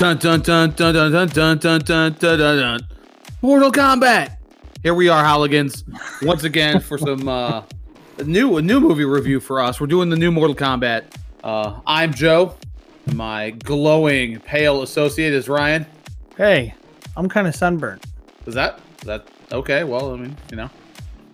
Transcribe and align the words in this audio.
Dun 0.00 0.16
dun 0.16 0.40
dun 0.40 0.70
dun 0.70 0.94
dun 0.94 1.12
dun 1.12 1.28
dun 1.28 1.58
dun 1.58 1.80
dun 1.82 2.14
dun 2.14 2.38
dun 2.38 2.38
dun. 2.38 2.80
Mortal 3.42 3.70
Kombat. 3.70 4.38
Here 4.82 4.94
we 4.94 5.10
are, 5.10 5.22
Holligans, 5.22 5.84
once 6.22 6.42
again 6.42 6.80
for 6.80 6.96
some 6.96 7.28
uh, 7.28 7.62
a 8.16 8.24
new 8.24 8.56
a 8.56 8.62
new 8.62 8.80
movie 8.80 9.04
review 9.04 9.40
for 9.40 9.60
us. 9.60 9.78
We're 9.78 9.88
doing 9.88 10.08
the 10.08 10.16
new 10.16 10.32
Mortal 10.32 10.56
Kombat. 10.56 11.04
Uh, 11.44 11.80
I'm 11.86 12.14
Joe. 12.14 12.54
My 13.12 13.50
glowing 13.50 14.40
pale 14.40 14.80
associate 14.80 15.34
is 15.34 15.50
Ryan. 15.50 15.84
Hey, 16.34 16.72
I'm 17.14 17.28
kind 17.28 17.46
of 17.46 17.54
sunburnt. 17.54 18.02
Is 18.46 18.54
that 18.54 18.80
is 19.02 19.06
that 19.06 19.28
okay? 19.52 19.84
Well, 19.84 20.14
I 20.14 20.16
mean, 20.16 20.34
you 20.50 20.56
know, 20.56 20.70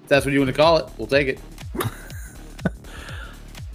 if 0.02 0.08
that's 0.08 0.26
what 0.26 0.32
you 0.32 0.40
want 0.40 0.50
to 0.50 0.56
call 0.56 0.78
it. 0.78 0.90
We'll 0.98 1.06
take 1.06 1.28
it. 1.28 1.38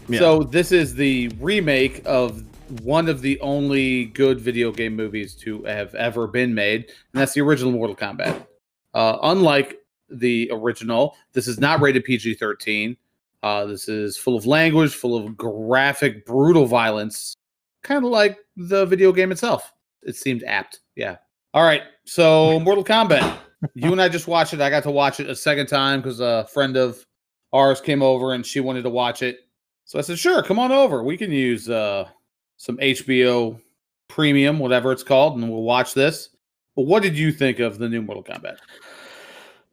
Yeah. 0.10 0.20
So 0.20 0.44
this 0.44 0.74
is 0.74 0.96
the 0.96 1.30
remake 1.40 2.02
of 2.04 2.44
one 2.82 3.08
of 3.10 3.22
the 3.22 3.40
only 3.42 4.06
good 4.06 4.40
video 4.40 4.72
game 4.72 4.96
movies 4.96 5.36
to 5.36 5.64
have 5.64 5.94
ever 5.96 6.28
been 6.28 6.54
made, 6.54 6.86
and 6.86 7.22
that's 7.22 7.34
the 7.34 7.42
original 7.42 7.72
Mortal 7.72 7.96
Kombat. 7.96 8.46
Uh, 8.94 9.18
unlike 9.24 9.80
the 10.10 10.50
original, 10.52 11.16
this 11.34 11.48
is 11.48 11.60
not 11.60 11.82
rated 11.82 12.04
PG-13. 12.04 12.98
Uh, 13.44 13.66
this 13.66 13.88
is 13.88 14.18
full 14.18 14.36
of 14.36 14.46
language, 14.46 14.94
full 14.94 15.16
of 15.16 15.36
graphic, 15.36 16.26
brutal 16.26 16.66
violence, 16.66 17.36
kind 17.84 18.06
of 18.06 18.12
like 18.12 18.38
the 18.56 18.86
video 18.86 19.12
game 19.12 19.32
itself. 19.32 19.74
It 20.04 20.16
seemed 20.16 20.44
apt. 20.44 20.80
Yeah. 20.96 21.18
All 21.54 21.64
right. 21.64 21.84
So 22.06 22.60
Mortal 22.60 22.84
Kombat. 22.84 23.38
you 23.76 23.92
and 23.92 24.02
I 24.02 24.10
just 24.10 24.28
watched 24.28 24.54
it. 24.54 24.62
I 24.62 24.70
got 24.70 24.84
to 24.84 24.92
watch 24.92 25.20
it 25.20 25.30
a 25.30 25.36
second 25.36 25.68
time 25.68 26.02
because 26.02 26.20
a 26.20 26.48
friend 26.52 26.78
of 26.78 27.06
ours 27.54 27.82
came 27.82 28.02
over 28.02 28.34
and 28.34 28.46
she 28.46 28.60
wanted 28.60 28.84
to 28.84 28.90
watch 28.90 29.22
it. 29.22 29.40
So 29.86 30.00
I 30.00 30.02
said, 30.02 30.18
sure, 30.20 30.42
come 30.42 30.60
on 30.60 30.72
over. 30.72 31.04
We 31.04 31.18
can 31.18 31.32
use 31.32 31.70
uh, 31.70 32.08
some 32.62 32.78
HBO 32.78 33.60
Premium, 34.08 34.60
whatever 34.60 34.92
it's 34.92 35.02
called, 35.02 35.36
and 35.36 35.50
we'll 35.50 35.64
watch 35.64 35.96
this. 35.96 36.30
But 36.76 36.84
what 36.84 37.02
did 37.02 37.18
you 37.18 37.32
think 37.32 37.58
of 37.58 37.80
the 37.80 37.90
new 37.90 38.04
Mortal 38.04 38.24
Kombat? 38.24 38.58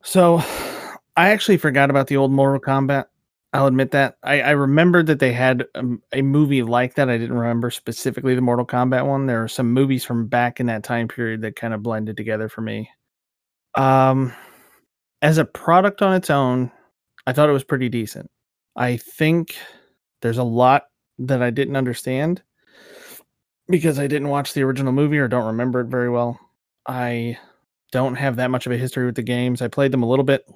So, 0.03 0.43
I 1.15 1.29
actually 1.29 1.59
forgot 1.59 1.91
about 1.91 2.07
the 2.07 2.17
old 2.17 2.33
Mortal 2.33 2.59
Kombat. 2.59 3.05
I'll 3.53 3.67
admit 3.67 3.91
that. 3.91 4.17
I, 4.23 4.41
I 4.41 4.51
remembered 4.53 5.07
that 5.09 5.19
they 5.19 5.35
had 5.35 5.67
um, 5.75 6.03
a 6.15 6.23
movie 6.23 6.63
like 6.63 6.95
that. 6.95 7.11
I 7.11 7.19
didn't 7.19 7.37
remember 7.37 7.71
specifically 7.71 8.35
the 8.35 8.41
Mortal 8.41 8.65
Kombat 8.65 9.07
one. 9.07 9.27
There 9.27 9.45
are 9.45 9.49
some 9.49 9.71
movies 9.71 10.03
from 10.03 10.27
back 10.27 10.59
in 10.59 10.65
that 10.67 10.83
time 10.83 11.09
period 11.09 11.43
that 11.43 11.57
kind 11.57 11.75
of 11.75 11.83
blended 11.83 12.17
together 12.17 12.49
for 12.49 12.63
me. 12.63 12.89
Um, 13.75 14.33
as 15.21 15.37
a 15.37 15.45
product 15.45 16.01
on 16.01 16.15
its 16.15 16.31
own, 16.31 16.73
I 17.27 17.35
thought 17.35 17.51
it 17.51 17.53
was 17.53 17.65
pretty 17.65 17.91
decent. 17.91 18.31
I 18.77 18.97
think 18.97 19.57
there's 20.23 20.39
a 20.39 20.43
lot 20.43 20.85
that 21.19 21.43
I 21.43 21.51
didn't 21.51 21.77
understand 21.77 22.43
because 23.69 23.99
I 23.99 24.07
didn't 24.07 24.29
watch 24.29 24.53
the 24.55 24.63
original 24.63 24.93
movie 24.93 25.19
or 25.19 25.29
don't 25.29 25.47
remember 25.47 25.81
it 25.81 25.87
very 25.89 26.11
well. 26.11 26.39
I 26.87 27.39
don't 27.93 28.15
have 28.17 28.37
that 28.37 28.51
much 28.51 28.67
of 28.67 28.73
a 28.73 28.77
history 28.77 29.07
with 29.07 29.15
the 29.15 29.23
games. 29.23 29.63
I 29.63 29.69
played 29.69 29.93
them 29.93 30.03
a 30.03 30.09
little 30.09 30.25
bit, 30.25 30.47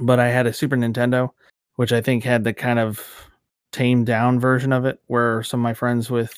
but 0.00 0.18
I 0.20 0.28
had 0.28 0.46
a 0.46 0.52
Super 0.52 0.76
Nintendo, 0.76 1.30
which 1.76 1.92
I 1.92 2.00
think 2.00 2.24
had 2.24 2.44
the 2.44 2.52
kind 2.52 2.78
of 2.78 3.04
tamed 3.72 4.06
down 4.06 4.40
version 4.40 4.72
of 4.72 4.84
it, 4.84 5.00
where 5.06 5.42
some 5.42 5.60
of 5.60 5.62
my 5.62 5.74
friends 5.74 6.10
with 6.10 6.32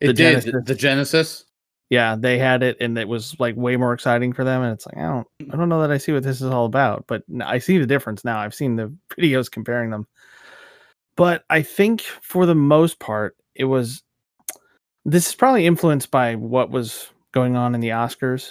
It 0.00 0.08
The 0.08 0.12
did 0.12 0.42
Genesis. 0.42 0.64
the 0.66 0.74
Genesis. 0.74 1.44
yeah, 1.90 2.16
they 2.18 2.38
had 2.38 2.62
it 2.62 2.76
and 2.80 2.96
it 2.98 3.08
was 3.08 3.38
like 3.40 3.56
way 3.56 3.76
more 3.76 3.92
exciting 3.92 4.32
for 4.32 4.44
them. 4.44 4.62
And 4.62 4.72
it's 4.72 4.86
like, 4.86 4.96
I 4.98 5.02
don't 5.02 5.26
I 5.52 5.56
don't 5.56 5.68
know 5.68 5.80
that 5.80 5.90
I 5.90 5.98
see 5.98 6.12
what 6.12 6.22
this 6.22 6.40
is 6.40 6.50
all 6.50 6.66
about, 6.66 7.06
but 7.06 7.22
I 7.42 7.58
see 7.58 7.78
the 7.78 7.86
difference 7.86 8.24
now. 8.24 8.38
I've 8.38 8.54
seen 8.54 8.76
the 8.76 8.94
videos 9.18 9.50
comparing 9.50 9.90
them. 9.90 10.06
But 11.16 11.44
I 11.48 11.62
think 11.62 12.00
for 12.02 12.44
the 12.46 12.54
most 12.54 12.98
part, 12.98 13.36
it 13.54 13.64
was 13.64 14.02
this 15.04 15.28
is 15.28 15.34
probably 15.34 15.66
influenced 15.66 16.10
by 16.10 16.34
what 16.34 16.70
was 16.70 17.08
going 17.32 17.56
on 17.56 17.74
in 17.74 17.80
the 17.80 17.88
Oscars 17.90 18.50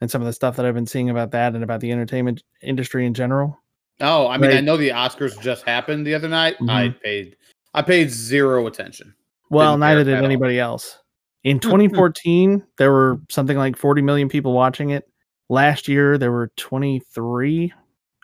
and 0.00 0.10
some 0.10 0.20
of 0.22 0.26
the 0.26 0.32
stuff 0.32 0.56
that 0.56 0.66
I've 0.66 0.74
been 0.74 0.86
seeing 0.86 1.10
about 1.10 1.30
that 1.32 1.54
and 1.54 1.64
about 1.64 1.80
the 1.80 1.90
entertainment 1.92 2.42
industry 2.62 3.04
in 3.06 3.14
general. 3.14 3.58
Oh, 4.00 4.28
I 4.28 4.36
mean, 4.38 4.52
I 4.52 4.60
know 4.60 4.76
the 4.76 4.90
Oscars 4.90 5.40
just 5.40 5.64
happened 5.64 6.06
the 6.06 6.14
other 6.14 6.28
night. 6.28 6.56
I 6.68 6.88
Mhm. 6.88 7.00
paid, 7.02 7.36
I 7.74 7.82
paid 7.82 8.10
zero 8.10 8.66
attention. 8.68 9.14
Well, 9.50 9.72
Didn't 9.72 9.80
neither 9.80 10.04
did 10.04 10.18
all. 10.18 10.24
anybody 10.24 10.60
else. 10.60 10.98
In 11.42 11.58
2014, 11.60 12.64
there 12.76 12.92
were 12.92 13.20
something 13.28 13.56
like 13.56 13.76
40 13.76 14.02
million 14.02 14.28
people 14.28 14.52
watching 14.52 14.90
it. 14.90 15.08
Last 15.48 15.88
year, 15.88 16.16
there 16.18 16.30
were 16.30 16.52
23. 16.56 17.72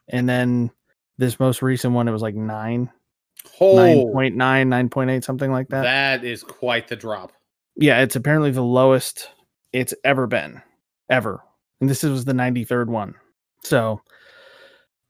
And 0.09 0.29
then 0.29 0.71
this 1.19 1.41
most 1.41 1.62
recent 1.62 1.95
one, 1.95 2.06
it 2.06 2.12
was 2.12 2.23
like 2.23 2.35
9, 2.37 2.91
Oh, 3.61 3.75
9.9, 3.75 4.69
9.8, 4.69 5.25
something 5.25 5.51
like 5.51 5.69
that. 5.69 5.83
that 5.83 6.25
is 6.25 6.43
quite 6.45 6.87
the 6.89 6.97
drop. 6.97 7.33
Yeah, 7.77 8.01
it's 8.01 8.17
apparently 8.17 8.51
the 8.51 8.62
lowest 8.62 9.31
it's 9.73 9.95
ever 10.05 10.27
been, 10.27 10.62
ever. 11.11 11.43
And 11.81 11.91
this 11.91 12.03
was 12.03 12.25
the 12.25 12.33
93rd 12.33 12.87
one. 12.87 13.15
So, 13.62 14.01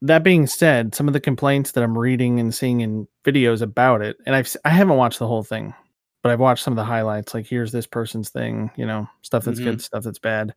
that 0.02 0.22
being 0.22 0.46
said, 0.46 0.94
some 0.94 1.08
of 1.08 1.14
the 1.14 1.20
complaints 1.20 1.72
that 1.72 1.82
I'm 1.82 1.96
reading 1.96 2.38
and 2.38 2.54
seeing 2.54 2.80
in 2.80 3.08
videos 3.24 3.62
about 3.62 4.02
it, 4.02 4.16
and 4.26 4.34
I've 4.34 4.54
I 4.64 4.70
haven't 4.70 4.96
watched 4.96 5.18
the 5.18 5.26
whole 5.26 5.42
thing, 5.42 5.74
but 6.22 6.30
I've 6.30 6.40
watched 6.40 6.62
some 6.62 6.72
of 6.72 6.76
the 6.76 6.84
highlights. 6.84 7.34
Like 7.34 7.46
here's 7.46 7.72
this 7.72 7.86
person's 7.86 8.30
thing, 8.30 8.70
you 8.76 8.86
know, 8.86 9.08
stuff 9.22 9.44
that's 9.44 9.58
good, 9.58 9.74
mm-hmm. 9.74 9.80
stuff 9.80 10.04
that's 10.04 10.18
bad. 10.18 10.54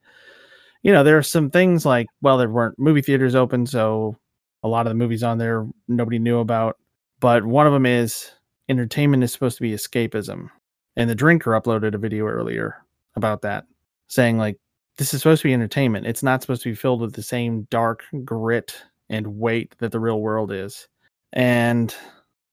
You 0.84 0.92
know, 0.92 1.04
there 1.04 1.18
are 1.18 1.24
some 1.24 1.50
things 1.50 1.86
like 1.86 2.08
well, 2.22 2.38
there 2.38 2.50
weren't 2.50 2.78
movie 2.78 3.02
theaters 3.02 3.36
open, 3.36 3.66
so 3.66 4.18
a 4.64 4.68
lot 4.68 4.86
of 4.86 4.92
the 4.92 4.96
movies 4.96 5.24
on 5.24 5.38
there 5.38 5.68
nobody 5.88 6.20
knew 6.20 6.40
about. 6.40 6.78
But 7.20 7.46
one 7.46 7.68
of 7.68 7.74
them 7.74 7.86
is 7.86 8.32
entertainment 8.70 9.24
is 9.24 9.32
supposed 9.32 9.58
to 9.58 9.64
be 9.64 9.72
escapism, 9.72 10.50
and 10.98 11.10
the 11.10 11.16
drinker 11.16 11.52
uploaded 11.52 11.94
a 11.94 11.98
video 11.98 12.26
earlier 12.26 12.84
about 13.16 13.42
that, 13.44 13.66
saying 14.08 14.38
like 14.38 14.58
this 14.98 15.14
is 15.14 15.22
supposed 15.22 15.44
to 15.44 15.48
be 15.48 15.54
entertainment. 15.54 16.08
It's 16.08 16.24
not 16.24 16.42
supposed 16.42 16.64
to 16.64 16.70
be 16.70 16.76
filled 16.76 17.02
with 17.02 17.14
the 17.14 17.24
same 17.24 17.68
dark 17.70 18.04
grit 18.26 18.76
and 19.10 19.40
weight 19.40 19.76
that 19.78 19.92
the 19.92 20.00
real 20.00 20.20
world 20.20 20.52
is. 20.52 20.88
And 21.34 21.96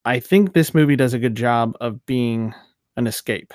I 0.04 0.20
think 0.20 0.52
this 0.52 0.74
movie 0.74 0.96
does 0.96 1.14
a 1.14 1.18
good 1.18 1.34
job 1.34 1.74
of 1.80 2.04
being 2.06 2.54
an 2.96 3.06
escape. 3.06 3.52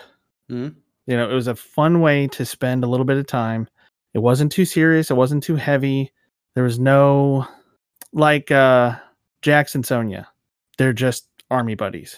Mhm. 0.49 0.75
You 1.05 1.17
know, 1.17 1.29
it 1.29 1.33
was 1.33 1.47
a 1.47 1.55
fun 1.55 2.01
way 2.01 2.27
to 2.29 2.45
spend 2.45 2.83
a 2.83 2.87
little 2.87 3.05
bit 3.05 3.17
of 3.17 3.27
time. 3.27 3.67
It 4.13 4.19
wasn't 4.19 4.51
too 4.51 4.65
serious, 4.65 5.11
it 5.11 5.15
wasn't 5.15 5.43
too 5.43 5.55
heavy. 5.55 6.11
There 6.55 6.63
was 6.63 6.79
no 6.79 7.47
like 8.11 8.49
uh 8.51 8.95
Jax 9.43 9.75
and 9.75 9.85
Sonya. 9.85 10.27
They're 10.77 10.93
just 10.93 11.27
army 11.51 11.75
buddies. 11.75 12.17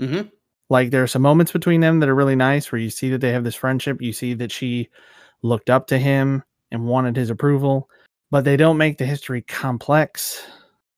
Mm-hmm. 0.00 0.28
Like 0.72 0.90
there 0.90 1.02
are 1.02 1.06
some 1.06 1.20
moments 1.20 1.52
between 1.52 1.82
them 1.82 2.00
that 2.00 2.08
are 2.08 2.14
really 2.14 2.34
nice 2.34 2.72
where 2.72 2.80
you 2.80 2.88
see 2.88 3.10
that 3.10 3.20
they 3.20 3.30
have 3.30 3.44
this 3.44 3.54
friendship. 3.54 4.00
You 4.00 4.14
see 4.14 4.32
that 4.32 4.50
she 4.50 4.88
looked 5.42 5.68
up 5.68 5.86
to 5.88 5.98
him 5.98 6.42
and 6.70 6.86
wanted 6.86 7.14
his 7.14 7.28
approval, 7.28 7.90
but 8.30 8.46
they 8.46 8.56
don't 8.56 8.78
make 8.78 8.96
the 8.96 9.04
history 9.04 9.42
complex. 9.42 10.42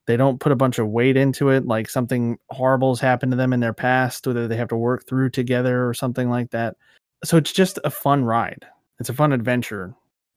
They 0.07 0.17
don't 0.17 0.39
put 0.39 0.53
a 0.53 0.57
bunch 0.57 0.79
of 0.79 0.91
weight 0.91 1.17
into 1.17 1.49
it, 1.49 1.67
like 1.67 1.91
something 1.91 2.39
horrible's 2.51 3.01
happened 3.01 3.33
to 3.33 3.37
them 3.37 3.53
in 3.53 3.59
their 3.59 3.73
past, 3.73 4.29
whether 4.29 4.47
they 4.47 4.57
have 4.57 4.69
to 4.69 4.77
work 4.77 5.09
through 5.09 5.31
together 5.31 5.89
or 5.89 5.93
something 5.93 6.31
like 6.31 6.53
that. 6.53 6.77
So 7.25 7.37
it's 7.37 7.53
just 7.53 7.81
a 7.83 7.91
fun 7.91 8.25
ride. 8.25 8.65
It's 9.01 9.09
a 9.09 9.15
fun 9.15 9.33
adventure. 9.33 9.93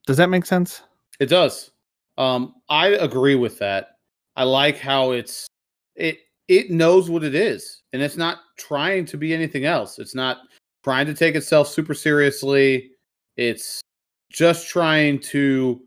Does 0.07 0.17
that 0.17 0.31
make 0.31 0.47
sense? 0.47 0.81
It 1.19 1.27
does. 1.27 1.69
Um, 2.17 2.55
I 2.69 2.87
agree 2.87 3.35
with 3.35 3.59
that. 3.59 3.97
I 4.35 4.45
like 4.45 4.79
how 4.79 5.11
it's 5.11 5.45
it 5.95 6.21
it 6.47 6.71
knows 6.71 7.09
what 7.09 7.23
it 7.23 7.35
is, 7.35 7.81
and 7.93 8.01
it's 8.01 8.17
not 8.17 8.39
trying 8.57 9.05
to 9.05 9.17
be 9.17 9.33
anything 9.33 9.65
else. 9.65 9.99
It's 9.99 10.15
not 10.15 10.37
trying 10.83 11.05
to 11.07 11.13
take 11.13 11.35
itself 11.35 11.67
super 11.67 11.93
seriously. 11.93 12.91
It's 13.35 13.81
just 14.29 14.67
trying 14.69 15.19
to 15.19 15.81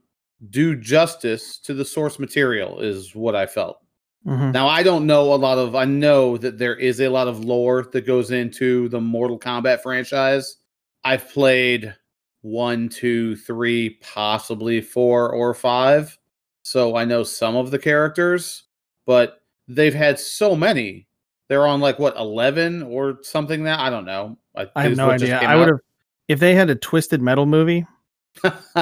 do 0.50 0.76
justice 0.76 1.59
to 1.59 1.75
the 1.75 1.84
source 1.84 2.19
material 2.19 2.81
is 2.81 3.15
what 3.15 3.34
I 3.37 3.47
felt. 3.47 3.78
Mhm. 4.27 4.53
Now 4.53 4.68
I 4.68 4.83
don't 4.83 5.07
know 5.07 5.33
a 5.33 5.36
lot 5.36 5.59
of 5.59 5.74
I 5.74 5.84
know 5.86 6.36
that 6.39 6.59
there 6.59 6.77
is 6.77 7.01
a 7.01 7.09
lot 7.09 7.28
of 7.28 7.45
lore 7.45 7.89
that 7.92 8.07
goes 8.07 8.30
into 8.30 8.89
the 8.91 9.01
Mortal 9.01 9.39
Kombat 9.39 9.83
franchise. 9.83 10.59
I've 11.04 11.28
played 11.30 11.95
one, 12.42 12.89
two, 12.89 13.36
three, 13.36 13.98
possibly 14.03 14.80
four 14.80 15.30
or 15.30 15.54
five. 15.54 16.18
So 16.62 16.97
I 16.97 17.04
know 17.04 17.22
some 17.22 17.57
of 17.57 17.71
the 17.71 17.78
characters, 17.78 18.65
but 19.07 19.40
they've 19.75 19.95
had 19.95 20.19
so 20.19 20.55
many. 20.57 21.07
They're 21.49 21.67
on 21.67 21.81
like 21.81 21.99
what, 21.99 22.17
eleven 22.17 22.83
or 22.83 23.19
something 23.22 23.65
now? 23.65 23.83
I 23.83 23.91
don't 23.91 24.05
know. 24.05 24.39
I 24.55 24.83
have 24.83 24.97
no 24.97 25.11
idea. 25.11 25.39
I 25.39 25.57
would 25.57 25.69
have 25.69 25.81
if 26.28 26.39
they 26.39 26.55
had 26.55 26.71
a 26.71 26.77
Twisted 26.77 27.21
Metal 27.21 27.45
movie, 27.45 27.84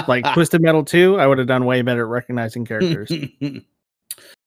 like 0.06 0.22
Twisted 0.34 0.60
Metal 0.60 0.84
2, 0.84 1.18
I 1.18 1.26
would 1.26 1.38
have 1.38 1.46
done 1.46 1.64
way 1.64 1.80
better 1.80 2.02
at 2.02 2.08
recognizing 2.08 2.66
characters. 2.66 3.10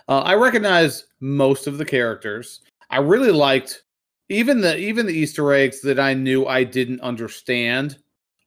uh, 0.08 0.20
I 0.20 0.36
recognize 0.36 1.08
most 1.20 1.66
of 1.66 1.80
the 1.80 1.86
characters. 1.86 2.62
I 2.92 3.00
really 3.00 3.32
liked 3.32 3.82
even 4.30 4.62
the 4.62 4.78
even 4.78 5.08
the 5.08 5.14
Easter 5.14 5.52
eggs 5.52 5.82
that 5.82 6.00
I 6.00 6.14
knew 6.14 6.46
I 6.46 6.64
didn't 6.64 7.02
understand. 7.02 7.98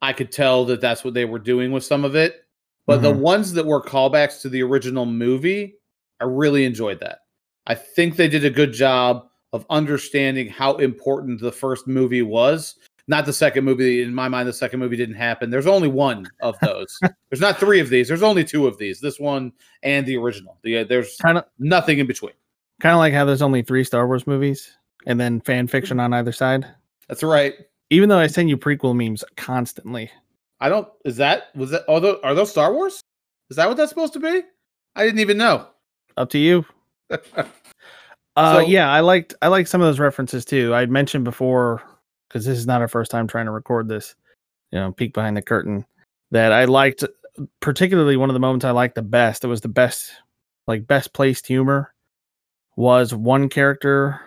I 0.02 0.12
could 0.12 0.31
tell 0.31 0.64
that 0.67 0.81
that's 0.81 1.02
what 1.02 1.14
they 1.14 1.25
were 1.25 1.41
doing 1.41 1.73
with 1.73 1.82
some 1.82 2.05
of 2.05 2.14
it. 2.14 2.44
But 2.87 3.02
the 3.02 3.12
Mhm. 3.12 3.19
ones 3.19 3.52
that 3.55 3.67
were 3.67 3.82
callbacks 3.82 4.41
to 4.43 4.49
the 4.49 4.62
original 4.62 5.06
movie, 5.06 5.79
I 6.20 6.25
really 6.25 6.64
enjoyed 6.64 7.00
that. 7.00 7.20
I 7.66 7.75
think 7.75 8.16
they 8.16 8.28
did 8.28 8.44
a 8.44 8.50
good 8.50 8.72
job 8.72 9.28
of 9.52 9.64
understanding 9.70 10.49
how 10.49 10.76
important 10.76 11.40
the 11.40 11.52
first 11.52 11.87
movie 11.87 12.22
was 12.22 12.76
not 13.06 13.26
the 13.26 13.32
second 13.32 13.64
movie. 13.64 14.02
In 14.02 14.14
my 14.14 14.28
mind, 14.28 14.49
the 14.49 14.52
second 14.52 14.81
movie 14.81 14.96
didn't 14.96 15.16
happen. 15.16 15.50
There's 15.50 15.66
only 15.66 15.88
one 15.88 16.26
of 16.40 16.58
those. 16.61 16.99
there's 17.31 17.40
not 17.40 17.58
three 17.58 17.81
of 17.81 17.88
these. 17.90 18.08
There's 18.08 18.22
only 18.22 18.44
two 18.44 18.66
of 18.66 18.78
these. 18.78 19.00
This 19.00 19.20
one 19.20 19.52
and 19.82 20.06
the 20.06 20.16
original. 20.16 20.58
The, 20.62 20.78
uh, 20.78 20.84
there's 20.84 21.16
Kind 21.16 21.38
of 21.38 21.44
nothing 21.58 21.99
in 21.99 22.06
between. 22.06 22.32
kind 22.81 22.94
of 22.94 22.99
like 22.99 23.12
how 23.12 23.25
there's 23.25 23.43
only 23.43 23.62
three 23.62 23.84
Star 23.84 24.06
Wars 24.06 24.26
movies 24.26 24.76
and 25.06 25.20
then 25.20 25.40
fan 25.40 25.67
fiction 25.67 26.00
on 26.00 26.12
either 26.14 26.32
side. 26.32 26.67
That's 27.08 27.22
right. 27.22 27.55
Even 27.90 28.08
though 28.08 28.19
I 28.19 28.26
send 28.26 28.49
you 28.49 28.56
prequel 28.56 28.96
memes 28.96 29.22
constantly. 29.37 30.10
I 30.60 30.69
don't. 30.70 30.88
Is 31.05 31.17
that 31.19 31.55
was 31.55 31.70
that? 31.70 31.84
Are 31.88 32.00
those, 32.00 32.19
are 32.25 32.34
those 32.34 32.50
Star 32.50 32.72
Wars? 32.72 33.02
Is 33.50 33.56
that 33.56 33.69
what 33.69 33.76
that's 33.76 33.90
supposed 33.90 34.14
to 34.14 34.20
be? 34.20 34.43
I 34.96 35.05
didn't 35.05 35.20
even 35.20 35.37
know. 35.37 35.67
Up 36.17 36.31
to 36.31 36.38
you. 36.38 36.64
Uh, 38.37 38.55
So- 38.62 38.66
yeah, 38.66 38.90
I 38.90 38.99
liked 38.99 39.32
I 39.43 39.46
liked 39.49 39.69
some 39.69 39.81
of 39.81 39.87
those 39.87 40.00
references 40.00 40.44
too. 40.44 40.75
I'd 40.75 40.90
mentioned 40.90 41.22
before 41.25 41.82
because 42.28 42.44
this 42.44 42.58
is 42.58 42.66
not 42.66 42.81
our 42.81 42.88
first 42.88 43.12
time 43.12 43.28
trying 43.28 43.44
to 43.46 43.52
record 43.52 43.87
this. 43.88 44.16
You 44.72 44.81
know, 44.81 44.90
peek 44.90 45.14
behind 45.14 45.37
the 45.37 45.43
curtain. 45.43 45.87
That 46.32 46.50
I 46.50 46.64
liked, 46.64 47.05
particularly 47.61 48.16
one 48.16 48.31
of 48.31 48.34
the 48.34 48.40
moments 48.40 48.64
I 48.64 48.72
liked 48.72 48.96
the 48.96 49.02
best. 49.02 49.44
It 49.44 49.46
was 49.46 49.61
the 49.61 49.69
best, 49.69 50.11
like 50.66 50.84
best 50.88 51.12
placed 51.12 51.46
humor, 51.46 51.94
was 52.75 53.14
one 53.14 53.49
character, 53.49 54.20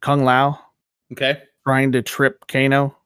Kung 0.00 0.24
Lao, 0.24 0.58
okay, 1.12 1.42
trying 1.66 1.92
to 1.92 2.00
trip 2.00 2.46
Kano. 2.48 2.96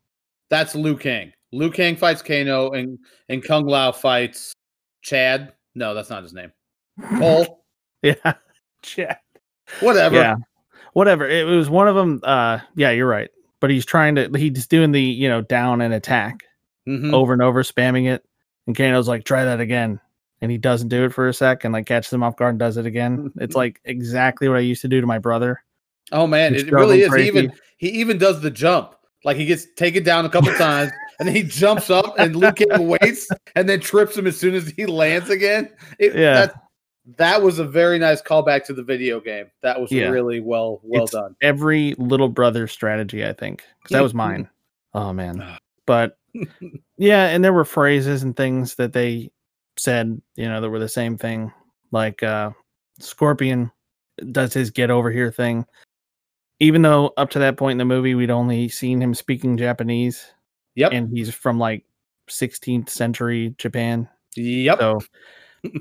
that's 0.50 0.76
Liu 0.76 0.96
Kang. 0.96 1.32
Liu 1.50 1.68
Kang 1.72 1.96
fights 1.96 2.22
Kano, 2.22 2.70
and 2.70 2.96
and 3.28 3.42
Kung 3.42 3.66
Lao 3.66 3.90
fights 3.90 4.52
Chad. 5.02 5.52
No, 5.74 5.94
that's 5.94 6.10
not 6.10 6.22
his 6.22 6.32
name. 6.32 6.52
Cole. 7.18 7.64
Yeah, 8.02 8.34
Chad. 8.82 9.18
Whatever. 9.80 10.16
Yeah, 10.16 10.36
whatever. 10.92 11.28
It 11.28 11.44
was 11.46 11.68
one 11.70 11.88
of 11.88 11.94
them. 11.96 12.20
Uh, 12.22 12.58
yeah, 12.76 12.90
you're 12.90 13.08
right. 13.08 13.30
But 13.60 13.70
he's 13.70 13.84
trying 13.86 14.14
to. 14.16 14.30
He's 14.36 14.66
doing 14.66 14.92
the 14.92 15.00
you 15.00 15.28
know 15.28 15.40
down 15.42 15.80
and 15.80 15.92
attack. 15.94 16.40
Mhm. 16.86 17.14
over 17.14 17.32
and 17.32 17.40
over, 17.40 17.62
spamming 17.62 18.12
it. 18.12 18.22
And 18.66 18.76
Kano's 18.76 19.08
like, 19.08 19.24
try 19.24 19.44
that 19.46 19.58
again. 19.58 19.98
And 20.42 20.50
he 20.50 20.58
doesn't 20.58 20.88
do 20.88 21.06
it 21.06 21.14
for 21.14 21.28
a 21.28 21.32
sec 21.32 21.64
and 21.64 21.72
like 21.72 21.86
catches 21.86 22.12
him 22.12 22.22
off 22.22 22.36
guard 22.36 22.50
and 22.50 22.58
does 22.58 22.76
it 22.76 22.84
again. 22.84 23.32
It's 23.40 23.56
like 23.56 23.80
exactly 23.86 24.48
what 24.50 24.58
I 24.58 24.60
used 24.60 24.82
to 24.82 24.88
do 24.88 25.00
to 25.00 25.06
my 25.06 25.18
brother. 25.18 25.62
Oh 26.12 26.26
man, 26.26 26.54
it 26.54 26.70
really 26.70 27.00
is. 27.00 27.14
He 27.14 27.26
even 27.26 27.52
he 27.78 27.88
even 27.88 28.18
does 28.18 28.42
the 28.42 28.50
jump. 28.50 28.96
Like 29.24 29.38
he 29.38 29.46
gets 29.46 29.66
taken 29.76 30.02
down 30.02 30.26
a 30.26 30.28
couple 30.28 30.52
times, 30.58 30.92
and 31.18 31.26
then 31.26 31.34
he 31.34 31.42
jumps 31.42 31.88
up, 31.88 32.14
and 32.18 32.34
Kang 32.54 32.86
waits, 32.86 33.30
and 33.56 33.66
then 33.66 33.80
trips 33.80 34.14
him 34.14 34.26
as 34.26 34.36
soon 34.38 34.54
as 34.54 34.68
he 34.68 34.84
lands 34.84 35.30
again. 35.30 35.70
It, 35.98 36.14
Yeah. 36.14 36.34
that, 36.34 36.54
that 37.18 37.42
was 37.42 37.58
a 37.58 37.64
very 37.64 37.98
nice 37.98 38.22
callback 38.22 38.64
to 38.66 38.72
the 38.72 38.82
video 38.82 39.20
game. 39.20 39.46
That 39.62 39.80
was 39.80 39.92
Yeah. 39.92 40.08
really 40.08 40.40
well 40.40 40.80
well 40.82 41.04
It's 41.04 41.12
done. 41.12 41.36
Every 41.42 41.94
little 41.98 42.28
brother 42.28 42.66
strategy, 42.66 43.24
I 43.26 43.32
think. 43.32 43.62
'cause 43.82 43.90
that 43.90 44.02
was 44.02 44.14
mine. 44.14 44.48
Oh 44.94 45.12
man. 45.12 45.42
But 45.86 46.16
yeah, 46.96 47.26
and 47.26 47.44
there 47.44 47.52
were 47.52 47.66
phrases 47.66 48.22
and 48.22 48.34
things 48.34 48.76
that 48.76 48.94
they 48.94 49.30
said, 49.76 50.18
you 50.36 50.48
know, 50.48 50.62
that 50.62 50.70
were 50.70 50.78
the 50.78 50.88
same 50.88 51.18
thing. 51.18 51.52
Like 51.90 52.22
uh 52.22 52.50
Scorpion 53.00 53.70
does 54.32 54.54
his 54.54 54.70
get 54.70 54.90
over 54.90 55.10
here 55.10 55.30
thing. 55.30 55.66
Even 56.60 56.80
though 56.82 57.12
up 57.18 57.28
to 57.30 57.38
that 57.40 57.58
point 57.58 57.72
in 57.72 57.78
the 57.78 57.84
movie 57.84 58.14
we'd 58.14 58.30
only 58.30 58.68
seen 58.70 59.02
him 59.02 59.12
speaking 59.12 59.56
Japanese. 59.58 60.32
Yep. 60.76 60.92
and 60.92 61.08
he's 61.16 61.32
from 61.34 61.58
like 61.58 61.84
16th 62.30 62.88
century 62.88 63.54
Japan. 63.58 64.08
yep. 64.36 64.78
So 64.80 65.00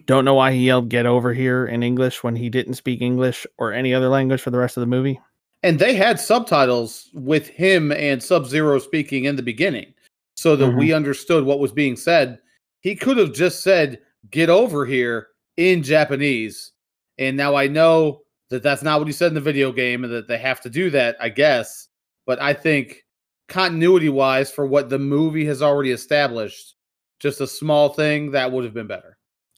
don't 0.05 0.25
know 0.25 0.33
why 0.33 0.51
he 0.51 0.65
yelled 0.65 0.89
"get 0.89 1.05
over 1.05 1.33
here" 1.33 1.65
in 1.65 1.83
English 1.83 2.23
when 2.23 2.35
he 2.35 2.49
didn't 2.49 2.75
speak 2.75 3.01
English 3.01 3.45
or 3.57 3.73
any 3.73 3.93
other 3.93 4.09
language 4.09 4.41
for 4.41 4.51
the 4.51 4.57
rest 4.57 4.77
of 4.77 4.81
the 4.81 4.87
movie. 4.87 5.19
and 5.65 5.79
they 5.79 5.95
had 5.95 6.19
subtitles 6.19 7.09
with 7.13 7.47
him 7.47 7.89
and 7.93 8.21
Sub 8.21 8.45
Zero 8.45 8.79
speaking 8.79 9.23
in 9.23 9.37
the 9.37 9.41
beginning, 9.41 9.93
so 10.35 10.57
that 10.57 10.71
Mhm. 10.71 10.77
we 10.77 10.91
understood 10.91 11.45
what 11.45 11.59
was 11.59 11.71
being 11.71 11.95
said. 11.95 12.37
He 12.81 12.95
could 12.97 13.15
have 13.15 13.31
just 13.33 13.63
said 13.63 13.99
"get 14.29 14.49
over 14.49 14.85
here" 14.85 15.27
in 15.55 15.81
Japanese, 15.81 16.73
and 17.17 17.37
now 17.37 17.55
I 17.55 17.67
know 17.67 18.23
that 18.49 18.61
that's 18.61 18.83
not 18.83 18.99
what 18.99 19.07
he 19.07 19.13
said 19.13 19.29
in 19.29 19.35
the 19.35 19.39
video 19.41 19.71
game, 19.71 20.03
and 20.03 20.11
that 20.13 20.27
they 20.27 20.37
have 20.37 20.59
to 20.61 20.69
do 20.69 20.89
that, 20.89 21.15
I 21.21 21.29
guess. 21.29 21.87
But 22.25 22.41
I 22.41 22.53
think 22.53 23.05
continuity 23.47 24.09
wise, 24.09 24.51
for 24.51 24.65
what 24.65 24.89
the 24.89 24.99
movie 24.99 25.45
has 25.45 25.61
already 25.61 25.91
established, 25.91 26.75
just 27.19 27.39
a 27.39 27.47
small 27.47 27.89
thing 27.89 28.31
that 28.31 28.51
would 28.51 28.65
have 28.65 28.73
been 28.73 28.87
better. 28.87 29.12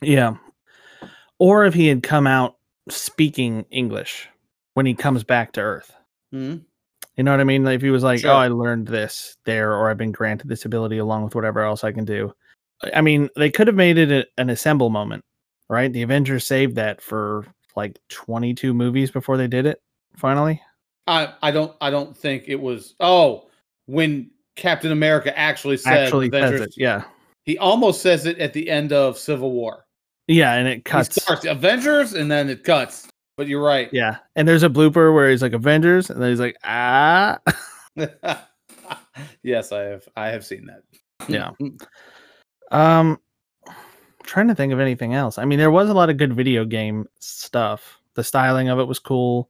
Yeah. 0.05 0.35
Or 1.39 1.65
if 1.65 1.73
he 1.73 1.87
had 1.87 2.03
come 2.03 2.27
out 2.27 2.55
speaking 2.89 3.65
English 3.71 4.29
when 4.73 4.85
he 4.85 4.93
comes 4.93 5.23
back 5.23 5.53
to 5.53 5.61
Earth. 5.61 5.93
Mhm. 6.33 6.63
You 7.15 7.23
know 7.23 7.31
what 7.31 7.39
I 7.39 7.45
mean? 7.45 7.63
Like 7.63 7.75
if 7.77 7.81
he 7.81 7.89
was 7.91 8.03
like, 8.03 8.19
Sure. 8.19 8.31
"Oh, 8.31 8.35
I 8.35 8.49
learned 8.49 8.87
this 8.87 9.37
there," 9.45 9.73
or 9.73 9.89
"I've 9.89 9.97
been 9.97 10.11
granted 10.11 10.49
this 10.49 10.65
ability 10.65 10.97
along 10.97 11.23
with 11.23 11.33
whatever 11.35 11.61
else 11.61 11.83
I 11.83 11.91
can 11.91 12.05
do." 12.05 12.33
I 12.93 13.01
mean, 13.01 13.29
they 13.35 13.49
could 13.49 13.67
have 13.67 13.75
made 13.75 13.97
it 13.97 14.11
a, 14.11 14.25
an 14.37 14.49
assemble 14.49 14.89
moment, 14.89 15.23
right? 15.69 15.91
The 15.91 16.01
Avengers 16.01 16.45
saved 16.45 16.75
that 16.75 17.01
for 17.01 17.45
like 17.75 17.99
22 18.09 18.73
movies 18.73 19.11
before 19.11 19.37
they 19.37 19.47
did 19.47 19.65
it. 19.65 19.81
Finally, 20.17 20.61
I 21.07 21.33
I 21.41 21.51
don't 21.51 21.73
I 21.81 21.89
don't 21.89 22.15
think 22.15 22.45
it 22.47 22.59
was. 22.59 22.95
Oh, 22.99 23.47
when 23.85 24.29
Captain 24.55 24.91
America 24.91 25.37
actually 25.37 25.77
said 25.77 26.05
actually 26.05 26.27
Avengers, 26.27 26.61
it. 26.61 26.73
Yeah, 26.77 27.05
he 27.45 27.57
almost 27.57 28.01
says 28.01 28.25
it 28.25 28.39
at 28.39 28.51
the 28.51 28.69
end 28.69 28.91
of 28.91 29.17
Civil 29.17 29.51
War. 29.51 29.84
Yeah, 30.27 30.53
and 30.53 30.67
it 30.67 30.75
He 30.75 30.81
cuts. 30.81 31.21
starts 31.21 31.45
Avengers 31.45 32.13
and 32.13 32.29
then 32.31 32.49
it 32.49 32.63
cuts. 32.63 33.07
But 33.37 33.47
you're 33.47 33.63
right. 33.63 33.89
Yeah, 33.91 34.17
and 34.35 34.47
there's 34.47 34.63
a 34.63 34.69
blooper 34.69 35.13
where 35.13 35.29
he's 35.29 35.41
like 35.41 35.53
Avengers, 35.53 36.09
and 36.09 36.21
then 36.21 36.29
he's 36.29 36.39
like, 36.39 36.57
ah, 36.63 37.37
yes, 39.43 39.71
I 39.71 39.81
have 39.81 40.07
I 40.15 40.27
have 40.27 40.45
seen 40.45 40.67
that. 40.67 40.83
Yeah. 41.27 41.51
Um, 42.71 43.19
trying 44.23 44.47
to 44.47 44.55
think 44.55 44.73
of 44.73 44.79
anything 44.79 45.13
else. 45.13 45.37
I 45.37 45.45
mean, 45.45 45.59
there 45.59 45.71
was 45.71 45.89
a 45.89 45.93
lot 45.93 46.09
of 46.09 46.17
good 46.17 46.33
video 46.33 46.65
game 46.65 47.07
stuff. 47.19 47.99
The 48.15 48.23
styling 48.23 48.69
of 48.69 48.79
it 48.79 48.85
was 48.85 48.99
cool. 48.99 49.49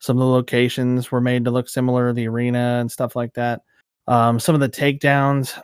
Some 0.00 0.16
of 0.16 0.20
the 0.20 0.26
locations 0.32 1.10
were 1.10 1.20
made 1.20 1.44
to 1.44 1.50
look 1.50 1.68
similar, 1.68 2.12
the 2.12 2.28
arena 2.28 2.78
and 2.80 2.90
stuff 2.90 3.16
like 3.16 3.34
that. 3.34 3.62
Um, 4.08 4.38
some 4.38 4.54
of 4.54 4.60
the 4.60 4.68
takedowns, 4.68 5.60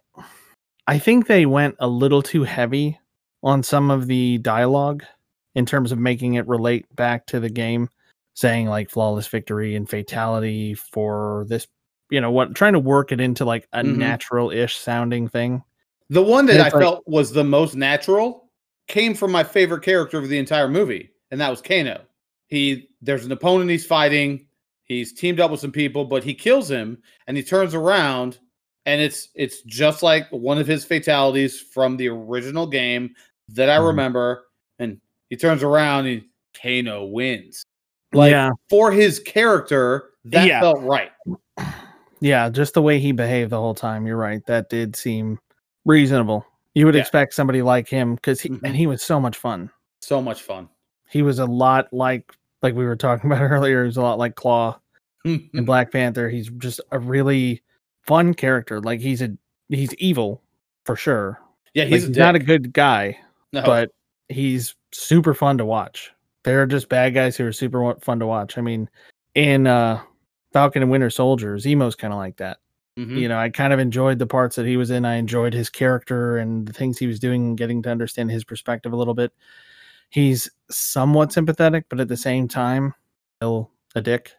I 0.87 0.99
think 0.99 1.26
they 1.26 1.47
went 1.47 1.76
a 1.79 1.87
little 1.87 2.23
too 2.23 2.44
heavy 2.44 2.99
on 3.42 3.62
some 3.62 3.90
of 3.90 4.06
the 4.06 4.38
dialogue 4.38 5.04
in 5.54 5.66
terms 5.66 5.92
of 5.92 5.98
making 5.98 6.34
it 6.34 6.46
relate 6.46 6.86
back 6.96 7.26
to 7.26 7.40
the 7.40 7.50
game, 7.50 7.88
saying 8.34 8.66
like 8.66 8.90
flawless 8.90 9.26
victory 9.26 9.75
and 9.75 9.88
fatality 9.88 10.75
for 10.75 11.44
this, 11.49 11.66
you 12.11 12.20
know, 12.20 12.30
what 12.30 12.54
trying 12.54 12.72
to 12.72 12.78
work 12.78 13.12
it 13.12 13.20
into 13.20 13.44
like 13.44 13.66
a 13.72 13.82
Mhm. 13.82 13.96
natural 13.96 14.50
ish 14.50 14.76
sounding 14.76 15.28
thing. 15.28 15.62
The 16.08 16.22
one 16.22 16.46
that 16.46 16.61
I 16.61 16.64
like- 16.64 16.72
felt 16.72 17.02
was 17.06 17.32
the 17.32 17.44
most 17.44 17.75
natural 17.75 18.50
came 18.88 19.14
from 19.14 19.32
my 19.32 19.44
favorite 19.44 19.82
character 19.82 20.18
of 20.18 20.28
the 20.28 20.38
entire 20.38 20.68
movie, 20.68 21.11
and 21.30 21.40
that 21.40 21.50
was 21.50 21.61
Kano. 21.62 22.02
He 22.49 22.88
there's 23.00 23.25
an 23.25 23.32
opponent 23.32 23.70
he's 23.70 23.87
fighting. 23.87 24.46
He's 24.84 25.12
teamed 25.12 25.40
up 25.40 25.50
with 25.50 25.61
some 25.61 25.72
people, 25.72 26.04
but 26.04 26.22
he 26.22 26.34
kills 26.34 26.70
him 26.70 26.99
and 27.26 27.37
he 27.37 27.42
turns 27.42 27.75
around 27.75 28.38
and 28.84 29.00
it's 29.00 29.28
it's 29.34 29.62
just 29.62 30.02
like 30.02 30.28
one 30.30 30.58
of 30.58 30.66
his 30.66 30.84
fatalities 30.84 31.61
from 31.61 31.96
the 31.96 32.08
original 32.08 32.66
game 32.66 33.14
that 33.49 33.68
I 33.70 33.78
Mhm. 33.78 33.87
remember. 33.88 34.44
And 34.78 35.00
he 35.30 35.37
turns 35.37 35.62
around 35.62 36.06
and 36.06 36.22
Kano 36.61 37.04
wins. 37.04 37.64
Like 38.12 38.30
yeah, 38.30 38.50
for 38.68 38.92
his 38.92 39.18
character, 39.18 40.11
that 40.26 40.46
Yeah. 40.46 40.61
felt 40.61 40.80
right. 40.82 41.11
yeah, 42.20 42.49
just 42.50 42.75
the 42.75 42.82
way 42.82 42.99
he 42.99 43.12
behaved 43.12 43.50
the 43.50 43.58
whole 43.61 43.75
time. 43.75 44.06
You're 44.06 44.16
right. 44.16 44.44
That 44.46 44.68
did 44.68 44.94
seem 44.96 45.38
reasonable. 45.84 46.46
You 46.75 46.87
would 46.87 46.94
Yeah. 46.94 47.00
expect 47.02 47.34
somebody 47.34 47.62
like 47.62 47.88
him 47.88 48.14
because 48.14 48.40
he 48.40 48.50
and 48.64 48.76
he 48.76 48.87
was 48.87 49.02
so 49.02 49.18
much 49.20 49.37
fun. 49.37 49.70
So 50.00 50.20
much 50.22 50.42
fun. 50.42 50.68
He 51.08 51.22
was 51.22 51.38
a 51.38 51.46
lot 51.46 51.92
like 51.92 52.32
like 52.62 52.75
we 52.75 52.84
were 52.84 52.96
talking 52.96 53.30
about 53.32 53.42
earlier. 53.42 53.82
He 53.82 53.87
was 53.87 53.96
a 53.96 54.02
lot 54.02 54.18
like 54.18 54.34
Klaue 54.37 54.78
in 55.25 55.64
Black 55.64 55.90
Panther. 55.90 56.28
He's 56.28 56.49
just 56.58 56.80
a 56.92 56.99
really 56.99 57.62
fun 58.06 58.34
character. 58.34 58.80
Like 58.80 59.00
he's 59.00 59.22
a 59.22 59.30
he's 59.68 59.94
evil 59.94 60.42
for 60.84 60.96
sure. 60.96 61.40
yeah, 61.75 61.84
Like, 61.84 61.92
he's, 61.94 62.06
He's, 62.08 62.16
not 62.16 62.34
a 62.34 62.38
good 62.40 62.72
guy, 62.72 63.18
No. 63.52 63.62
but 63.62 63.90
he's 64.28 64.75
super 64.92 65.35
fun 65.35 65.59
to 65.59 65.64
watch. 65.64 66.11
They're 66.44 66.66
just 66.66 66.88
bad 66.88 67.14
guys 67.14 67.37
who 67.37 67.47
are 67.47 67.52
super 67.52 67.94
fun 68.00 68.18
to 68.21 68.26
watch. 68.26 68.56
I 68.59 68.61
mean, 68.62 68.88
in 69.35 69.66
uh 69.66 70.00
Falcon 70.52 70.82
and 70.82 70.90
Winter 70.90 71.11
Soldier, 71.11 71.56
Zemo's 71.56 71.94
kind 71.94 72.12
of 72.12 72.18
like 72.18 72.37
that. 72.38 72.59
Mhm. 72.99 73.18
You 73.18 73.28
know, 73.28 73.38
I 73.38 73.49
kind 73.49 73.73
of 73.73 73.78
enjoyed 73.78 74.18
the 74.18 74.26
parts 74.26 74.56
that 74.56 74.66
he 74.66 74.76
was 74.76 74.90
in. 74.90 75.04
I 75.06 75.14
enjoyed 75.14 75.54
his 75.54 75.71
character 75.71 76.37
and 76.38 76.66
the 76.66 76.73
things 76.75 76.99
he 76.99 77.06
was 77.06 77.18
doing 77.21 77.42
and 77.49 77.59
getting 77.59 77.82
to 77.82 77.90
understand 77.90 78.30
his 78.30 78.44
perspective 78.44 78.92
a 78.92 78.97
little 78.97 79.14
bit. 79.14 79.32
He's 80.11 80.50
somewhat 80.71 81.32
sympathetic, 81.32 81.87
but 81.88 82.00
at 82.00 82.09
the 82.09 82.16
same 82.18 82.49
time, 82.49 82.92
still 83.38 83.71
a 83.94 84.02
dick. 84.02 84.32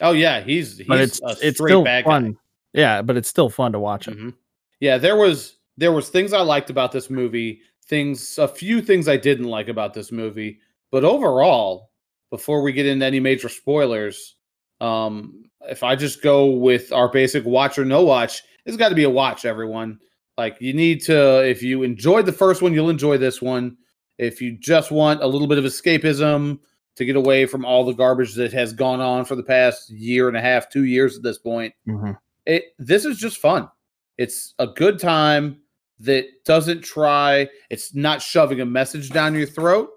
Oh 0.00 0.10
yeah, 0.12 0.40
he's 0.40 0.78
he's 0.78 0.86
But 0.88 1.00
it's 1.00 1.20
it's 1.40 1.58
still 1.58 1.84
bad 1.84 2.04
guy. 2.04 2.10
fun. 2.10 2.36
Yeah, 2.72 3.02
but 3.02 3.16
it's 3.16 3.28
still 3.28 3.48
fun 3.50 3.72
to 3.72 3.78
watch 3.78 4.08
him. 4.08 4.14
Mhm. 4.16 4.34
Yeah, 4.80 4.98
there 4.98 5.16
was 5.16 5.58
there 5.76 5.92
was 5.92 6.08
things 6.08 6.32
I 6.32 6.40
liked 6.40 6.68
about 6.70 6.90
this 6.92 7.10
movie, 7.10 7.60
things 7.90 8.38
a 8.38 8.48
few 8.48 8.80
things 8.80 9.06
I 9.08 9.18
didn't 9.18 9.48
like 9.48 9.68
about 9.68 9.92
this 9.92 10.10
movie, 10.10 10.60
but 10.90 11.04
overall, 11.04 11.90
before 12.30 12.62
we 12.62 12.72
get 12.72 12.86
into 12.86 13.04
any 13.04 13.20
major 13.20 13.50
spoilers, 13.50 14.36
um 14.80 15.44
if 15.68 15.82
I 15.82 15.94
just 15.94 16.22
go 16.22 16.46
with 16.46 16.90
our 16.90 17.10
basic 17.10 17.44
watch 17.44 17.78
or 17.78 17.84
no 17.84 18.02
watch, 18.02 18.42
it's 18.64 18.78
got 18.78 18.88
to 18.88 18.94
be 18.94 19.04
a 19.04 19.10
watch, 19.10 19.44
everyone. 19.44 19.98
Like 20.38 20.56
you 20.58 20.72
need 20.72 21.02
to, 21.02 21.46
if 21.46 21.62
you 21.62 21.82
enjoyed 21.82 22.24
the 22.24 22.32
first 22.32 22.62
one, 22.62 22.72
you'll 22.72 22.88
enjoy 22.88 23.18
this 23.18 23.42
one. 23.42 23.76
If 24.16 24.40
you 24.40 24.56
just 24.58 24.90
want 24.90 25.22
a 25.22 25.26
little 25.26 25.46
bit 25.46 25.58
of 25.58 25.64
escapism 25.66 26.58
to 26.96 27.04
get 27.04 27.16
away 27.16 27.44
from 27.44 27.66
all 27.66 27.84
the 27.84 27.92
garbage 27.92 28.34
that 28.36 28.52
has 28.54 28.72
gone 28.72 29.00
on 29.02 29.26
for 29.26 29.34
the 29.36 29.42
past 29.42 29.90
year 29.90 30.28
and 30.28 30.36
a 30.36 30.40
half, 30.40 30.70
two 30.70 30.84
years 30.84 31.14
at 31.16 31.22
this 31.22 31.36
point, 31.38 31.74
Mhm. 31.86 32.16
it 32.46 32.64
this 32.78 33.04
is 33.04 33.18
just 33.18 33.36
fun. 33.36 33.68
It's 34.16 34.54
a 34.58 34.66
good 34.66 34.98
time 34.98 35.59
that 36.00 36.24
doesn't 36.44 36.82
try. 36.82 37.48
It's 37.70 37.94
not 37.94 38.22
shoving 38.22 38.60
a 38.60 38.66
message 38.66 39.10
down 39.10 39.34
your 39.34 39.46
throat. 39.46 39.90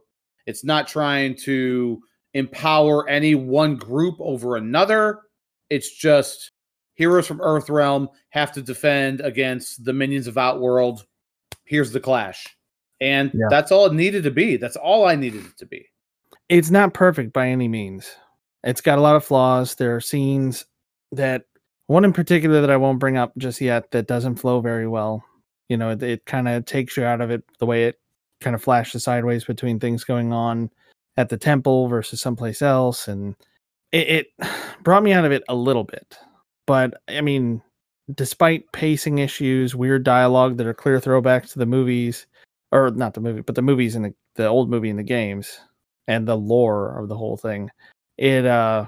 It's 0.46 0.64
not 0.64 0.88
trying 0.88 1.36
to 1.44 2.02
empower 2.34 3.08
any 3.08 3.36
one 3.36 3.76
group 3.78 4.16
over 4.20 4.58
another. 4.58 5.22
It's 5.70 5.96
just 5.96 6.52
heroes 6.96 7.26
from 7.28 7.40
Earthrealm 7.40 8.08
have 8.30 8.52
to 8.54 8.62
defend 8.62 9.22
against 9.22 9.86
the 9.86 9.94
minions 9.94 10.28
of 10.28 10.38
Outworld. 10.38 11.06
Here's 11.66 11.92
the 11.92 12.00
clash. 12.00 12.46
And 13.00 13.32
Yeah. 13.34 13.48
that's 13.50 13.72
all 13.72 13.86
it 13.86 13.94
needed 13.94 14.24
to 14.24 14.32
be. 14.32 14.58
That's 14.58 14.76
all 14.76 15.06
I 15.06 15.16
needed 15.16 15.46
it 15.46 15.58
to 15.58 15.66
be. 15.66 15.88
It's 16.50 16.70
not 16.70 16.94
perfect 16.94 17.34
by 17.34 17.48
any 17.48 17.68
means. 17.68 18.12
It's 18.64 18.82
got 18.82 18.98
a 18.98 19.02
lot 19.02 19.16
of 19.16 19.24
flaws. 19.26 19.76
There 19.76 19.96
are 19.96 20.02
scenes 20.02 20.66
that 21.12 21.44
one 21.88 22.06
in 22.06 22.14
particular 22.14 22.62
that 22.62 22.70
I 22.70 22.78
won't 22.78 23.00
bring 23.00 23.18
up 23.18 23.34
just 23.38 23.60
yet 23.62 23.92
that 23.92 24.08
doesn't 24.08 24.36
flow 24.36 24.62
very 24.62 24.88
well. 24.88 25.24
You 25.70 25.78
know, 25.78 25.92
it, 25.92 26.04
it 26.04 26.26
kind 26.26 26.48
of 26.48 26.66
takes 26.66 26.98
you 26.98 27.04
out 27.04 27.22
of 27.22 27.32
it 27.32 27.44
the 27.60 27.66
way 27.66 27.86
it 27.86 28.00
kind 28.42 28.56
of 28.56 28.64
flashes 28.64 29.04
sideways 29.04 29.46
between 29.46 29.80
things 29.80 30.04
going 30.04 30.34
on 30.34 30.70
at 31.18 31.30
the 31.30 31.38
temple 31.38 31.88
versus 31.88 32.22
someplace 32.22 32.62
else. 32.62 33.08
And 33.08 33.36
it, 33.92 34.28
it 34.40 34.48
brought 34.84 35.04
me 35.04 35.14
out 35.14 35.26
of 35.26 35.32
it 35.32 35.44
a 35.48 35.56
little 35.56 35.84
bit. 35.84 36.18
But 36.66 37.02
I 37.08 37.22
mean, 37.22 37.62
despite 38.14 38.72
pacing 38.72 39.20
issues, 39.20 39.76
weird 39.76 40.04
dialogue 40.04 40.58
that 40.58 40.68
are 40.68 40.74
clear 40.74 41.00
throwbacks 41.00 41.54
to 41.54 41.60
the 41.60 41.66
movies, 41.66 42.26
or 42.72 42.92
not 42.92 43.14
the 43.14 43.22
movie, 43.22 43.42
but 43.42 43.56
the 43.56 43.62
movies 43.62 43.96
in 43.96 44.04
the, 44.04 44.14
the 44.36 44.48
old 44.48 44.70
movie 44.70 44.90
in 44.90 44.98
the 44.98 45.04
games, 45.04 45.60
and 46.08 46.28
the 46.28 46.38
lore 46.38 46.98
of 47.00 47.08
the 47.08 47.16
whole 47.16 47.38
thing, 47.38 47.70
it 48.18 48.46
uh 48.46 48.86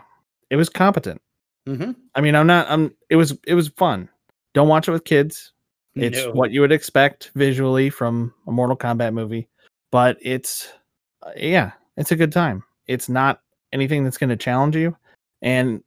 it 0.50 0.56
was 0.56 0.70
competent. 0.70 1.22
Mm-hmm. 1.68 1.92
I 2.14 2.22
mean, 2.22 2.36
I'm 2.36 2.48
not 2.48 2.68
I'm 2.70 2.94
it 3.10 3.16
was 3.16 3.38
it 3.48 3.56
was 3.56 3.70
fun. 3.70 4.10
Don't 4.54 4.68
watch 4.68 4.88
it 4.88 4.92
with 4.92 5.06
kids. 5.06 5.52
It's 5.96 6.26
what 6.34 6.52
you 6.52 6.62
would 6.62 6.72
expect 6.72 7.32
visually 7.36 7.90
from 7.90 8.34
a 8.48 8.52
Mortal 8.52 8.76
Kombat 8.76 9.14
movie, 9.14 9.48
but 9.92 10.18
it's 10.22 10.70
uh, 11.24 11.32
yeah, 11.38 11.72
it's 11.98 12.12
a 12.12 12.16
good 12.16 12.32
time. 12.32 12.64
It's 12.88 13.08
not 13.08 13.42
anything 13.72 14.04
that's 14.04 14.18
going 14.18 14.30
to 14.30 14.36
challenge 14.36 14.76
you 14.76 14.96
and 15.42 15.84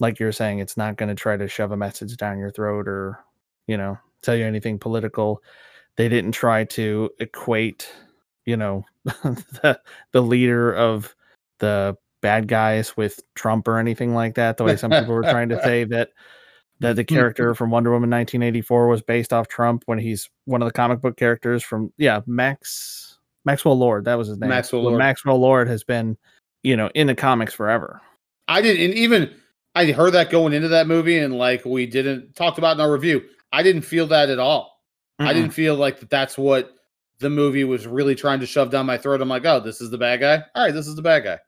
like 0.00 0.18
you're 0.18 0.32
saying 0.32 0.58
it's 0.58 0.76
not 0.76 0.96
going 0.96 1.08
to 1.08 1.14
try 1.14 1.36
to 1.36 1.48
shove 1.48 1.72
a 1.72 1.76
message 1.76 2.16
down 2.16 2.38
your 2.38 2.50
throat 2.50 2.88
or, 2.88 3.24
you 3.66 3.76
know, 3.76 3.98
tell 4.22 4.34
you 4.34 4.44
anything 4.44 4.78
political. 4.78 5.42
They 5.96 6.08
didn't 6.08 6.32
try 6.32 6.64
to 6.64 7.10
equate, 7.20 7.88
you 8.44 8.56
know, 8.56 8.84
the 9.04 9.80
the 10.12 10.22
leader 10.22 10.74
of 10.74 11.14
the 11.58 11.96
bad 12.20 12.48
guys 12.48 12.96
with 12.96 13.20
Trump 13.34 13.68
or 13.68 13.78
anything 13.78 14.14
like 14.14 14.34
that. 14.34 14.56
The 14.56 14.64
way 14.64 14.76
some 14.76 14.90
people 14.90 15.14
were 15.14 15.22
trying 15.22 15.50
to 15.50 15.62
say 15.62 15.84
that 15.94 16.10
that 16.80 16.96
the 16.96 17.04
character 17.04 17.54
from 17.54 17.70
Wonder 17.70 17.90
Woman 17.90 18.10
1984 18.10 18.88
was 18.88 19.02
based 19.02 19.32
off 19.32 19.48
Trump 19.48 19.84
when 19.86 19.98
he's 19.98 20.28
one 20.44 20.62
of 20.62 20.66
the 20.66 20.72
comic 20.72 21.00
book 21.00 21.16
characters 21.16 21.62
from 21.62 21.92
yeah 21.96 22.20
Max 22.26 23.18
Maxwell 23.44 23.78
Lord 23.78 24.04
that 24.06 24.16
was 24.16 24.28
his 24.28 24.38
name. 24.38 24.50
Maxwell 24.50 24.82
Lord. 24.82 24.98
Maxwell 24.98 25.38
Lord 25.38 25.68
has 25.68 25.84
been 25.84 26.16
you 26.62 26.76
know 26.76 26.90
in 26.94 27.06
the 27.06 27.14
comics 27.14 27.54
forever. 27.54 28.00
I 28.48 28.60
didn't 28.60 28.84
and 28.84 28.94
even 28.94 29.34
I 29.74 29.90
heard 29.92 30.12
that 30.12 30.30
going 30.30 30.52
into 30.52 30.68
that 30.68 30.86
movie 30.86 31.18
and 31.18 31.36
like 31.36 31.64
we 31.64 31.86
didn't 31.86 32.34
talked 32.34 32.58
about 32.58 32.76
in 32.76 32.80
our 32.80 32.92
review. 32.92 33.22
I 33.52 33.62
didn't 33.62 33.82
feel 33.82 34.06
that 34.08 34.30
at 34.30 34.38
all. 34.38 34.80
I 35.18 35.24
Mm-mm. 35.24 35.34
didn't 35.34 35.50
feel 35.52 35.76
like 35.76 36.00
that 36.00 36.10
that's 36.10 36.36
what 36.36 36.74
the 37.20 37.30
movie 37.30 37.64
was 37.64 37.86
really 37.86 38.14
trying 38.14 38.40
to 38.40 38.46
shove 38.46 38.70
down 38.70 38.86
my 38.86 38.98
throat. 38.98 39.20
I'm 39.20 39.28
like, 39.28 39.46
oh, 39.46 39.60
this 39.60 39.80
is 39.80 39.90
the 39.90 39.98
bad 39.98 40.20
guy. 40.20 40.42
All 40.54 40.64
right, 40.64 40.74
this 40.74 40.88
is 40.88 40.96
the 40.96 41.02
bad 41.02 41.24
guy. 41.24 41.38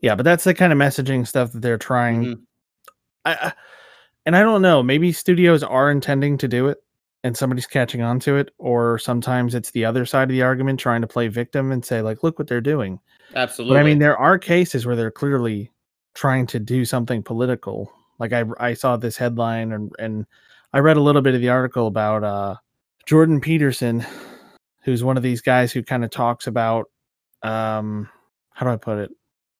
Yeah, 0.00 0.16
but 0.16 0.24
that's 0.24 0.44
the 0.44 0.54
kind 0.54 0.72
of 0.72 0.78
messaging 0.78 1.26
stuff 1.26 1.52
that 1.52 1.62
they're 1.62 1.78
trying. 1.78 2.24
Mhm. 2.24 2.40
I, 3.24 3.32
I 3.34 3.52
and 4.26 4.36
I 4.36 4.42
don't 4.42 4.62
know. 4.62 4.82
Maybe 4.82 5.12
studios 5.12 5.62
are 5.62 5.90
intending 5.90 6.38
to 6.38 6.48
do 6.48 6.68
it, 6.68 6.82
and 7.24 7.36
somebody's 7.36 7.66
catching 7.66 8.02
on 8.02 8.20
to 8.20 8.36
it, 8.36 8.52
or 8.58 8.98
sometimes 8.98 9.54
it's 9.54 9.70
the 9.70 9.84
other 9.84 10.06
side 10.06 10.24
of 10.24 10.30
the 10.30 10.42
argument 10.42 10.80
trying 10.80 11.00
to 11.02 11.06
play 11.06 11.28
victim 11.28 11.72
and 11.72 11.84
say 11.84 12.02
like, 12.02 12.22
look 12.22 12.38
what 12.38 12.48
they're 12.48 12.60
doing. 12.60 12.98
Absolutely. 13.34 13.74
But 13.74 13.80
I 13.80 13.84
mean, 13.84 13.98
there 13.98 14.16
are 14.16 14.38
cases 14.38 14.86
where 14.86 14.96
they're 14.96 15.10
clearly 15.10 15.70
trying 16.14 16.46
to 16.48 16.58
do 16.58 16.84
something 16.84 17.22
political. 17.22 17.92
Like 18.18 18.32
I, 18.32 18.44
I 18.58 18.74
saw 18.74 18.96
this 18.96 19.16
headline 19.16 19.72
and 19.72 19.92
and 19.98 20.26
I 20.72 20.78
read 20.78 20.96
a 20.96 21.02
little 21.02 21.22
bit 21.22 21.34
of 21.34 21.40
the 21.40 21.48
article 21.50 21.86
about 21.86 22.24
uh, 22.24 22.56
Jordan 23.06 23.40
Peterson, 23.40 24.04
who's 24.82 25.04
one 25.04 25.16
of 25.16 25.22
these 25.22 25.40
guys 25.40 25.72
who 25.72 25.82
kind 25.82 26.04
of 26.04 26.10
talks 26.10 26.46
about 26.46 26.90
um, 27.42 28.08
how 28.50 28.66
do 28.66 28.72
I 28.72 28.76
put 28.76 28.98
it? 28.98 29.10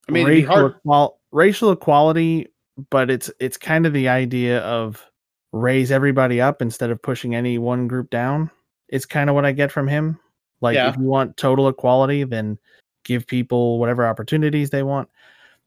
I 0.07 0.11
mean, 0.11 0.27
racial, 0.27 0.69
equal- 0.69 1.19
racial 1.31 1.71
equality, 1.71 2.47
but 2.89 3.09
it's 3.09 3.31
it's 3.39 3.57
kind 3.57 3.85
of 3.85 3.93
the 3.93 4.07
idea 4.07 4.59
of 4.61 5.03
raise 5.51 5.91
everybody 5.91 6.41
up 6.41 6.61
instead 6.61 6.89
of 6.89 7.01
pushing 7.01 7.35
any 7.35 7.57
one 7.57 7.87
group 7.87 8.09
down. 8.09 8.49
It's 8.89 9.05
kind 9.05 9.29
of 9.29 9.35
what 9.35 9.45
I 9.45 9.51
get 9.51 9.71
from 9.71 9.87
him. 9.87 10.19
Like 10.61 10.75
Yeah. 10.75 10.89
if 10.89 10.97
you 10.97 11.03
want 11.03 11.37
total 11.37 11.67
equality, 11.67 12.23
then 12.23 12.57
give 13.03 13.27
people 13.27 13.79
whatever 13.79 14.07
opportunities 14.07 14.69
they 14.71 14.83
want. 14.83 15.09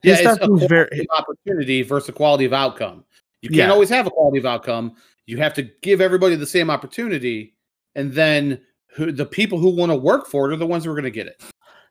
Yeah, 0.02 0.12
His 0.12 0.20
it's 0.20 0.34
stuff 0.34 0.48
seems 0.48 0.62
equality 0.62 0.88
very 0.88 1.06
opportunity 1.16 1.82
versus 1.82 2.08
equality 2.08 2.44
of 2.46 2.52
outcome. 2.52 3.04
You 3.42 3.50
can't 3.50 3.68
Yeah. 3.68 3.72
always 3.72 3.88
have 3.90 4.06
equality 4.06 4.38
of 4.38 4.46
outcome. 4.46 4.96
You 5.26 5.36
have 5.38 5.54
to 5.54 5.62
give 5.82 6.00
everybody 6.00 6.34
the 6.36 6.46
same 6.46 6.70
opportunity, 6.70 7.54
and 7.94 8.12
then 8.12 8.60
who, 8.88 9.12
the 9.12 9.26
people 9.26 9.58
who 9.58 9.70
want 9.70 9.92
to 9.92 9.96
work 9.96 10.26
for 10.26 10.50
it 10.50 10.54
are 10.54 10.56
the 10.56 10.66
ones 10.66 10.84
who 10.84 10.90
are 10.90 10.94
going 10.94 11.04
to 11.04 11.10
get 11.10 11.26
it. 11.26 11.42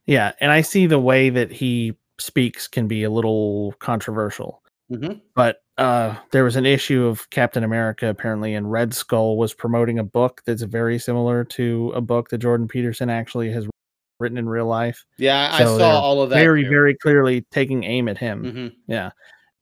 yeah, 0.06 0.34
and 0.40 0.52
I 0.52 0.62
see 0.62 0.86
the 0.86 1.00
way 1.00 1.30
that 1.30 1.52
he 1.52 1.96
speaks 2.20 2.68
can 2.68 2.88
be 2.88 3.04
a 3.04 3.10
little 3.10 3.74
controversial. 3.80 4.62
Mhm. 4.92 5.22
But 5.36 5.58
uh, 5.78 6.16
there 6.32 6.44
was 6.44 6.56
an 6.56 6.66
issue 6.66 7.06
of 7.06 7.30
Captain 7.32 7.64
America 7.64 8.08
apparently, 8.10 8.54
and 8.54 8.72
Red 8.72 8.94
Skull 8.94 9.38
was 9.38 9.54
promoting 9.54 10.00
a 10.00 10.04
book 10.04 10.42
that's 10.46 10.62
very 10.62 11.00
similar 11.00 11.44
to 11.46 11.92
a 11.96 12.02
book 12.02 12.30
that 12.30 12.38
Jordan 12.38 12.68
Peterson 12.68 13.10
actually 13.10 13.52
has 13.52 13.68
written 14.20 14.38
in 14.38 14.48
real 14.48 14.68
life. 14.68 15.04
Yeah, 15.18 15.50
I 15.52 15.66
saw 15.66 16.00
all 16.00 16.22
of 16.22 16.30
that. 16.30 16.38
very, 16.38 16.64
too. 16.64 16.70
very 16.70 16.96
clearly 16.96 17.42
taking 17.52 17.84
aim 17.84 18.08
at 18.08 18.18
him. 18.18 18.44
Mhm. 18.44 18.76
Yeah. 18.88 19.10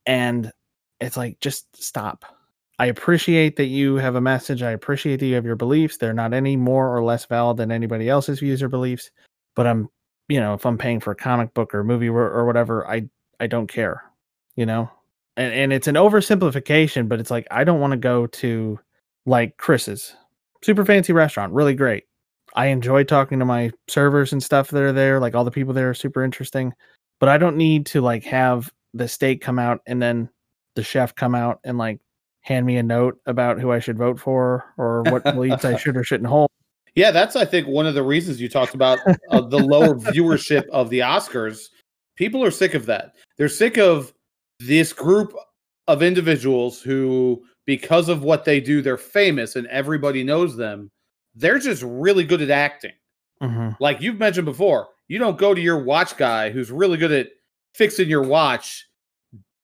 And 0.06 0.52
it's 1.00 1.16
like, 1.16 1.40
just 1.40 1.66
stop. 1.82 2.24
I 2.78 2.86
appreciate 2.86 3.56
that 3.56 3.66
you 3.66 3.96
have 3.96 4.14
a 4.16 4.20
message. 4.20 4.62
I 4.62 4.72
appreciate 4.72 5.20
that 5.20 5.26
you 5.26 5.34
have 5.36 5.44
your 5.46 5.56
beliefs. 5.56 5.96
They're 5.96 6.12
not 6.12 6.34
any 6.34 6.56
more 6.56 6.94
or 6.94 7.02
less 7.04 7.24
valid 7.24 7.56
than 7.56 7.72
anybody 7.72 8.08
else's 8.08 8.40
views 8.40 8.62
or 8.62 8.68
beliefs. 8.68 9.10
But 9.56 9.66
I'm, 9.66 9.88
you 10.28 10.40
know, 10.40 10.54
if 10.54 10.66
I'm 10.66 10.78
paying 10.78 11.00
for 11.00 11.12
a 11.12 11.16
comic 11.16 11.54
book 11.54 11.74
or 11.74 11.82
movie 11.84 12.08
or, 12.08 12.30
or 12.30 12.44
whatever, 12.46 12.86
I 12.88 13.08
I 13.40 13.46
don't 13.46 13.66
care, 13.68 14.02
you 14.56 14.66
know. 14.66 14.90
And 15.36 15.52
and 15.52 15.72
it's 15.72 15.88
an 15.88 15.96
oversimplification, 15.96 17.08
but 17.08 17.20
it's 17.20 17.30
like 17.30 17.46
I 17.50 17.64
don't 17.64 17.80
want 17.80 17.92
to 17.92 17.96
go 17.96 18.26
to 18.26 18.78
like 19.26 19.56
Chris's 19.56 20.14
super 20.62 20.84
fancy 20.84 21.12
restaurant, 21.12 21.52
really 21.52 21.74
great. 21.74 22.04
I 22.54 22.66
enjoy 22.66 23.04
talking 23.04 23.38
to 23.40 23.44
my 23.44 23.72
servers 23.88 24.32
and 24.32 24.42
stuff 24.42 24.70
that 24.70 24.82
are 24.82 24.92
there. 24.92 25.20
Like 25.20 25.34
all 25.34 25.44
the 25.44 25.50
people 25.50 25.74
there 25.74 25.90
are 25.90 25.94
super 25.94 26.22
interesting, 26.22 26.72
but 27.18 27.28
I 27.28 27.38
don't 27.38 27.56
need 27.56 27.86
to 27.86 28.00
like 28.00 28.24
have 28.24 28.72
the 28.92 29.08
steak 29.08 29.40
come 29.40 29.58
out 29.58 29.80
and 29.86 30.00
then 30.00 30.28
the 30.76 30.84
chef 30.84 31.14
come 31.14 31.34
out 31.34 31.60
and 31.64 31.78
like 31.78 32.00
hand 32.42 32.64
me 32.64 32.76
a 32.76 32.82
note 32.82 33.18
about 33.26 33.58
who 33.58 33.72
I 33.72 33.80
should 33.80 33.98
vote 33.98 34.20
for 34.20 34.72
or 34.76 35.02
what 35.02 35.24
beliefs 35.24 35.64
I 35.64 35.76
should 35.76 35.96
or 35.96 36.04
shouldn't 36.04 36.28
hold. 36.28 36.50
Yeah, 36.94 37.10
that's 37.10 37.34
I 37.34 37.44
think 37.44 37.66
one 37.66 37.86
of 37.86 37.94
the 37.94 38.04
reasons 38.04 38.40
you 38.40 38.48
talked 38.48 38.74
about 38.74 39.00
uh, 39.30 39.40
the 39.40 39.58
lower 39.58 39.96
viewership 39.96 40.68
of 40.68 40.90
the 40.90 41.00
Oscars. 41.00 41.70
People 42.14 42.44
are 42.44 42.52
sick 42.52 42.74
of 42.74 42.86
that. 42.86 43.14
They're 43.36 43.48
sick 43.48 43.78
of 43.78 44.12
this 44.60 44.92
group 44.92 45.34
of 45.88 46.02
individuals 46.02 46.80
who, 46.80 47.44
because 47.66 48.08
of 48.08 48.22
what 48.22 48.44
they 48.44 48.60
do, 48.60 48.80
they're 48.82 48.96
famous 48.96 49.56
and 49.56 49.66
everybody 49.68 50.22
knows 50.24 50.56
them. 50.56 50.90
They're 51.34 51.58
just 51.58 51.82
really 51.82 52.24
good 52.24 52.42
at 52.42 52.50
acting. 52.50 52.92
Mhm. 53.42 53.76
Like 53.80 54.00
you've 54.00 54.18
mentioned 54.18 54.44
before, 54.46 54.88
you 55.08 55.18
don't 55.18 55.38
go 55.38 55.54
to 55.54 55.60
your 55.60 55.82
watch 55.82 56.16
guy 56.16 56.50
who's 56.50 56.70
really 56.70 56.96
good 56.96 57.12
at 57.12 57.28
fixing 57.74 58.08
your 58.08 58.22
watch 58.22 58.88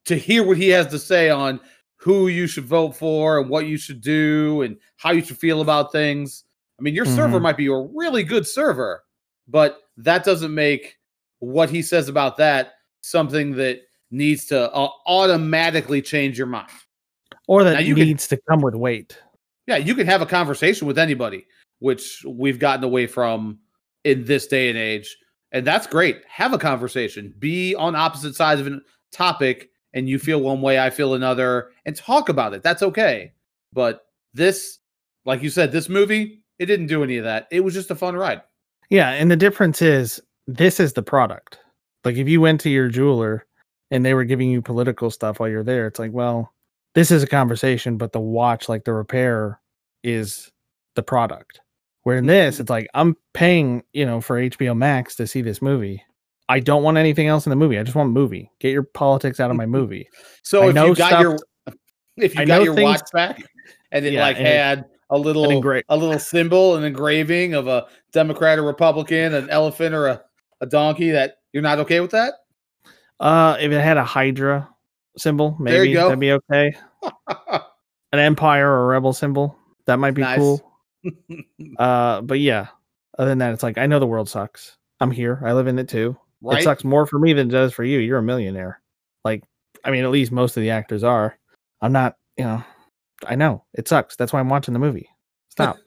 to 0.06 0.16
hear 0.16 0.42
what 0.42 0.56
he 0.56 0.68
has 0.68 0.88
to 0.88 0.98
say 0.98 1.30
on 1.30 1.60
who 1.96 2.28
you 2.28 2.46
should 2.46 2.64
vote 2.64 2.96
for 2.96 3.38
and 3.38 3.48
what 3.48 3.66
you 3.66 3.76
should 3.76 4.00
do 4.00 4.62
and 4.62 4.76
how 4.96 5.12
you 5.12 5.22
should 5.22 5.38
feel 5.38 5.60
about 5.60 5.92
things. 5.92 6.44
I 6.78 6.82
mean, 6.82 6.94
your 6.94 7.04
server 7.04 7.38
Mhm. 7.38 7.42
might 7.42 7.56
be 7.56 7.66
a 7.66 7.76
really 7.76 8.24
good 8.24 8.46
server, 8.46 9.04
but 9.46 9.82
that 9.98 10.24
doesn't 10.24 10.54
make 10.54 10.96
what 11.38 11.70
he 11.70 11.82
says 11.82 12.08
about 12.08 12.36
that 12.38 12.72
something 13.02 13.52
that 13.52 13.80
needs 14.10 14.46
to 14.46 14.72
uh, 14.72 14.88
automatically 15.06 16.02
change 16.02 16.36
your 16.38 16.46
mind. 16.46 16.68
Or 17.46 17.62
Now 17.62 17.70
that 17.70 17.84
you 17.84 17.94
can- 17.94 18.04
needs 18.06 18.28
to 18.28 18.38
come 18.48 18.60
with 18.60 18.74
weight. 18.74 19.18
Yeah, 19.66 19.76
you 19.76 19.94
can 19.94 20.06
have 20.06 20.22
a 20.22 20.26
conversation 20.26 20.86
with 20.86 20.98
anybody, 20.98 21.46
which 21.78 22.24
we've 22.26 22.58
gotten 22.58 22.82
away 22.84 23.06
from 23.06 23.58
in 24.04 24.24
this 24.24 24.46
day 24.46 24.68
and 24.68 24.78
age. 24.78 25.16
And 25.52 25.66
that's 25.66 25.86
great. 25.86 26.22
Have 26.28 26.52
a 26.52 26.58
conversation. 26.58 27.34
Be 27.38 27.74
on 27.74 27.94
opposite 27.94 28.34
sides 28.34 28.60
of 28.60 28.66
a 28.66 28.80
topic 29.12 29.70
and 29.92 30.08
you 30.08 30.18
feel 30.18 30.40
one 30.40 30.60
way, 30.60 30.78
I 30.78 30.90
feel 30.90 31.14
another, 31.14 31.70
and 31.84 31.96
talk 31.96 32.28
about 32.28 32.54
it. 32.54 32.62
That's 32.62 32.82
okay. 32.82 33.32
But 33.72 34.02
this, 34.34 34.78
like 35.24 35.42
you 35.42 35.50
said, 35.50 35.72
this 35.72 35.88
movie, 35.88 36.42
it 36.60 36.66
didn't 36.66 36.86
do 36.86 37.02
any 37.02 37.16
of 37.16 37.24
that. 37.24 37.48
It 37.50 37.60
was 37.60 37.74
just 37.74 37.90
a 37.90 37.96
fun 37.96 38.14
ride. 38.16 38.42
Yeah, 38.88 39.10
and 39.10 39.30
the 39.30 39.36
difference 39.36 39.82
is 39.82 40.20
this 40.46 40.78
is 40.80 40.92
the 40.92 41.02
product. 41.02 41.58
Like 42.04 42.16
if 42.16 42.28
you 42.28 42.40
went 42.40 42.60
to 42.62 42.70
your 42.70 42.88
jeweler 42.88 43.46
and 43.90 44.04
they 44.04 44.14
were 44.14 44.24
giving 44.24 44.50
you 44.50 44.62
political 44.62 45.10
stuff 45.10 45.40
while 45.40 45.48
you're 45.48 45.64
there, 45.64 45.86
it's 45.86 45.98
like, 45.98 46.12
well, 46.12 46.52
this 46.94 47.10
is 47.10 47.22
a 47.22 47.26
conversation, 47.26 47.96
but 47.96 48.12
the 48.12 48.20
watch, 48.20 48.68
like 48.68 48.84
the 48.84 48.92
repair, 48.92 49.60
is 50.02 50.50
the 50.96 51.02
product. 51.02 51.60
Where 52.02 52.16
in 52.16 52.26
this, 52.26 52.54
Mm-hmm. 52.56 52.62
it's 52.62 52.70
like 52.70 52.88
I'm 52.94 53.16
paying, 53.34 53.82
you 53.92 54.06
know, 54.06 54.20
for 54.20 54.40
HBO 54.40 54.76
Max 54.76 55.14
to 55.16 55.26
see 55.26 55.42
this 55.42 55.60
movie. 55.60 56.02
I 56.48 56.58
don't 56.58 56.82
want 56.82 56.96
anything 56.96 57.28
else 57.28 57.46
in 57.46 57.50
the 57.50 57.56
movie. 57.56 57.78
I 57.78 57.82
just 57.84 57.94
want 57.94 58.08
a 58.08 58.12
movie. 58.12 58.50
Get 58.58 58.70
your 58.72 58.82
politics 58.82 59.38
out 59.38 59.50
of 59.50 59.56
my 59.56 59.66
movie. 59.78 60.08
So 60.42 60.62
I 60.62 60.68
if 60.70 60.74
you 60.74 60.94
got 60.94 61.08
stuff- 61.08 61.20
your 61.22 61.38
if 62.16 62.34
you 62.34 62.40
I 62.42 62.44
got 62.44 62.64
your 62.64 62.74
things- 62.74 62.84
watch 62.84 63.12
back 63.12 63.42
and 63.92 64.04
it 64.06 64.14
Yeah, 64.14 64.22
like 64.22 64.38
and 64.38 64.46
it- 64.46 64.56
had 64.56 64.84
a 65.10 65.18
little 65.18 65.46
engra- 65.48 65.82
a 65.88 65.96
little 65.96 66.18
symbol, 66.18 66.76
an 66.76 66.84
engraving 66.84 67.54
of 67.54 67.66
a 67.66 67.86
Democrat 68.12 68.58
or 68.58 68.62
Republican, 68.62 69.34
an 69.34 69.50
elephant 69.50 69.94
or 69.94 70.06
a, 70.06 70.22
a 70.60 70.66
donkey, 70.66 71.10
that 71.10 71.36
you're 71.52 71.62
not 71.64 71.78
okay 71.80 72.00
with 72.00 72.12
that? 72.12 72.34
Uh, 73.20 73.56
if 73.60 73.70
it 73.70 73.80
had 73.80 73.96
a 73.98 74.04
Hydra 74.04 74.68
symbol, 75.16 75.56
maybe 75.60 75.72
There 75.76 75.84
you 75.84 75.94
go. 75.94 76.04
that'd 76.06 76.18
be 76.20 76.32
okay. 76.32 76.74
An 78.12 78.18
Empire 78.18 78.68
or 78.68 78.84
a 78.84 78.86
Rebel 78.86 79.12
symbol, 79.12 79.56
that 79.86 79.98
might 79.98 80.12
be 80.12 80.22
Nice. 80.22 80.38
cool. 80.38 80.66
Uh, 81.78 82.20
but 82.22 82.40
yeah, 82.40 82.66
other 83.18 83.28
than 83.30 83.38
that, 83.38 83.52
it's 83.54 83.62
like 83.62 83.78
I 83.78 83.86
know 83.86 83.98
the 83.98 84.06
world 84.06 84.28
sucks. 84.28 84.76
I'm 85.00 85.10
here. 85.10 85.40
I 85.44 85.52
live 85.54 85.66
in 85.66 85.78
it 85.78 85.88
too. 85.88 86.16
right? 86.42 86.60
It 86.60 86.64
sucks 86.64 86.84
more 86.84 87.06
for 87.06 87.18
me 87.18 87.32
than 87.32 87.48
it 87.48 87.52
does 87.52 87.72
for 87.72 87.84
you. 87.84 87.98
You're 88.00 88.18
a 88.18 88.22
millionaire. 88.22 88.82
Like, 89.24 89.44
I 89.84 89.90
mean, 89.90 90.04
at 90.04 90.10
least 90.10 90.30
most 90.32 90.56
of 90.58 90.62
the 90.62 90.70
actors 90.70 91.02
are. 91.04 91.38
I'm 91.80 91.92
not. 91.92 92.16
You 92.36 92.44
know, 92.44 92.64
I 93.26 93.34
know 93.36 93.64
it 93.74 93.88
sucks. 93.88 94.16
That's 94.16 94.32
why 94.32 94.40
I'm 94.40 94.48
watching 94.50 94.74
the 94.74 94.80
movie. 94.80 95.08
Stop. 95.50 95.78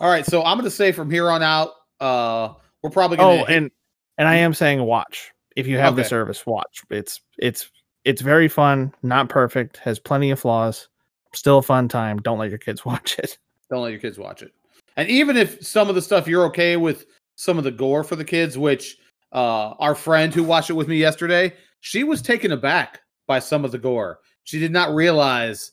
All 0.00 0.10
right, 0.10 0.26
so 0.26 0.42
I'm 0.44 0.56
going 0.58 0.64
to 0.64 0.70
say 0.70 0.92
from 0.92 1.10
here 1.10 1.30
on 1.30 1.42
out, 1.42 1.70
uh, 2.00 2.52
we're 2.82 2.90
probably 2.90 3.16
going 3.16 3.38
to. 3.38 3.52
oh, 3.52 3.56
and 3.56 3.70
and 4.18 4.28
I 4.28 4.36
am 4.36 4.54
saying 4.54 4.82
watch 4.82 5.32
if 5.56 5.66
you 5.66 5.78
have 5.78 5.96
the 5.96 6.04
service. 6.04 6.46
Watch. 6.46 6.82
It's 6.90 7.20
it's 7.38 7.70
it's 8.04 8.22
very 8.22 8.48
fun. 8.48 8.92
Not 9.02 9.28
perfect. 9.28 9.78
Has 9.78 9.98
plenty 9.98 10.30
of 10.30 10.40
flaws. 10.40 10.88
Still 11.32 11.58
a 11.58 11.62
fun 11.62 11.88
time. 11.88 12.18
Don't 12.18 12.38
let 12.38 12.50
your 12.50 12.58
kids 12.58 12.84
watch 12.84 13.18
it. 13.18 13.38
don't 13.70 13.82
let 13.82 13.90
your 13.90 14.00
kids 14.00 14.18
watch 14.18 14.42
it. 14.42 14.52
And 14.96 15.08
even 15.08 15.36
if 15.36 15.64
some 15.64 15.88
of 15.88 15.94
the 15.94 16.02
stuff 16.02 16.28
you're 16.28 16.44
okay 16.46 16.76
with, 16.76 17.06
some 17.36 17.58
of 17.58 17.64
the 17.64 17.70
gore 17.70 18.04
for 18.04 18.14
the 18.16 18.24
kids, 18.24 18.56
which 18.56 18.96
uh, 19.32 19.70
our 19.80 19.94
friend 19.94 20.32
who 20.32 20.44
watched 20.44 20.70
it 20.70 20.74
with 20.74 20.86
me 20.86 20.96
yesterday, 20.96 21.52
she 21.80 22.04
was 22.04 22.22
taken 22.22 22.52
aback 22.52 23.00
by 23.26 23.40
some 23.40 23.64
of 23.64 23.72
the 23.72 23.78
gore. 23.78 24.20
She 24.44 24.60
did 24.60 24.70
not 24.70 24.94
realize 24.94 25.72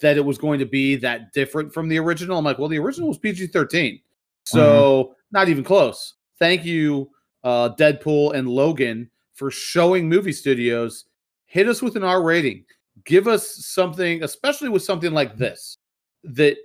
that 0.00 0.16
it 0.16 0.24
was 0.24 0.38
going 0.38 0.58
to 0.58 0.66
be 0.66 0.96
that 0.96 1.32
different 1.32 1.72
from 1.72 1.88
the 1.88 1.98
original. 1.98 2.38
I'm 2.38 2.44
like, 2.44 2.58
well, 2.58 2.68
the 2.68 2.78
original 2.78 3.08
was 3.08 3.18
PG 3.18 3.48
13. 3.48 4.00
So 4.44 5.14
not 5.30 5.48
even 5.48 5.62
close. 5.62 6.14
Thank 6.38 6.64
you, 6.64 7.10
uh, 7.48 7.74
Deadpool 7.76 8.34
and 8.34 8.46
Logan, 8.46 9.10
for 9.32 9.50
showing 9.50 10.06
movie 10.08 10.32
studios. 10.32 11.06
Hit 11.46 11.66
us 11.66 11.80
with 11.80 11.96
an 11.96 12.04
R 12.04 12.22
rating. 12.22 12.64
Give 13.04 13.26
us 13.26 13.64
something, 13.64 14.22
especially 14.22 14.68
with 14.68 14.82
something 14.82 15.12
like 15.12 15.36
this, 15.38 15.78
that 16.24 16.56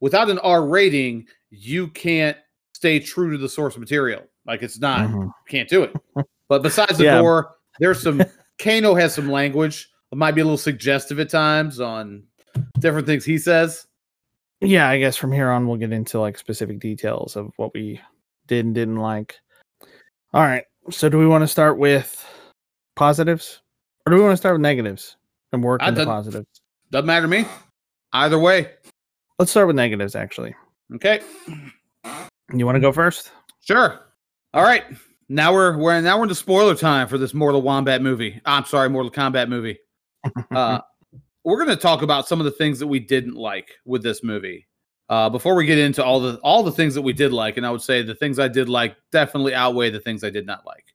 without 0.00 0.30
an 0.30 0.38
R 0.40 0.66
rating, 0.66 1.26
you 1.50 1.86
can't 1.88 2.36
stay 2.72 2.98
true 2.98 3.30
to 3.30 3.38
the 3.38 3.48
source 3.48 3.76
material. 3.76 4.22
Like 4.46 4.62
it's 4.64 4.80
not, 4.80 5.08
Mhm. 5.10 5.30
can't 5.48 5.68
do 5.68 5.84
it. 5.84 5.94
But 6.48 6.62
besides 6.62 6.98
the 6.98 7.04
Yeah. 7.12 7.20
gore, 7.20 7.54
there's 7.78 8.02
some 8.02 8.22
Kano 8.58 8.94
has 8.94 9.14
some 9.14 9.30
language. 9.30 9.88
It 10.10 10.18
might 10.18 10.32
be 10.34 10.40
a 10.40 10.44
little 10.44 10.58
suggestive 10.58 11.20
at 11.20 11.30
times 11.30 11.78
on 11.78 12.24
different 12.80 13.06
things 13.06 13.24
he 13.24 13.38
says. 13.38 13.86
Yeah, 14.60 14.88
I 14.88 14.98
guess 14.98 15.16
from 15.16 15.30
here 15.32 15.50
on 15.50 15.68
we'll 15.68 15.76
get 15.78 15.92
into 15.92 16.18
like 16.18 16.36
specific 16.38 16.80
details 16.80 17.36
of 17.36 17.52
what 17.58 17.72
we 17.74 18.00
did 18.48 18.64
and 18.64 18.74
didn't 18.74 18.96
like. 18.96 19.36
All 20.34 20.42
right. 20.42 20.64
So 20.90 21.08
do 21.08 21.18
we 21.18 21.26
want 21.26 21.42
to 21.42 21.48
start 21.48 21.78
with 21.78 22.26
positives 22.96 23.60
or 24.06 24.10
do 24.10 24.16
we 24.16 24.22
want 24.22 24.32
to 24.32 24.36
start 24.36 24.54
with 24.54 24.62
negatives 24.62 25.16
and 25.52 25.62
work 25.62 25.82
I 25.82 25.88
into 25.88 26.00
done- 26.00 26.08
positives? 26.08 26.46
Doesn't 26.90 27.06
matter 27.06 27.22
to 27.22 27.28
me. 27.28 27.46
Either 28.12 28.38
way. 28.38 28.70
Let's 29.38 29.50
start 29.50 29.66
with 29.66 29.76
negatives 29.76 30.14
actually. 30.14 30.54
Okay. 30.94 31.20
You 32.52 32.66
want 32.66 32.76
to 32.76 32.80
go 32.80 32.92
first? 32.92 33.30
Sure. 33.60 34.00
All 34.54 34.62
right. 34.62 34.84
Now 35.28 35.52
we're 35.54 35.78
we're 35.78 36.00
now 36.02 36.18
we're 36.18 36.24
into 36.24 36.34
spoiler 36.34 36.74
time 36.74 37.08
for 37.08 37.16
this 37.16 37.32
Mortal 37.32 37.62
Wombat 37.62 38.02
movie. 38.02 38.40
I'm 38.44 38.66
sorry, 38.66 38.90
Mortal 38.90 39.10
Kombat 39.10 39.48
movie. 39.48 39.78
Uh, 40.54 40.78
we're 41.44 41.56
going 41.56 41.74
to 41.76 41.82
talk 41.82 42.02
about 42.02 42.28
some 42.28 42.38
of 42.40 42.44
the 42.44 42.52
things 42.52 42.78
that 42.78 42.86
we 42.86 43.00
didn't 43.00 43.34
like 43.34 43.70
with 43.84 44.02
this 44.04 44.22
movie. 44.22 44.68
Uh, 45.08 45.28
before 45.28 45.54
we 45.54 45.66
get 45.66 45.78
into 45.78 46.02
all 46.02 46.20
the 46.20 46.38
all 46.42 46.62
the 46.62 46.72
things 46.72 46.94
that 46.94 47.02
we 47.02 47.12
did 47.12 47.32
like, 47.32 47.56
and 47.56 47.66
I 47.66 47.70
would 47.70 47.82
say 47.82 48.02
the 48.02 48.14
things 48.14 48.38
I 48.38 48.48
did 48.48 48.68
like 48.68 48.96
definitely 49.10 49.54
outweigh 49.54 49.90
the 49.90 50.00
things 50.00 50.24
I 50.24 50.30
did 50.30 50.46
not 50.46 50.64
like. 50.64 50.86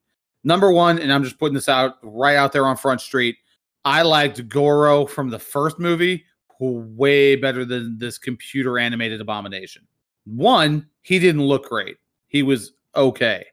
Number 0.43 0.71
one, 0.71 0.97
and 0.99 1.11
I'm 1.11 1.23
just 1.23 1.37
putting 1.37 1.53
this 1.53 1.69
out 1.69 1.97
right 2.01 2.35
out 2.35 2.51
there 2.51 2.65
on 2.65 2.77
Front 2.77 3.01
Street. 3.01 3.37
I 3.85 4.01
liked 4.01 4.47
Goro 4.49 5.05
from 5.05 5.29
the 5.29 5.39
first 5.39 5.77
movie 5.77 6.25
way 6.59 7.35
better 7.35 7.65
than 7.65 7.97
this 7.99 8.17
computer 8.17 8.79
animated 8.79 9.21
abomination. 9.21 9.87
One, 10.25 10.87
he 11.01 11.19
didn't 11.19 11.43
look 11.43 11.69
great. 11.69 11.97
He 12.27 12.43
was 12.43 12.73
okay, 12.95 13.45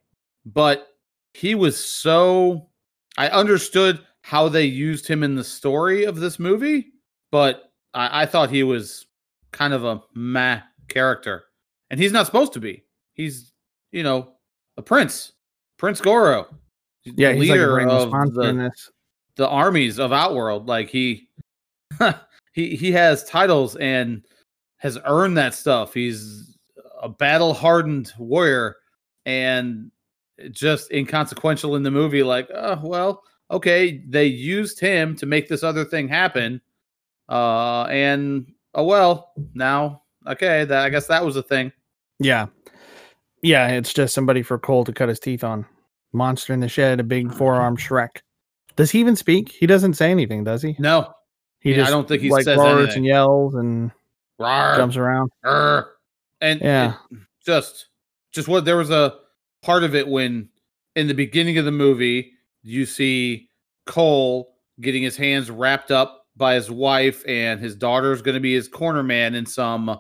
but 0.47 0.89
he 1.35 1.55
was 1.55 1.83
so. 1.83 2.69
I 3.17 3.29
understood 3.29 4.01
how 4.23 4.49
they 4.49 4.65
used 4.65 5.07
him 5.07 5.23
in 5.23 5.35
the 5.35 5.45
story 5.45 6.05
of 6.05 6.17
this 6.17 6.39
movie, 6.39 6.93
but 7.31 7.73
I, 7.93 8.23
I 8.23 8.27
thought 8.27 8.51
he 8.51 8.63
was 8.63 9.07
kind 9.55 9.73
of 9.73 9.85
a 9.85 10.03
meh 10.15 10.61
character, 10.89 11.45
and 11.91 11.99
he's 11.99 12.13
not 12.13 12.27
supposed 12.27 12.53
to 12.55 12.61
be. 12.61 12.85
He's, 13.15 13.53
you 13.93 14.03
know, 14.03 14.35
a 14.77 14.83
prince, 14.83 15.33
Prince 15.79 16.01
Goro. 16.01 16.47
Yeah, 17.05 17.33
he's 17.33 17.49
like 17.49 17.59
leader 17.59 17.75
brand 17.75 17.91
of 17.91 18.11
the, 18.35 18.71
the 19.37 19.49
armies 19.49 19.99
of 19.99 20.13
Outworld. 20.13 20.67
Like 20.67 20.89
he, 20.89 21.29
he 22.53 22.77
he 22.77 22.93
has 22.93 23.25
titles 23.25 23.77
and 23.77 24.27
has 24.79 24.99
earned 25.05 25.37
that 25.39 25.55
stuff. 25.55 25.95
He's 25.95 26.57
a 27.01 27.09
battle 27.09 27.55
hardened 27.55 28.13
warrior, 28.19 28.77
and 29.27 29.91
just 30.51 30.91
inconsequential 30.91 31.77
in 31.77 31.83
the 31.83 31.91
movie. 31.91 32.23
Like, 32.23 32.49
oh 32.53 32.81
well, 32.83 33.23
okay, 33.51 34.03
they 34.09 34.27
used 34.27 34.81
him 34.81 35.15
to 35.17 35.27
make 35.27 35.49
this 35.49 35.63
other 35.63 35.85
thing 35.85 36.09
happen, 36.09 36.61
uh, 37.29 37.85
and 37.85 38.51
oh 38.75 38.85
well, 38.85 39.33
now 39.55 40.03
okay, 40.27 40.65
that 40.65 40.85
I 40.85 40.89
guess 40.91 41.07
that 41.09 41.25
was 41.25 41.37
a 41.37 41.43
thing. 41.43 41.73
Yeah. 42.19 42.47
Yeah, 43.43 43.69
it's 43.69 43.93
just 43.93 44.15
somebody 44.15 44.43
for 44.43 44.59
Cole 44.59 44.85
to 44.85 44.93
cut 44.93 45.09
his 45.09 45.21
teeth 45.21 45.45
on. 45.45 45.67
Monster 46.13 46.53
in 46.55 46.61
the 46.61 46.69
shed, 46.69 47.01
a 47.01 47.05
big 47.05 47.33
four-armed 47.35 47.79
Shrek. 47.79 48.21
Does 48.77 48.91
he 48.91 49.01
even 49.01 49.17
speak? 49.17 49.51
He 49.51 49.67
doesn't 49.67 49.95
say 49.95 50.11
anything, 50.11 50.45
does 50.45 50.63
he? 50.63 50.77
No, 50.79 51.13
He 51.61 51.75
Yeah, 51.75 51.87
I 51.87 51.91
don't 51.91 52.09
think 52.09 52.23
he 52.23 52.31
like 52.31 52.45
says 52.45 52.57
roars 52.57 52.79
anything. 52.85 52.97
and 52.99 53.07
yells 53.07 53.55
and 53.55 53.91
Rawr. 54.41 54.77
jumps 54.77 54.97
around. 54.97 55.31
And 56.41 56.61
Yeah. 56.61 56.95
just 57.45 57.89
just 58.33 58.49
what 58.49 58.65
there 58.65 58.77
was 58.77 58.91
a 58.91 59.15
part 59.63 59.85
of 59.85 59.95
it 59.95 60.09
when 60.09 60.49
in 60.97 61.07
the 61.07 61.15
beginning 61.15 61.59
of 61.59 61.65
the 61.65 61.71
movie 61.73 62.33
you 62.63 62.87
see 62.87 63.49
Cole 63.87 64.57
getting 64.81 65.03
his 65.03 65.17
hands 65.17 65.51
wrapped 65.51 65.91
up 65.91 66.24
by 66.37 66.55
his 66.55 66.71
wife 66.71 67.23
and 67.29 67.61
his 67.61 67.77
daughter 67.77 68.13
is 68.13 68.23
going 68.23 68.35
to 68.35 68.41
be 68.41 68.55
his 68.55 68.69
corner 68.69 69.03
man 69.03 69.35
in 69.35 69.47
some 69.47 69.99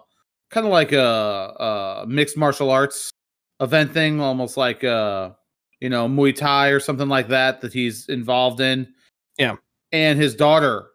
kind 0.50 0.66
of 0.66 0.72
like 0.72 0.92
a, 0.92 2.04
a 2.04 2.04
mixed 2.08 2.36
martial 2.36 2.70
arts 2.70 3.10
event 3.60 3.92
thing 3.92 4.20
almost 4.20 4.56
like 4.56 4.82
uh 4.84 5.30
you 5.80 5.88
know 5.88 6.08
Muay 6.08 6.34
Thai 6.34 6.68
or 6.68 6.80
something 6.80 7.08
like 7.08 7.28
that 7.28 7.60
that 7.60 7.72
he's 7.72 8.08
involved 8.08 8.60
in. 8.60 8.88
Yeah. 9.38 9.56
And 9.92 10.18
his 10.18 10.34
daughter 10.34 10.86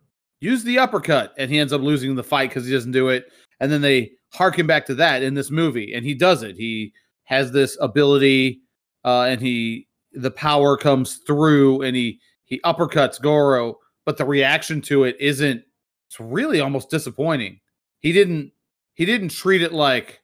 used 0.42 0.66
the 0.66 0.80
uppercut 0.80 1.34
and 1.38 1.52
he 1.52 1.60
ends 1.60 1.74
up 1.74 1.82
losing 1.82 2.16
the 2.16 2.24
fight 2.24 2.50
because 2.50 2.66
he 2.66 2.72
doesn't 2.72 2.92
do 2.92 3.10
it 3.10 3.26
and 3.60 3.72
then 3.72 3.82
they 3.82 4.12
harken 4.34 4.68
back 4.68 4.86
to 4.86 4.96
that 4.96 5.24
in 5.24 5.34
this 5.34 5.52
movie 5.52 5.94
and 5.94 6.06
he 6.06 6.14
does 6.14 6.44
it 6.44 6.56
he 6.56 6.94
has 7.24 7.52
this 7.52 7.78
ability 7.82 8.62
uh 9.04 9.24
and 9.24 9.42
he 9.42 9.88
the 10.14 10.32
power 10.32 10.78
comes 10.78 11.18
through 11.28 11.82
and 11.82 11.96
he 11.96 12.20
he 12.46 12.60
uppercuts 12.62 13.22
goro 13.22 13.76
but 14.10 14.18
the 14.18 14.26
reaction 14.26 14.82
to 14.82 15.04
it 15.04 15.16
isn't 15.20 15.64
it's 16.10 16.20
really 16.20 16.62
almost 16.62 16.90
disappointing. 16.90 17.60
He 18.00 18.12
didn't 18.12 18.52
he 18.96 19.06
didn't 19.06 19.30
treat 19.30 19.62
it 19.62 19.72
like 19.72 20.20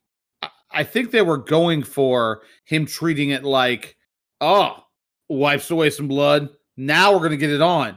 I- 0.74 0.84
think 0.84 1.12
they 1.12 1.22
were 1.22 1.38
going 1.38 1.84
for 1.84 2.42
him 2.64 2.88
treating 2.88 3.30
it 3.30 3.44
like 3.44 3.96
oh 4.42 4.84
wipes 5.30 5.70
away 5.70 5.92
some 5.92 6.08
blood. 6.08 6.50
Now 6.78 7.14
we're 7.14 7.20
gonna 7.22 7.38
get 7.38 7.52
it 7.52 7.62
on. 7.62 7.96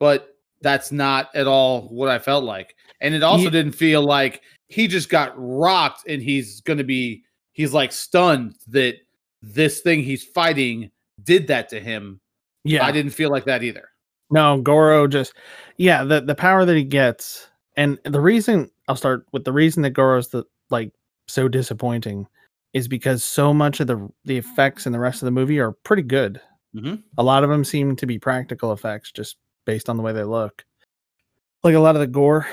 But 0.00 0.34
that's 0.60 0.90
not 0.90 1.32
at 1.36 1.46
all 1.46 1.82
what 1.82 2.08
i 2.08 2.18
felt 2.18 2.42
like. 2.42 2.74
And 3.00 3.14
it 3.14 3.22
also 3.22 3.44
Ye- 3.44 3.50
didn't 3.50 3.76
feel 3.76 4.02
like 4.02 4.42
he 4.66 4.88
just 4.88 5.08
got 5.08 5.34
rocked 5.36 6.08
and 6.08 6.20
he's 6.20 6.62
going 6.62 6.78
to 6.78 6.84
be 6.84 7.22
he's 7.52 7.72
like 7.72 7.92
stunned 7.92 8.56
that 8.66 8.96
this 9.40 9.82
thing 9.82 10.02
he's 10.02 10.24
fighting 10.24 10.90
did 11.22 11.46
that 11.46 11.68
to 11.68 11.78
him. 11.78 12.20
Yeah. 12.64 12.84
i 12.84 12.90
didn't 12.90 13.12
feel 13.12 13.30
like 13.30 13.44
that 13.44 13.62
either 13.62 13.88
No, 14.30 14.60
Goro 14.60 15.06
just 15.06 15.32
yeah, 15.76 16.04
the 16.04 16.20
the 16.20 16.34
power 16.34 16.64
that 16.64 16.76
he 16.76 16.84
gets 16.84 17.48
and 17.76 17.98
the 18.04 18.20
reason 18.20 18.70
I'll 18.88 18.96
start 18.96 19.26
with 19.32 19.44
the 19.44 19.52
reason 19.52 19.82
that 19.82 19.90
Goro's 19.90 20.28
the 20.28 20.44
like 20.70 20.92
so 21.28 21.48
disappointing 21.48 22.26
is 22.74 22.88
because 22.88 23.24
so 23.24 23.54
much 23.54 23.80
of 23.80 23.86
the 23.86 24.08
the 24.24 24.36
effects 24.36 24.86
in 24.86 24.92
the 24.92 24.98
rest 25.00 25.22
of 25.22 25.26
the 25.26 25.30
movie 25.32 25.58
are 25.60 25.72
pretty 25.72 26.02
good. 26.02 26.40
Mhm. 26.76 27.02
A 27.16 27.22
lot 27.22 27.42
of 27.44 27.50
them 27.50 27.64
seem 27.64 27.96
to 27.96 28.06
be 28.06 28.18
practical 28.18 28.72
effects 28.72 29.10
just 29.12 29.36
based 29.64 29.88
on 29.88 29.96
the 29.96 30.02
way 30.02 30.12
they 30.12 30.24
look. 30.24 30.64
Like 31.64 31.74
a 31.74 31.80
lot 31.80 31.96
of 31.96 32.00
the 32.00 32.06
gore 32.06 32.46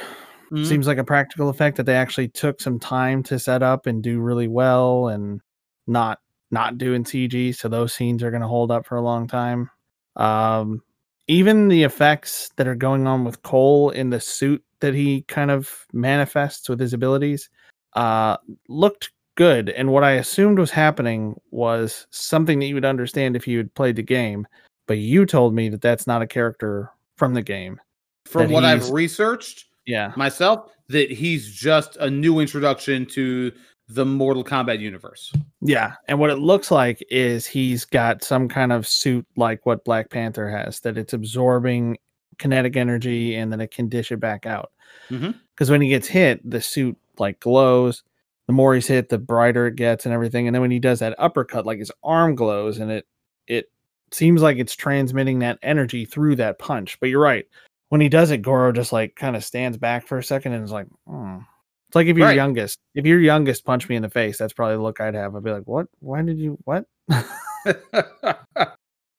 Mhm. 0.51 0.65
seems 0.65 0.87
like 0.87 0.97
a 0.97 1.03
practical 1.03 1.49
effect 1.49 1.77
that 1.77 1.85
they 1.85 1.95
actually 1.95 2.29
took 2.29 2.61
some 2.61 2.79
time 2.79 3.23
to 3.23 3.39
set 3.39 3.63
up 3.63 3.87
and 3.87 4.01
do 4.03 4.19
really 4.21 4.47
well 4.47 5.07
and 5.09 5.41
not 5.87 6.19
not 6.51 6.77
doing 6.77 7.03
CG. 7.03 7.51
So 7.51 7.67
those 7.67 7.93
scenes 7.93 8.23
are 8.23 8.29
going 8.31 8.41
to 8.41 8.47
hold 8.47 8.71
up 8.71 8.85
for 8.85 8.95
a 8.95 9.01
long 9.01 9.27
time. 9.27 9.69
Um, 10.15 10.81
even 11.27 11.67
the 11.67 11.83
effects 11.83 12.49
that 12.55 12.67
are 12.67 12.75
going 12.75 13.07
on 13.07 13.23
with 13.23 13.41
Cole 13.43 13.89
in 13.89 14.09
the 14.09 14.19
suit 14.19 14.63
that 14.79 14.93
he 14.93 15.23
kind 15.23 15.51
of 15.51 15.85
manifests 15.93 16.69
with 16.69 16.79
his 16.79 16.93
abilities 16.93 17.49
uh, 17.93 18.37
looked 18.69 19.11
good. 19.35 19.69
And 19.69 19.91
what 19.91 20.03
I 20.03 20.11
assumed 20.11 20.59
was 20.59 20.71
happening 20.71 21.39
was 21.51 22.07
something 22.11 22.59
that 22.59 22.65
you 22.65 22.75
would 22.75 22.85
understand 22.85 23.35
if 23.35 23.47
you 23.47 23.57
had 23.57 23.73
played 23.73 23.95
the 23.95 24.03
game. 24.03 24.47
But 24.87 24.99
you 24.99 25.25
told 25.25 25.55
me 25.55 25.69
that 25.69 25.81
that's 25.81 26.05
not 26.05 26.21
a 26.21 26.27
character 26.27 26.91
from 27.17 27.33
the 27.33 27.41
game. 27.41 27.79
From 28.25 28.51
what 28.51 28.65
I've 28.65 28.89
researched 28.91 29.65
Yeah. 29.85 30.13
myself, 30.15 30.71
that 30.89 31.09
he's 31.09 31.51
just 31.51 31.95
a 31.97 32.09
new 32.09 32.39
introduction 32.39 33.05
to 33.07 33.51
the 33.87 34.05
Mortal 34.05 34.43
Kombat 34.43 34.79
universe. 34.79 35.31
Yeah, 35.61 35.93
and 36.07 36.19
what 36.19 36.29
it 36.29 36.39
looks 36.39 36.71
like 36.71 37.05
is 37.09 37.45
he's 37.45 37.85
got 37.85 38.23
some 38.23 38.47
kind 38.47 38.71
of 38.71 38.87
suit 38.87 39.25
like 39.35 39.65
what 39.65 39.85
Black 39.85 40.09
Panther 40.09 40.49
has, 40.49 40.79
that 40.81 40.97
it's 40.97 41.13
absorbing 41.13 41.97
kinetic 42.37 42.75
energy 42.75 43.35
and 43.35 43.51
then 43.51 43.61
it 43.61 43.71
can 43.71 43.87
dish 43.87 44.11
it 44.11 44.19
back 44.19 44.45
out. 44.45 44.71
Because 45.09 45.69
when 45.69 45.81
he 45.81 45.89
gets 45.89 46.07
hit, 46.07 46.47
the 46.49 46.61
suit 46.61 46.97
like 47.19 47.39
glows. 47.39 48.03
The 48.47 48.53
more 48.53 48.75
he's 48.75 48.87
hit, 48.87 49.09
the 49.09 49.17
brighter 49.17 49.67
it 49.67 49.75
gets 49.75 50.05
and 50.05 50.13
everything. 50.13 50.47
And 50.47 50.53
then 50.53 50.61
when 50.61 50.71
he 50.71 50.79
does 50.79 50.99
that 50.99 51.15
uppercut, 51.17 51.65
like 51.65 51.79
his 51.79 51.91
arm 52.03 52.35
glows 52.35 52.79
and 52.79 52.91
it 52.91 53.07
it 53.47 53.71
seems 54.11 54.41
like 54.41 54.57
it's 54.57 54.75
transmitting 54.75 55.39
that 55.39 55.59
energy 55.61 56.05
through 56.05 56.35
that 56.37 56.59
punch. 56.59 56.99
But 56.99 57.09
you're 57.09 57.21
right. 57.21 57.47
When 57.89 58.01
he 58.01 58.09
does 58.09 58.31
it, 58.31 58.41
Goro 58.41 58.71
just 58.71 58.93
like 58.93 59.15
kind 59.15 59.35
of 59.35 59.43
stands 59.43 59.77
back 59.77 60.07
for 60.07 60.17
a 60.17 60.23
second 60.23 60.53
and 60.53 60.63
is 60.63 60.71
like, 60.71 60.87
hmm. 61.07 61.37
It's 61.95 61.97
like 61.97 62.07
if 62.07 62.17
your 62.17 62.27
Right. 62.27 62.35
youngest, 62.35 62.79
if 62.93 63.05
your 63.05 63.21
youngest 63.21 63.63
punched 63.63 63.87
me 63.87 63.95
in 63.95 64.01
the 64.01 64.09
face, 64.09 64.37
that's 64.37 64.51
probably 64.51 64.75
the 64.75 64.81
look 64.83 64.99
I'd 64.99 65.13
have. 65.15 65.33
I'd 65.33 65.43
be 65.45 65.51
like, 65.51 65.63
"What? 65.63 65.87
Why 65.99 66.21
did 66.23 66.37
you? 66.37 66.57
What?" 66.65 66.85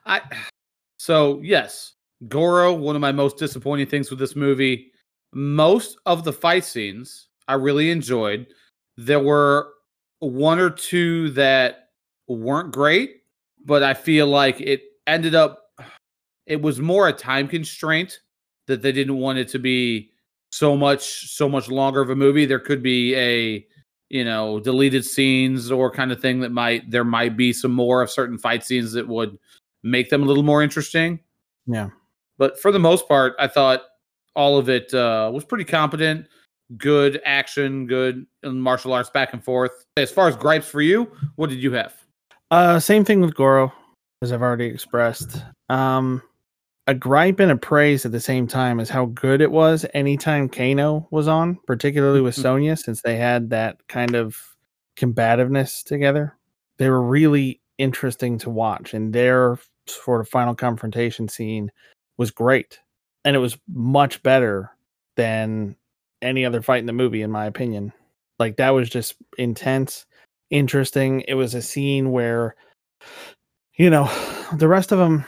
I 0.04 0.20
so 0.98 1.40
yes, 1.42 1.94
Goro, 2.28 2.74
one 2.74 2.94
of 2.94 3.00
my 3.00 3.12
most 3.12 3.38
disappointing 3.38 3.86
things 3.86 4.10
with 4.10 4.18
this 4.18 4.36
movie. 4.36 4.92
Most 5.32 5.96
of 6.04 6.22
the 6.22 6.34
fight 6.34 6.64
scenes 6.64 7.28
I 7.48 7.54
really 7.54 7.90
enjoyed. 7.90 8.46
There 8.98 9.20
were 9.20 9.72
one 10.18 10.58
or 10.58 10.68
two 10.68 11.30
that 11.30 11.88
weren't 12.28 12.74
great, 12.74 13.22
but 13.64 13.82
I 13.82 13.94
feel 13.94 14.26
like 14.26 14.60
it 14.60 14.82
ended 15.06 15.34
up 15.34 15.70
it 16.44 16.60
was 16.60 16.78
more 16.78 17.08
a 17.08 17.12
time 17.14 17.48
constraint 17.48 18.20
that 18.66 18.82
they 18.82 18.92
didn't 18.92 19.16
want 19.16 19.38
it 19.38 19.48
to 19.48 19.58
be 19.58 20.10
so 20.52 20.76
much 20.76 21.30
so 21.30 21.48
much 21.48 21.68
longer 21.68 22.00
of 22.00 22.10
a 22.10 22.16
movie. 22.16 22.46
There 22.46 22.58
could 22.58 22.82
be 22.82 23.14
a 23.14 23.66
you 24.08 24.24
know 24.24 24.60
deleted 24.60 25.04
scenes 25.04 25.70
or 25.70 25.90
kind 25.90 26.12
of 26.12 26.20
thing 26.20 26.40
that 26.40 26.52
might 26.52 26.90
there 26.90 27.04
might 27.04 27.36
be 27.36 27.52
some 27.52 27.72
more 27.72 28.02
of 28.02 28.10
certain 28.10 28.38
fight 28.38 28.64
scenes 28.64 28.92
that 28.92 29.06
would 29.06 29.38
make 29.82 30.10
them 30.10 30.22
a 30.22 30.26
little 30.26 30.42
more 30.42 30.62
interesting. 30.62 31.20
Yeah. 31.66 31.90
But 32.38 32.60
for 32.60 32.70
the 32.70 32.78
most 32.78 33.08
part, 33.08 33.34
I 33.38 33.48
thought 33.48 33.82
all 34.34 34.58
of 34.58 34.68
it 34.68 34.92
uh, 34.92 35.30
was 35.32 35.44
pretty 35.44 35.64
competent, 35.64 36.26
good 36.76 37.20
action, 37.24 37.86
good 37.86 38.26
martial 38.44 38.92
arts 38.92 39.10
back 39.10 39.32
and 39.32 39.42
forth. 39.42 39.86
As 39.96 40.10
far 40.10 40.28
as 40.28 40.36
gripes 40.36 40.68
for 40.68 40.82
you, 40.82 41.10
what 41.36 41.48
did 41.48 41.62
you 41.62 41.72
have? 41.72 41.94
Uh, 42.50 42.78
same 42.78 43.04
thing 43.04 43.20
with 43.20 43.34
Goro, 43.34 43.72
as 44.22 44.32
I've 44.32 44.42
already 44.42 44.66
expressed. 44.66 45.42
Um, 45.68 46.22
a 46.86 46.94
gripe 46.94 47.40
and 47.40 47.50
a 47.50 47.56
praise 47.56 48.06
at 48.06 48.12
the 48.12 48.20
same 48.20 48.46
time 48.46 48.78
is 48.80 48.90
how 48.90 49.06
good 49.06 49.40
it 49.40 49.50
was 49.50 49.84
anytime 49.94 50.48
Kano 50.48 51.08
was 51.10 51.28
on, 51.28 51.58
particularly 51.66 52.20
with 52.20 52.36
Mhm. 52.36 52.42
Sonya, 52.42 52.76
since 52.76 53.02
they 53.02 53.16
had 53.16 53.50
that 53.50 53.78
kind 53.88 54.14
of 54.14 54.36
combativeness 54.96 55.82
together. 55.82 56.36
They 56.78 56.88
were 56.90 57.02
really 57.02 57.60
interesting 57.78 58.38
to 58.38 58.50
watch, 58.50 58.94
and 58.94 59.12
their 59.12 59.58
sort 59.86 60.20
of 60.20 60.28
final 60.28 60.54
confrontation 60.54 61.28
scene 61.28 61.70
was 62.18 62.30
great. 62.30 62.80
And 63.24 63.34
it 63.36 63.40
was 63.40 63.58
much 63.68 64.22
better 64.22 64.70
than 65.16 65.76
any 66.22 66.44
other 66.46 66.62
fight 66.62 66.78
in 66.80 66.86
the 66.86 66.92
movie, 66.92 67.22
in 67.22 67.30
my 67.30 67.46
opinion. 67.46 67.92
Like, 68.38 68.56
that 68.56 68.70
was 68.70 68.88
just 68.88 69.16
intense, 69.38 70.06
interesting. 70.50 71.22
It 71.22 71.34
was 71.34 71.54
a 71.54 71.62
scene 71.62 72.12
where, 72.12 72.54
you 73.76 73.90
know, 73.90 74.10
the 74.56 74.68
rest 74.68 74.92
of 74.92 74.98
them, 74.98 75.24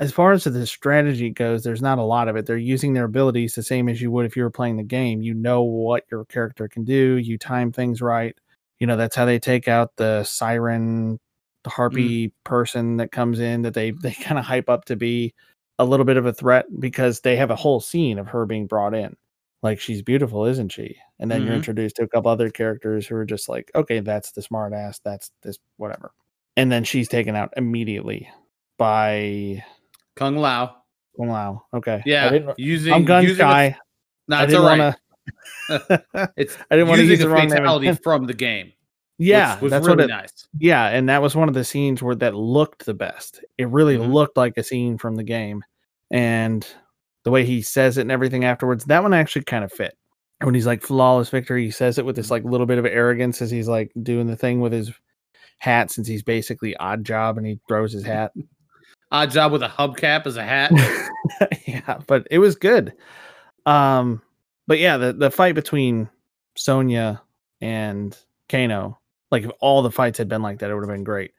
as 0.00 0.12
far 0.12 0.32
as 0.32 0.44
the 0.44 0.66
strategy 0.66 1.30
goes, 1.30 1.62
there's 1.64 1.82
not 1.82 1.98
a 1.98 2.02
lot 2.02 2.28
of 2.28 2.36
it. 2.36 2.46
They're 2.46 2.56
using 2.58 2.94
their 2.94 3.04
abilities 3.04 3.54
the 3.54 3.62
same 3.62 3.88
as 3.88 4.02
you 4.02 4.10
would 4.12 4.26
if 4.26 4.36
you 4.36 4.42
were 4.44 4.50
playing 4.50 4.78
the 4.78 4.82
game. 4.84 5.22
You 5.22 5.34
know 5.34 5.62
what 5.62 6.04
your 6.10 6.24
character 6.26 6.68
can 6.68 6.84
do, 6.84 7.16
you 7.18 7.38
time 7.38 7.72
things 7.72 8.02
right. 8.02 8.36
You 8.80 8.86
know, 8.86 8.96
that's 8.96 9.16
how 9.16 9.26
they 9.26 9.38
take 9.38 9.68
out 9.68 9.92
the 9.96 10.24
siren, 10.24 11.20
the 11.64 11.70
harpy 11.70 12.32
person 12.44 12.96
that 12.98 13.12
comes 13.12 13.40
in 13.40 13.62
that 13.62 13.74
they 13.74 13.92
they 13.92 14.12
kind 14.22 14.38
of 14.38 14.46
hype 14.46 14.70
up 14.70 14.86
to 14.86 14.96
be 14.96 15.34
a 15.78 15.84
little 15.84 16.06
bit 16.06 16.16
of 16.18 16.26
a 16.26 16.32
threat 16.32 16.66
because 16.80 17.20
they 17.20 17.36
have 17.36 17.50
a 17.50 17.56
whole 17.56 17.80
scene 17.80 18.18
of 18.18 18.28
her 18.28 18.46
being 18.46 18.66
brought 18.66 18.94
in. 18.94 19.16
Like 19.62 19.80
she's 19.80 20.02
beautiful, 20.02 20.46
isn't 20.46 20.70
she? 20.72 20.96
And 21.18 21.30
then 21.30 21.42
you're 21.44 21.54
Mhm. 21.54 21.56
introduced 21.56 21.96
to 21.96 22.04
a 22.04 22.08
couple 22.08 22.30
other 22.30 22.50
characters 22.50 23.06
who 23.06 23.16
are 23.16 23.26
just 23.26 23.48
like, 23.48 23.70
okay, 23.74 24.00
that's 24.00 24.32
the 24.32 24.42
smart 24.42 24.72
ass, 24.72 25.00
that's 25.04 25.30
this 25.42 25.58
whatever. 25.76 26.12
And 26.56 26.72
then 26.72 26.84
she's 26.84 27.08
taken 27.08 27.36
out 27.36 27.52
immediately 27.56 28.30
by 28.78 29.62
Kung 30.16 30.36
Lao. 30.36 30.76
Kung 31.16 31.28
Lao. 31.28 31.64
Okay. 31.74 31.96
I 31.96 32.02
Yeah, 32.06 32.30
didn't, 32.30 32.58
using 32.58 32.92
I'm 32.92 33.04
gun 33.04 33.22
using 33.24 33.36
a- 33.44 33.48
shy. 33.50 33.76
no, 34.28 34.36
I 34.36 34.42
it's 34.44 34.52
didn't 34.52 34.64
all 34.64 34.68
right. 34.70 34.78
want 34.78 34.96
to. 36.14 36.32
It's 36.36 36.56
I 36.70 36.76
didn't 36.76 36.88
wanna 36.88 37.02
use 37.02 37.18
the 37.20 37.26
a 37.26 37.28
wrong 37.28 37.40
name 37.48 37.50
fatality 37.50 37.92
from 38.02 38.26
the 38.26 38.34
game. 38.34 38.72
yeah, 39.18 39.54
which 39.54 39.62
was 39.62 39.70
that's 39.70 39.86
really 39.86 39.96
what 39.98 40.04
it. 40.04 40.08
nice. 40.08 40.48
Yeah, 40.58 40.86
and 40.88 41.08
that 41.08 41.22
was 41.22 41.36
one 41.36 41.48
of 41.48 41.54
the 41.54 41.64
scenes 41.64 42.02
where 42.02 42.14
that 42.16 42.34
looked 42.34 42.86
the 42.86 42.94
best. 42.94 43.44
It 43.58 43.68
really 43.68 43.96
Mhm. 43.96 44.12
looked 44.12 44.36
like 44.36 44.56
a 44.56 44.62
scene 44.62 44.98
from 44.98 45.14
the 45.16 45.22
game, 45.24 45.62
and 46.10 46.66
the 47.24 47.30
way 47.30 47.44
he 47.44 47.62
says 47.62 47.98
it 47.98 48.02
and 48.02 48.10
everything 48.12 48.44
afterwards, 48.44 48.86
that 48.86 49.02
one 49.02 49.12
actually 49.14 49.44
kind 49.44 49.62
of 49.64 49.70
fit. 49.72 49.96
When 50.42 50.54
he's 50.54 50.66
like 50.66 50.80
flawless 50.82 51.28
victory, 51.28 51.64
he 51.66 51.70
says 51.70 51.98
it 51.98 52.06
with 52.06 52.16
this 52.16 52.30
like 52.30 52.44
little 52.44 52.66
bit 52.66 52.78
of 52.78 52.86
arrogance 52.86 53.42
as 53.42 53.50
he's 53.50 53.68
like 53.68 53.92
doing 54.02 54.26
the 54.26 54.36
thing 54.36 54.60
with 54.60 54.72
his 54.72 54.90
hat, 55.58 55.90
since 55.90 56.08
he's 56.08 56.22
basically 56.22 56.74
Oddjob 56.80 57.36
and 57.36 57.46
he 57.46 57.60
throws 57.68 57.92
his 57.92 58.04
hat. 58.04 58.32
Oddjob 59.12 59.52
with 59.52 59.62
a 59.62 59.68
hubcap 59.68 60.26
as 60.26 60.36
a 60.36 60.44
hat. 60.44 60.72
yeah, 61.66 61.98
but 62.06 62.26
it 62.30 62.38
was 62.38 62.54
good. 62.54 62.92
Um, 63.66 64.22
but 64.66 64.78
yeah, 64.78 64.96
the 64.96 65.12
the 65.12 65.30
fight 65.30 65.54
between 65.54 66.08
Sonya 66.56 67.20
and 67.60 68.16
Kano, 68.48 68.98
like 69.30 69.44
if 69.44 69.50
all 69.60 69.82
the 69.82 69.90
fights 69.90 70.18
had 70.18 70.28
been 70.28 70.42
like 70.42 70.60
that, 70.60 70.70
it 70.70 70.74
would 70.74 70.84
have 70.84 70.94
been 70.94 71.04
great. 71.04 71.32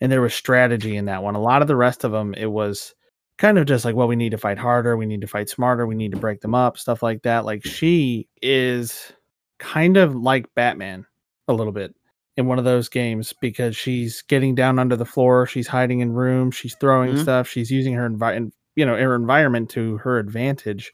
And 0.00 0.12
there 0.12 0.20
was 0.20 0.34
strategy 0.34 0.96
in 0.96 1.06
that 1.06 1.22
one. 1.22 1.34
A 1.34 1.40
lot 1.40 1.62
of 1.62 1.68
the 1.68 1.76
rest 1.76 2.04
of 2.04 2.12
them, 2.12 2.34
it 2.34 2.46
was 2.46 2.94
kind 3.38 3.58
of 3.58 3.66
just 3.66 3.84
like, 3.84 3.94
well, 3.94 4.08
we 4.08 4.16
need 4.16 4.30
to 4.30 4.38
fight 4.38 4.58
harder, 4.58 4.96
we 4.96 5.06
need 5.06 5.22
to 5.22 5.26
fight 5.26 5.48
smarter, 5.48 5.86
we 5.86 5.94
need 5.94 6.12
to 6.12 6.18
break 6.18 6.40
them 6.40 6.54
up, 6.54 6.76
stuff 6.78 7.02
like 7.02 7.22
that. 7.22 7.44
Like 7.44 7.64
she 7.64 8.28
is 8.42 9.12
kind 9.58 9.96
of 9.96 10.14
like 10.14 10.54
Batman 10.54 11.06
a 11.48 11.54
little 11.54 11.72
bit 11.72 11.94
in 12.36 12.46
one 12.46 12.58
of 12.58 12.64
those 12.64 12.88
games 12.88 13.32
because 13.40 13.76
she's 13.76 14.22
getting 14.22 14.54
down 14.54 14.78
under 14.78 14.96
the 14.96 15.04
floor, 15.06 15.46
she's 15.46 15.66
hiding 15.68 16.00
in 16.00 16.12
rooms, 16.12 16.54
she's 16.54 16.74
throwing 16.76 17.14
Mhm. 17.14 17.22
stuff, 17.22 17.48
she's 17.48 17.70
using 17.70 17.94
her 17.94 18.08
envi- 18.08 18.52
you 18.76 18.84
know, 18.86 18.96
her 18.96 19.14
environment 19.14 19.70
to 19.70 19.96
her 19.98 20.18
advantage 20.18 20.92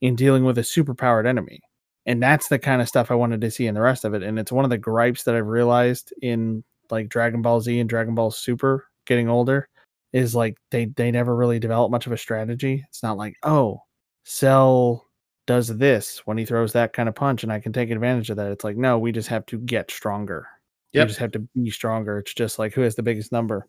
in 0.00 0.16
dealing 0.16 0.44
with 0.44 0.58
a 0.58 0.62
superpowered 0.62 1.26
enemy. 1.26 1.60
And 2.06 2.22
that's 2.22 2.48
the 2.48 2.58
kind 2.58 2.82
of 2.82 2.88
stuff 2.88 3.10
I 3.10 3.14
wanted 3.14 3.40
to 3.42 3.50
see 3.50 3.66
in 3.66 3.74
the 3.74 3.80
rest 3.80 4.04
of 4.04 4.14
it. 4.14 4.22
And 4.22 4.38
it's 4.38 4.52
one 4.52 4.64
of 4.64 4.70
the 4.70 4.78
gripes 4.78 5.24
that 5.24 5.34
I've 5.36 5.46
realized 5.46 6.12
in 6.22 6.64
like 6.90 7.08
Dragon 7.08 7.42
Ball 7.42 7.60
Z 7.60 7.78
and 7.78 7.88
Dragon 7.88 8.14
Ball 8.14 8.30
Super 8.32 8.86
getting 9.06 9.28
older 9.28 9.68
is 10.12 10.34
like 10.34 10.56
they 10.70 10.86
they 10.86 11.10
never 11.10 11.34
really 11.36 11.58
develop 11.60 11.90
much 11.92 12.06
of 12.06 12.12
a 12.12 12.18
strategy. 12.18 12.84
It's 12.88 13.02
not 13.02 13.16
like, 13.18 13.36
oh, 13.44 13.80
Cell 14.24 15.08
does 15.46 15.68
this 15.78 16.20
when 16.26 16.38
he 16.38 16.44
throws 16.44 16.72
that 16.72 16.92
kind 16.92 17.08
of 17.08 17.14
punch 17.14 17.42
and 17.44 17.52
I 17.52 17.60
can 17.60 17.72
take 17.72 17.90
advantage 17.90 18.30
of 18.30 18.36
that. 18.36 18.52
It's 18.52 18.64
like, 18.64 18.76
no, 18.76 18.98
we 18.98 19.12
just 19.12 19.28
have 19.28 19.46
to 19.46 19.58
get 19.58 19.90
stronger. 19.90 20.46
Yep. 20.92 21.04
We 21.04 21.08
just 21.08 21.20
have 21.20 21.32
to 21.32 21.38
be 21.40 21.70
stronger. 21.70 22.18
It's 22.18 22.34
just 22.34 22.58
like 22.58 22.72
who 22.74 22.82
has 22.82 22.94
the 22.94 23.02
biggest 23.02 23.32
number. 23.32 23.66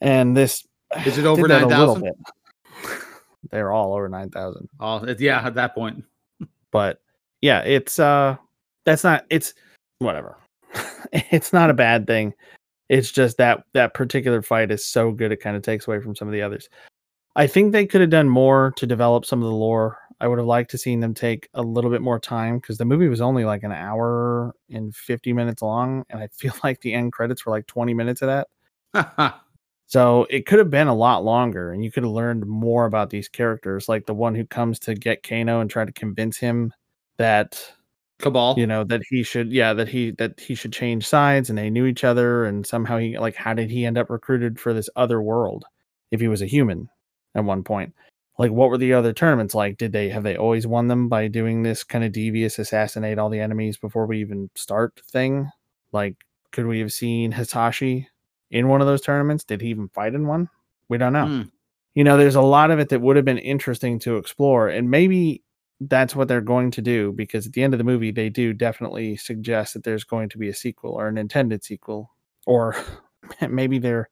And 0.00 0.36
this 0.36 0.66
Is 1.06 1.18
it 1.18 1.26
over 1.26 1.46
9,000? 1.46 2.02
bit. 2.02 2.14
They're 3.50 3.72
all 3.72 3.94
over 3.94 4.08
9,000 4.08 4.68
Oh, 4.80 5.06
yeah, 5.18 5.44
at 5.46 5.54
that 5.54 5.74
point. 5.74 6.04
but 6.70 7.00
yeah 7.40 7.60
it's 7.62 7.98
uh 7.98 8.36
that's 8.84 9.02
not 9.02 9.24
it's 9.30 9.54
whatever 9.98 10.36
it's 11.12 11.52
not 11.52 11.70
a 11.70 11.74
bad 11.74 12.06
thing 12.06 12.34
it's 12.90 13.10
just 13.10 13.38
that 13.38 13.64
that 13.72 13.94
particular 13.94 14.42
fight 14.42 14.70
is 14.70 14.84
so 14.84 15.10
good 15.10 15.32
it 15.32 15.38
kind 15.38 15.56
of 15.56 15.62
takes 15.62 15.88
away 15.88 16.00
from 16.00 16.14
some 16.14 16.28
of 16.28 16.32
the 16.32 16.42
others 16.42 16.68
I 17.36 17.46
think 17.46 17.72
they 17.72 17.86
could 17.86 18.00
have 18.02 18.10
done 18.10 18.28
more 18.28 18.72
to 18.76 18.86
develop 18.86 19.24
some 19.24 19.38
of 19.40 19.48
the 19.48 19.54
lore. 19.54 19.96
I 20.20 20.28
would 20.28 20.38
have 20.38 20.46
liked 20.46 20.70
to 20.72 20.78
seen 20.78 21.00
them 21.00 21.14
take 21.14 21.48
a 21.54 21.62
little 21.62 21.90
bit 21.90 22.02
more 22.02 22.20
time 22.20 22.58
because 22.58 22.78
the 22.78 22.84
movie 22.84 23.08
was 23.08 23.20
only 23.20 23.44
like 23.44 23.62
an 23.62 23.72
hour 23.72 24.54
and 24.70 24.94
50 24.94 25.32
minutes 25.32 25.62
long. 25.62 26.04
And 26.10 26.20
I 26.20 26.28
feel 26.28 26.52
like 26.64 26.80
the 26.80 26.92
end 26.94 27.12
credits 27.12 27.46
were 27.46 27.52
like 27.52 27.66
20 27.66 27.94
minutes 27.94 28.22
of 28.22 28.46
that. 28.94 29.40
So 29.90 30.24
it 30.30 30.46
could 30.46 30.60
have 30.60 30.70
been 30.70 30.86
a 30.86 30.94
lot 30.94 31.24
longer 31.24 31.72
and 31.72 31.82
you 31.82 31.90
could 31.90 32.04
have 32.04 32.12
learned 32.12 32.46
more 32.46 32.84
about 32.84 33.10
these 33.10 33.28
characters, 33.28 33.88
like 33.88 34.06
the 34.06 34.14
one 34.14 34.36
who 34.36 34.46
comes 34.46 34.78
to 34.80 34.94
get 34.94 35.24
Kano 35.24 35.60
and 35.60 35.68
try 35.68 35.84
to 35.84 35.90
convince 35.90 36.36
him 36.36 36.72
that 37.18 37.60
Kabal. 38.20 38.54
you 38.56 38.68
know 38.68 38.84
that 38.84 39.02
he 39.10 39.24
should 39.24 39.50
yeah 39.50 39.72
that 39.74 39.88
he 39.88 40.12
that 40.12 40.38
he 40.38 40.54
should 40.54 40.72
change 40.72 41.06
sides 41.08 41.48
and 41.48 41.58
they 41.58 41.70
knew 41.70 41.86
each 41.86 42.04
other 42.04 42.44
and 42.44 42.64
somehow 42.64 42.98
he 42.98 43.18
like 43.18 43.34
how 43.34 43.52
did 43.52 43.68
he 43.70 43.84
end 43.84 43.98
up 43.98 44.10
recruited 44.10 44.60
for 44.60 44.72
this 44.72 44.88
other 44.94 45.20
world 45.20 45.64
if 46.12 46.20
he 46.20 46.28
was 46.28 46.42
a 46.42 46.46
human 46.46 46.88
at 47.34 47.44
one 47.44 47.64
point 47.64 47.92
like 48.40 48.52
what 48.52 48.70
were 48.70 48.78
the 48.78 48.94
other 48.94 49.12
tournaments 49.12 49.54
like? 49.54 49.76
Did 49.76 49.92
they 49.92 50.08
have 50.08 50.22
they 50.22 50.34
always 50.34 50.66
won 50.66 50.88
them 50.88 51.10
by 51.10 51.28
doing 51.28 51.62
this 51.62 51.84
kind 51.84 52.02
of 52.02 52.12
devious 52.12 52.58
assassinate 52.58 53.18
all 53.18 53.28
the 53.28 53.38
enemies 53.38 53.76
before 53.76 54.06
we 54.06 54.18
even 54.22 54.48
start 54.54 54.98
thing? 55.10 55.50
Like 55.92 56.16
could 56.50 56.64
we 56.64 56.80
have 56.80 56.90
seen 56.90 57.32
Hitachi 57.32 58.08
in 58.50 58.68
one 58.68 58.80
of 58.80 58.86
those 58.86 59.02
tournaments? 59.02 59.44
Did 59.44 59.60
he 59.60 59.68
even 59.68 59.88
fight 59.88 60.14
in 60.14 60.26
one? 60.26 60.48
We 60.88 60.96
don't 60.96 61.12
know. 61.12 61.26
Hmm. 61.26 61.42
you 61.94 62.02
know 62.02 62.16
there's 62.16 62.34
a 62.34 62.40
lot 62.40 62.70
of 62.70 62.78
it 62.78 62.88
that 62.88 63.02
would 63.02 63.16
have 63.16 63.26
been 63.26 63.36
interesting 63.36 63.98
to 63.98 64.16
explore 64.16 64.68
and 64.68 64.90
maybe 64.90 65.42
that's 65.78 66.16
what 66.16 66.26
they're 66.26 66.40
going 66.40 66.70
to 66.70 66.80
do 66.80 67.12
because 67.12 67.46
at 67.46 67.52
the 67.52 67.62
end 67.62 67.74
of 67.74 67.78
the 67.78 67.84
movie 67.84 68.10
they 68.10 68.30
do 68.30 68.54
definitely 68.54 69.16
suggest 69.16 69.74
that 69.74 69.84
there's 69.84 70.04
going 70.04 70.30
to 70.30 70.38
be 70.38 70.48
a 70.48 70.54
sequel 70.54 70.92
or 70.92 71.08
an 71.08 71.18
intended 71.18 71.62
sequel 71.62 72.10
or 72.46 72.74
maybe 73.50 73.78
they're 73.78 74.08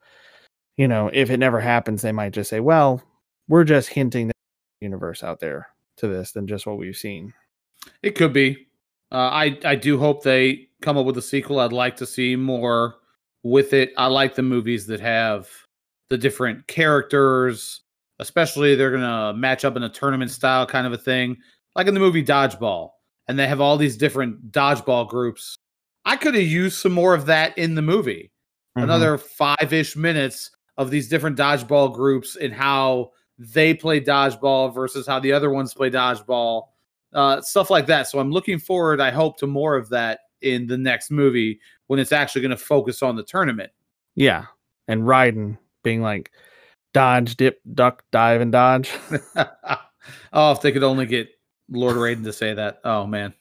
you 0.77 0.87
know 0.87 1.09
if 1.15 1.31
it 1.31 1.39
never 1.39 1.61
happens 1.61 2.03
they 2.03 2.13
might 2.13 2.35
just 2.35 2.51
say 2.51 2.61
well 2.61 3.03
we're 3.49 3.65
just 3.65 3.89
hinting 3.89 4.29
that 4.29 4.37
universe 4.81 5.23
out 5.25 5.41
there 5.41 5.69
to 5.97 6.07
this 6.07 6.33
than 6.33 6.47
just 6.47 6.67
what 6.67 6.79
we've 6.79 6.97
seen 6.97 7.33
It 8.03 8.13
could 8.15 8.33
be. 8.33 8.67
Uh, 9.11 9.17
I 9.33 9.59
I 9.65 9.75
do 9.75 9.99
hope 9.99 10.23
they 10.23 10.69
come 10.83 10.97
up 10.99 11.07
with 11.07 11.17
a 11.19 11.23
sequel. 11.23 11.59
I'd 11.61 11.73
like 11.73 11.97
to 11.97 12.07
see 12.07 12.37
more 12.37 12.97
with 13.43 13.73
it. 13.73 13.93
I 13.97 14.07
like 14.07 14.35
the 14.35 14.43
movies 14.43 14.87
that 14.89 15.01
have 15.01 15.49
the 16.11 16.19
different 16.19 16.67
characters, 16.69 17.81
especially 18.19 18.75
they're 18.75 18.91
gonna 18.91 19.33
match 19.35 19.65
up 19.65 19.77
in 19.77 19.83
a 19.83 19.89
tournament 19.89 20.31
style 20.31 20.67
kind 20.67 20.87
of 20.87 20.93
a 20.93 20.99
thing, 20.99 21.37
like 21.75 21.87
in 21.87 21.95
the 21.95 22.01
movie 22.01 22.25
Dodgeball, 22.25 22.91
and 23.29 23.39
they 23.39 23.47
have 23.47 23.61
all 23.61 23.77
these 23.79 23.97
different 23.97 24.53
dodgeball 24.53 25.09
groups. 25.09 25.57
I 26.05 26.17
could 26.17 26.35
have 26.35 26.43
used 26.45 26.79
some 26.79 26.93
more 26.93 27.15
of 27.15 27.27
that 27.27 27.57
in 27.59 27.75
the 27.75 27.83
movie. 27.83 28.31
Mhm. 28.77 28.85
Another 28.85 29.19
five 29.19 29.73
ish 29.73 29.97
minutes 29.97 30.51
of 30.77 30.91
these 30.91 31.09
different 31.09 31.37
dodgeball 31.39 31.95
groups 31.95 32.37
and 32.37 32.53
how 32.55 33.11
they 33.39 33.75
play 33.75 34.01
dodgeball 34.01 34.75
versus 34.75 35.07
how 35.07 35.21
the 35.21 35.33
other 35.33 35.51
ones 35.51 35.75
play 35.75 35.91
dodgeball 35.91 36.65
uh, 37.15 37.41
stuff 37.41 37.71
like 37.71 37.87
that. 37.87 38.09
So 38.09 38.19
I'm 38.19 38.31
looking 38.31 38.59
forward, 38.59 39.01
I 39.01 39.11
hope, 39.11 39.39
to 39.39 39.47
more 39.47 39.77
of 39.77 39.89
that 39.91 40.21
in 40.43 40.67
the 40.67 40.77
next 40.79 41.11
movie 41.11 41.61
when 41.87 41.99
it's 41.99 42.13
actually 42.13 42.43
going 42.43 42.51
to 42.51 42.57
focus 42.57 43.03
on 43.03 43.17
the 43.17 43.23
tournament. 43.23 43.71
yeah 44.15 44.47
and 44.87 45.03
Raiden 45.03 45.59
being 45.83 46.03
like 46.03 46.33
dodge 46.95 47.37
dip 47.37 47.61
duck 47.75 48.03
dive 48.11 48.41
and 48.41 48.53
dodge 48.53 48.91
oh, 50.33 50.53
if 50.53 50.61
they 50.61 50.73
could 50.73 50.83
only 50.83 51.07
get 51.07 51.29
Lord 51.71 51.97
Raiden 51.97 52.25
to 52.25 52.33
say 52.33 52.55
that. 52.55 52.81
Oh, 52.85 53.07
man. 53.07 53.35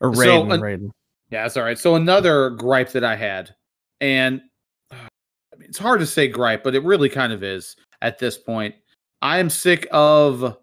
or 0.00 0.14
So, 0.14 0.42
Raiden 0.42 0.52
uh, 0.52 0.58
Raiden 0.58 0.90
Yeah, 1.30 1.42
that's 1.42 1.56
all 1.56 1.62
right. 1.62 1.78
So 1.78 1.94
another 1.94 2.50
gripe 2.50 2.90
that 2.92 3.04
I 3.04 3.16
had, 3.16 3.54
and 4.00 4.40
uh, 4.90 4.96
I 5.52 5.56
mean, 5.56 5.68
it's 5.68 5.78
hard 5.78 6.00
to 6.00 6.06
say 6.06 6.28
gripe, 6.28 6.64
but 6.64 6.74
it 6.74 6.82
really 6.82 7.08
kind 7.08 7.32
of 7.32 7.42
is 7.42 7.76
at 8.02 8.18
this 8.18 8.38
point. 8.38 8.74
I 9.22 9.38
am 9.38 9.50
sick 9.50 9.86
of 9.90 10.56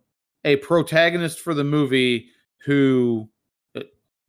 a 0.45 0.55
protagonist 0.57 1.39
for 1.39 1.53
the 1.53 1.63
movie 1.63 2.27
who 2.65 3.29
uh, 3.75 3.81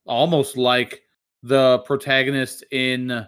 almost 0.07 0.57
like 0.57 1.03
the 1.43 1.79
protagonist 1.81 2.65
in 2.71 3.27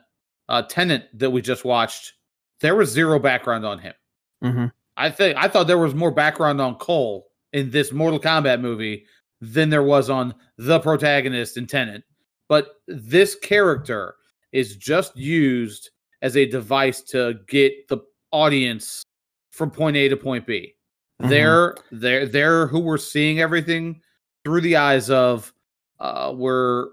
uh, 0.48 0.62
Tenet 0.62 1.08
that 1.18 1.30
we 1.30 1.42
just 1.42 1.64
watched. 1.64 2.14
There 2.60 2.74
was 2.76 2.90
zero 2.90 3.18
background 3.18 3.66
on 3.66 3.78
him. 3.78 3.94
hmm 4.42 4.66
I 4.98 5.10
think 5.10 5.36
I 5.36 5.46
thought 5.48 5.66
there 5.66 5.76
was 5.76 5.94
more 5.94 6.10
background 6.10 6.58
on 6.58 6.76
Cole 6.76 7.26
in 7.52 7.70
this 7.70 7.92
Mortal 7.92 8.18
Kombat 8.18 8.62
movie 8.62 9.04
than 9.42 9.68
there 9.68 9.82
was 9.82 10.08
on 10.08 10.34
the 10.56 10.80
protagonist 10.80 11.58
in 11.58 11.66
Tenet. 11.66 12.02
But 12.48 12.76
this 12.88 13.34
character 13.34 14.14
is 14.52 14.76
just 14.76 15.14
used 15.16 15.90
as 16.22 16.36
a 16.36 16.46
device 16.46 17.02
to 17.02 17.34
get 17.46 17.88
the 17.88 17.98
audience 18.32 19.02
from 19.56 19.70
point 19.70 19.96
A 19.96 20.08
to 20.08 20.16
point 20.16 20.46
B. 20.46 20.74
Mhm. 21.22 21.28
They're 21.30 21.74
they're 21.90 22.26
they're 22.26 22.66
who 22.66 22.78
we're 22.78 22.98
seeing 22.98 23.40
everything 23.40 24.00
through 24.44 24.60
the 24.60 24.76
eyes 24.76 25.10
of. 25.10 25.52
Uh, 25.98 26.30
we're 26.36 26.88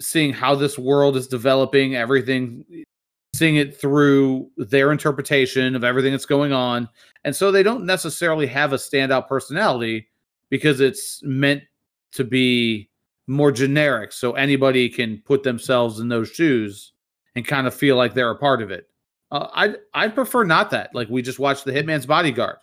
seeing 0.00 0.32
how 0.32 0.54
this 0.54 0.78
world 0.78 1.14
is 1.14 1.26
developing, 1.28 1.94
everything, 1.94 2.64
seeing 3.34 3.56
it 3.56 3.78
through 3.78 4.50
their 4.56 4.92
interpretation 4.92 5.76
of 5.76 5.84
everything 5.84 6.10
that's 6.10 6.24
going 6.24 6.52
on. 6.52 6.88
And 7.24 7.36
so 7.36 7.52
they 7.52 7.62
don't 7.62 7.84
necessarily 7.84 8.46
have 8.46 8.72
a 8.72 8.76
standout 8.76 9.28
personality 9.28 10.08
because 10.48 10.80
it's 10.80 11.22
meant 11.22 11.64
to 12.12 12.24
be 12.24 12.88
more 13.26 13.52
generic. 13.52 14.12
So 14.12 14.32
anybody 14.32 14.88
can 14.88 15.20
put 15.26 15.42
themselves 15.42 16.00
in 16.00 16.08
those 16.08 16.30
shoes 16.30 16.92
and 17.34 17.46
kind 17.46 17.66
of 17.66 17.74
feel 17.74 17.96
like 17.96 18.14
they're 18.14 18.30
a 18.30 18.38
part 18.38 18.62
of 18.62 18.70
it. 18.70 18.88
Uh, 19.30 19.48
I 19.54 19.74
I 19.94 20.08
prefer 20.08 20.44
not 20.44 20.70
that. 20.70 20.94
Like 20.94 21.08
we 21.08 21.22
just 21.22 21.38
watched 21.38 21.64
The 21.64 21.72
Hitman's 21.72 22.06
Bodyguard. 22.06 22.56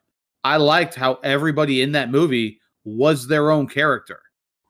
I 0.43 0.58
liked 0.58 0.95
how 0.95 1.15
everybody 1.23 1.82
in 1.82 1.91
that 1.93 2.10
movie 2.10 2.60
was 2.86 3.28
their 3.28 3.52
own 3.52 3.67
character. 3.67 4.19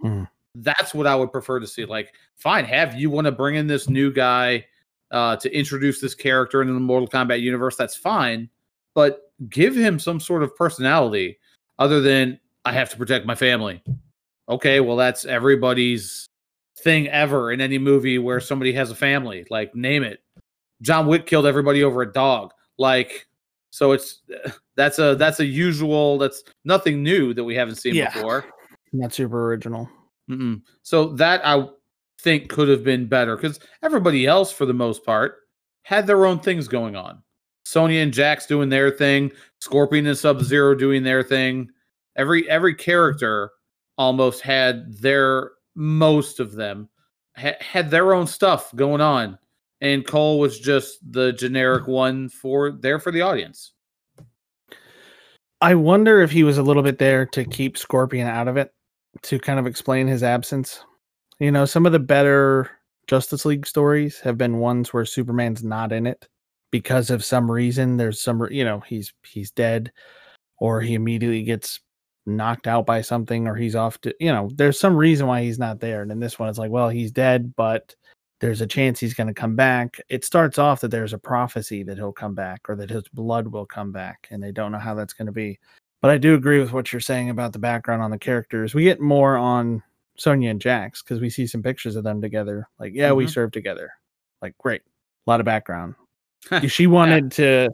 Mhm. 0.04 0.28
That's 0.56 0.94
what 0.94 1.08
I 1.08 1.16
would 1.16 1.32
prefer 1.32 1.60
to 1.60 1.68
see. 1.68 1.86
Like, 1.86 2.14
fine, 2.36 2.66
have 2.66 2.96
you 2.96 3.10
want 3.10 3.26
to 3.26 3.32
bring 3.32 3.56
in 3.56 3.68
this 3.68 3.90
new 3.90 4.12
guy 4.12 4.66
uh, 5.12 5.36
to 5.38 5.56
introduce 5.56 6.00
this 6.00 6.14
character 6.14 6.62
into 6.62 6.74
the 6.74 6.80
Mortal 6.80 7.08
Kombat 7.08 7.42
universe? 7.42 7.76
That's 7.76 7.96
fine, 7.96 8.50
but 8.94 9.32
give 9.50 9.76
him 9.76 10.00
some 10.00 10.20
sort 10.20 10.44
of 10.44 10.56
personality 10.56 11.40
other 11.80 12.02
than 12.02 12.40
I 12.66 12.74
have 12.74 12.90
to 12.92 12.98
protect 12.98 13.26
my 13.26 13.36
family. 13.36 13.82
Okay, 14.48 14.80
well, 14.80 14.96
that's 14.96 15.26
everybody's 15.26 16.28
thing 16.80 17.08
ever 17.08 17.52
in 17.52 17.62
any 17.62 17.78
movie 17.78 18.20
where 18.20 18.40
somebody 18.40 18.74
has 18.74 18.92
a 18.92 18.96
family. 18.96 19.46
Like, 19.50 19.74
name 19.76 20.04
it. 20.04 20.23
John 20.84 21.08
Wick 21.08 21.26
killed 21.26 21.46
everybody 21.48 21.84
over 21.84 22.02
a 22.04 22.12
dog. 22.14 22.52
Like, 22.78 23.28
so 23.72 23.92
it's 23.92 24.22
that's 24.76 25.00
a 25.00 25.16
that's 25.16 25.40
a 25.40 25.46
usual. 25.46 26.18
That's 26.20 26.44
nothing 26.66 27.02
new 27.02 27.34
that 27.34 27.44
we 27.44 27.56
haven't 27.56 27.76
seen 27.76 27.96
Yeah. 27.96 28.14
before. 28.14 28.46
not 28.92 29.12
super 29.14 29.48
original 29.48 29.90
Mm-mm. 30.30 30.62
So 30.84 31.08
that 31.16 31.42
I 31.44 31.68
think 32.22 32.48
could 32.50 32.68
have 32.70 32.84
been 32.84 33.08
better 33.08 33.36
because 33.36 33.60
everybody 33.82 34.26
else, 34.28 34.52
for 34.52 34.66
the 34.68 34.74
most 34.74 35.04
part, 35.04 35.38
had 35.82 36.06
their 36.08 36.26
own 36.26 36.40
things 36.40 36.68
going 36.68 36.96
on. 36.96 37.22
Sonya 37.66 38.00
and 38.02 38.14
Jax 38.14 38.46
doing 38.46 38.70
their 38.70 38.92
thing, 38.92 39.32
Scorpion 39.60 40.06
and 40.08 40.18
Sub 40.18 40.42
Zero 40.42 40.76
doing 40.76 41.02
their 41.04 41.24
thing. 41.24 41.70
Every 42.16 42.48
every 42.50 42.76
character 42.76 43.52
almost 43.98 44.42
had 44.42 44.94
their 44.98 45.52
most 45.76 46.40
of 46.40 46.54
them 46.54 46.88
ha- 47.36 47.58
had 47.60 47.90
their 47.90 48.14
own 48.14 48.28
stuff 48.28 48.74
going 48.76 49.02
on, 49.02 49.38
and 49.84 50.08
Cole 50.08 50.40
was 50.40 50.60
just 50.60 51.00
the 51.12 51.34
generic 51.34 51.88
one 51.88 52.30
for 52.30 52.72
there 52.72 53.00
for 53.00 53.12
the 53.12 53.22
audience. 53.22 53.74
I 55.60 55.76
wonder 55.76 56.22
if 56.22 56.32
he 56.32 56.44
was 56.44 56.58
a 56.58 56.64
little 56.64 56.84
bit 56.84 56.98
there 56.98 57.26
to 57.28 57.44
keep 57.44 57.78
Scorpion 57.78 58.28
out 58.28 58.48
of 58.48 58.58
it, 58.58 58.74
to 59.24 59.40
kind 59.40 59.60
of 59.60 59.68
explain 59.68 60.08
his 60.08 60.24
absence. 60.24 60.84
You 61.40 61.52
know, 61.52 61.66
some 61.66 61.86
of 61.86 61.92
the 61.92 62.00
better 62.00 62.72
Justice 63.08 63.46
League 63.46 63.68
stories 63.68 64.22
have 64.22 64.38
been 64.38 64.60
ones 64.60 64.94
where 64.94 65.06
Superman's 65.06 65.64
not 65.64 65.92
in 65.92 66.08
it 66.08 66.28
because 66.72 67.10
of 67.10 67.24
some 67.24 67.52
reason. 67.52 67.98
There's 67.98 68.22
some, 68.22 68.48
you 68.52 68.64
know, 68.64 68.80
he's 68.80 69.14
he's 69.28 69.52
dead, 69.52 69.92
or 70.60 70.80
he 70.80 70.94
immediately 70.94 71.44
gets 71.44 71.82
knocked 72.26 72.68
out 72.68 72.86
by 72.86 73.02
something, 73.02 73.48
or 73.48 73.56
he's 73.56 73.76
off 73.76 74.00
to, 74.02 74.16
you 74.18 74.32
know, 74.32 74.50
there's 74.56 74.80
some 74.80 74.96
reason 74.96 75.28
why 75.28 75.42
he's 75.44 75.60
not 75.60 75.82
there. 75.82 76.02
And 76.02 76.12
in 76.12 76.22
this 76.22 76.40
one, 76.40 76.48
it's 76.48 76.58
like, 76.58 76.72
well, 76.72 76.88
he's 76.88 77.12
dead, 77.12 77.54
but 77.58 77.96
there's 78.44 78.60
a 78.60 78.68
chance 78.68 79.00
he's 79.00 79.14
going 79.14 79.28
to 79.28 79.34
come 79.34 79.56
back. 79.56 80.02
It 80.10 80.26
starts 80.26 80.58
off 80.60 80.82
that 80.82 80.92
there's 80.92 81.14
a 81.14 81.18
prophecy 81.18 81.82
that 81.84 81.96
he'll 81.96 82.12
come 82.12 82.36
back 82.36 82.60
or 82.68 82.76
that 82.76 82.90
his 82.90 83.08
blood 83.14 83.48
will 83.48 83.66
come 83.66 83.94
back, 83.94 84.28
and 84.32 84.44
they 84.44 84.52
don't 84.52 84.74
know 84.74 84.80
how 84.80 84.94
that's 84.94 85.14
going 85.14 85.28
to 85.28 85.32
be. 85.32 85.58
But 86.02 86.12
I 86.12 86.18
do 86.18 86.36
agree 86.36 86.60
with 86.60 86.74
what 86.74 86.92
you're 86.92 87.00
saying 87.00 87.30
about 87.30 87.54
the 87.54 87.60
background 87.60 88.02
on 88.02 88.12
the 88.12 88.20
characters. 88.20 88.76
We 88.76 88.84
get 88.84 89.00
more 89.00 89.38
on 89.38 89.82
Sonya 90.18 90.50
and 90.50 90.60
Jax 90.60 91.02
because 91.02 91.22
we 91.22 91.30
see 91.30 91.48
some 91.48 91.64
pictures 91.64 91.96
of 91.96 92.04
them 92.04 92.22
together. 92.22 92.68
Like, 92.80 92.92
yeah, 92.94 93.14
we 93.14 93.28
Mhm. 93.28 93.30
served 93.30 93.54
together. 93.54 93.90
Like, 94.42 94.58
great, 94.58 94.82
a 95.26 95.30
lot 95.30 95.40
of 95.40 95.46
background. 95.46 95.96
she 96.68 96.86
wanted 96.86 97.32
to 97.32 97.70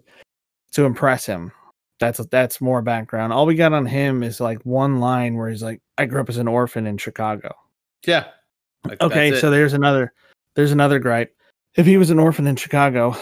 to 0.73 0.85
impress 0.85 1.25
him. 1.25 1.51
That's 1.99 2.23
that's 2.27 2.61
more 2.61 2.83
background. 2.83 3.33
All 3.33 3.47
we 3.47 3.55
got 3.55 3.73
on 3.73 3.87
him 3.87 4.21
is 4.21 4.39
like 4.39 4.63
one 4.67 4.99
line 4.99 5.33
where 5.33 5.49
he's 5.49 5.63
like, 5.63 5.81
"I 5.97 6.05
grew 6.05 6.21
up 6.21 6.29
as 6.29 6.37
an 6.37 6.47
orphan 6.47 6.85
in 6.85 6.99
Chicago." 6.99 7.55
Yeah. 8.05 8.25
Like, 8.85 9.01
Okay, 9.01 9.33
so 9.39 9.49
there's 9.49 9.73
another 9.73 10.13
there's 10.59 10.73
another 10.73 10.99
gripe. 10.99 11.33
If 11.75 11.85
he 11.85 11.95
was 11.95 12.09
an 12.09 12.19
orphan 12.19 12.45
in 12.45 12.57
Chicago, 12.57 13.15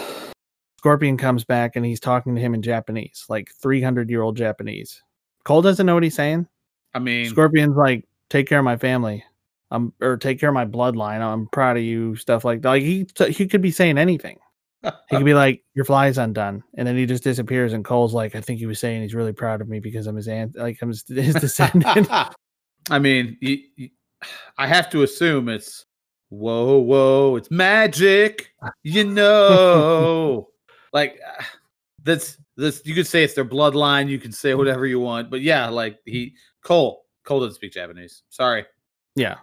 Scorpion 0.80 1.18
comes 1.18 1.46
back 1.46 1.76
and 1.76 1.86
he's 1.86 2.00
talking 2.00 2.34
to 2.34 2.42
him 2.42 2.56
in 2.56 2.64
Japanese, 2.64 3.26
like 3.30 3.52
300 3.62 4.10
year 4.10 4.24
old 4.24 4.36
Japanese. 4.36 5.04
Cole 5.44 5.62
doesn't 5.62 5.86
know 5.86 5.94
what 5.94 6.02
he's 6.02 6.16
saying. 6.16 6.48
I 6.96 7.00
mean, 7.00 7.28
Scorpion's 7.28 7.76
like, 7.76 8.06
take 8.32 8.48
care 8.48 8.58
of 8.58 8.66
my 8.66 8.76
family. 8.76 9.24
Um, 9.70 9.94
or 10.02 10.18
take 10.18 10.40
care 10.40 10.50
of 10.50 10.56
my 10.56 10.66
bloodline. 10.66 11.22
I'm 11.22 11.46
proud 11.50 11.78
of 11.78 11.84
you. 11.84 12.16
Stuff 12.16 12.44
like 12.44 12.64
that. 12.64 12.70
Like 12.70 12.82
he, 12.82 13.06
he 13.30 13.46
could 13.48 13.62
be 13.62 13.70
saying 13.70 14.00
anything. 14.00 14.40
He 14.82 15.18
could 15.18 15.26
be 15.26 15.34
like, 15.36 15.62
"Your 15.76 15.86
fly's 15.86 16.18
undone," 16.18 16.64
and 16.76 16.88
then 16.88 16.96
he 16.98 17.06
just 17.06 17.24
disappears. 17.24 17.74
And 17.74 17.84
Cole's 17.86 18.14
like, 18.16 18.34
"I 18.34 18.42
think 18.42 18.58
he 18.60 18.66
was 18.66 18.80
saying 18.80 19.02
he's 19.02 19.14
really 19.14 19.34
proud 19.34 19.60
of 19.62 19.68
me 19.68 19.80
because 19.80 20.08
I'm 20.08 20.16
his 20.16 20.28
aunt, 20.30 20.56
like 20.56 20.80
I'm 20.82 20.88
his, 20.88 21.04
his 21.08 21.36
descendant." 21.42 22.08
I 22.90 22.98
mean, 22.98 23.38
you, 23.42 23.60
you- 23.76 23.90
I 24.58 24.66
have 24.68 24.90
to 24.92 25.04
assume 25.04 25.50
it's 25.50 25.86
whoa, 26.30 26.78
whoa, 26.80 27.36
it's 27.36 27.52
magic, 27.52 28.54
you 28.84 29.04
know. 29.04 30.50
like 30.94 31.20
that's 32.04 32.38
this. 32.56 32.82
You 32.86 32.96
could 32.96 33.08
say 33.08 33.24
it's 33.24 33.34
their 33.34 33.46
bloodline. 33.46 34.10
You 34.10 34.20
can 34.20 34.32
say 34.32 34.54
whatever 34.54 34.86
you 34.86 35.00
want, 35.00 35.30
but 35.30 35.42
yeah, 35.42 35.70
like 35.70 36.00
he 36.06 36.36
Cole 36.64 37.06
Cole 37.24 37.42
doesn't 37.42 37.56
speak 37.56 37.74
Japanese. 37.74 38.24
Sorry. 38.30 38.66
yeah, 39.16 39.38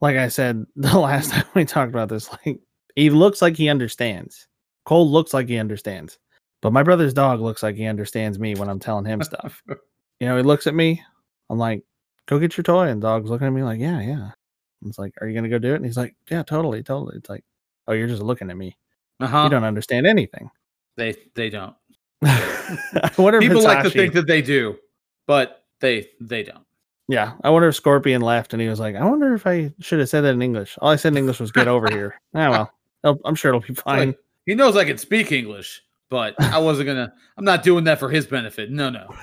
like 0.00 0.16
I 0.16 0.28
said 0.28 0.64
the 0.76 0.98
last 0.98 1.30
time 1.30 1.44
we 1.54 1.64
talked 1.64 1.90
about 1.90 2.08
this, 2.08 2.30
like 2.30 2.60
he 2.96 3.10
looks 3.10 3.42
like 3.42 3.56
he 3.56 3.68
understands. 3.68 4.46
Cole 4.84 5.10
looks 5.10 5.32
like 5.32 5.48
he 5.48 5.56
understands, 5.56 6.18
but 6.60 6.72
my 6.72 6.82
brother's 6.82 7.14
dog 7.14 7.40
looks 7.40 7.62
like 7.62 7.76
he 7.76 7.86
understands 7.86 8.38
me 8.38 8.54
when 8.54 8.68
I'm 8.68 8.80
telling 8.80 9.06
him 9.06 9.22
stuff. 9.22 9.62
you 9.68 10.28
know, 10.28 10.36
he 10.36 10.42
looks 10.42 10.66
at 10.66 10.74
me. 10.74 11.02
I'm 11.50 11.58
like, 11.58 11.84
"Go 12.26 12.38
get 12.38 12.56
your 12.56 12.64
toy," 12.64 12.88
and 12.88 13.00
dog's 13.00 13.30
looking 13.30 13.46
at 13.46 13.52
me 13.52 13.62
like, 13.62 13.80
"Yeah, 13.80 14.00
yeah." 14.00 14.30
It's 14.84 14.98
like, 14.98 15.14
"Are 15.20 15.28
you 15.28 15.34
gonna 15.34 15.48
go 15.48 15.58
do 15.58 15.72
it?" 15.72 15.76
And 15.76 15.84
he's 15.84 15.96
like, 15.96 16.14
"Yeah, 16.30 16.42
totally, 16.42 16.82
totally." 16.82 17.16
It's 17.16 17.28
like, 17.28 17.44
"Oh, 17.86 17.92
you're 17.92 18.08
just 18.08 18.22
looking 18.22 18.50
at 18.50 18.56
me. 18.56 18.76
Uh-huh. 19.20 19.44
You 19.44 19.50
don't 19.50 19.64
understand 19.64 20.06
anything." 20.06 20.50
They 20.96 21.16
they 21.34 21.50
don't. 21.50 21.74
I 22.22 23.10
wonder 23.18 23.38
if 23.38 23.42
People 23.42 23.62
like 23.62 23.84
to 23.84 23.90
think 23.90 24.14
that 24.14 24.26
they 24.26 24.42
do, 24.42 24.76
but 25.26 25.64
they 25.80 26.08
they 26.20 26.42
don't. 26.42 26.64
Yeah, 27.08 27.32
I 27.42 27.50
wonder 27.50 27.68
if 27.68 27.74
Scorpion 27.74 28.22
left 28.22 28.54
and 28.54 28.62
he 28.62 28.68
was 28.68 28.80
like, 28.80 28.96
"I 28.96 29.04
wonder 29.04 29.34
if 29.34 29.46
I 29.46 29.72
should 29.80 29.98
have 29.98 30.08
said 30.08 30.22
that 30.22 30.34
in 30.34 30.42
English." 30.42 30.78
All 30.80 30.90
I 30.90 30.96
said 30.96 31.12
in 31.12 31.18
English 31.18 31.40
was 31.40 31.52
"get 31.52 31.68
over 31.68 31.88
here." 31.90 32.20
Ah, 32.34 32.70
well, 33.02 33.20
I'm 33.26 33.34
sure 33.34 33.50
it'll 33.50 33.60
be 33.60 33.74
fine. 33.74 34.08
Like, 34.08 34.18
he 34.46 34.54
knows 34.54 34.76
I 34.76 34.84
can 34.86 34.96
speak 34.96 35.30
English, 35.30 35.82
but 36.08 36.34
I 36.40 36.58
wasn't 36.58 36.86
gonna. 36.86 37.12
I'm 37.36 37.44
not 37.44 37.62
doing 37.62 37.84
that 37.84 37.98
for 37.98 38.08
his 38.08 38.26
benefit. 38.26 38.70
No, 38.70 38.90
no. 38.90 39.14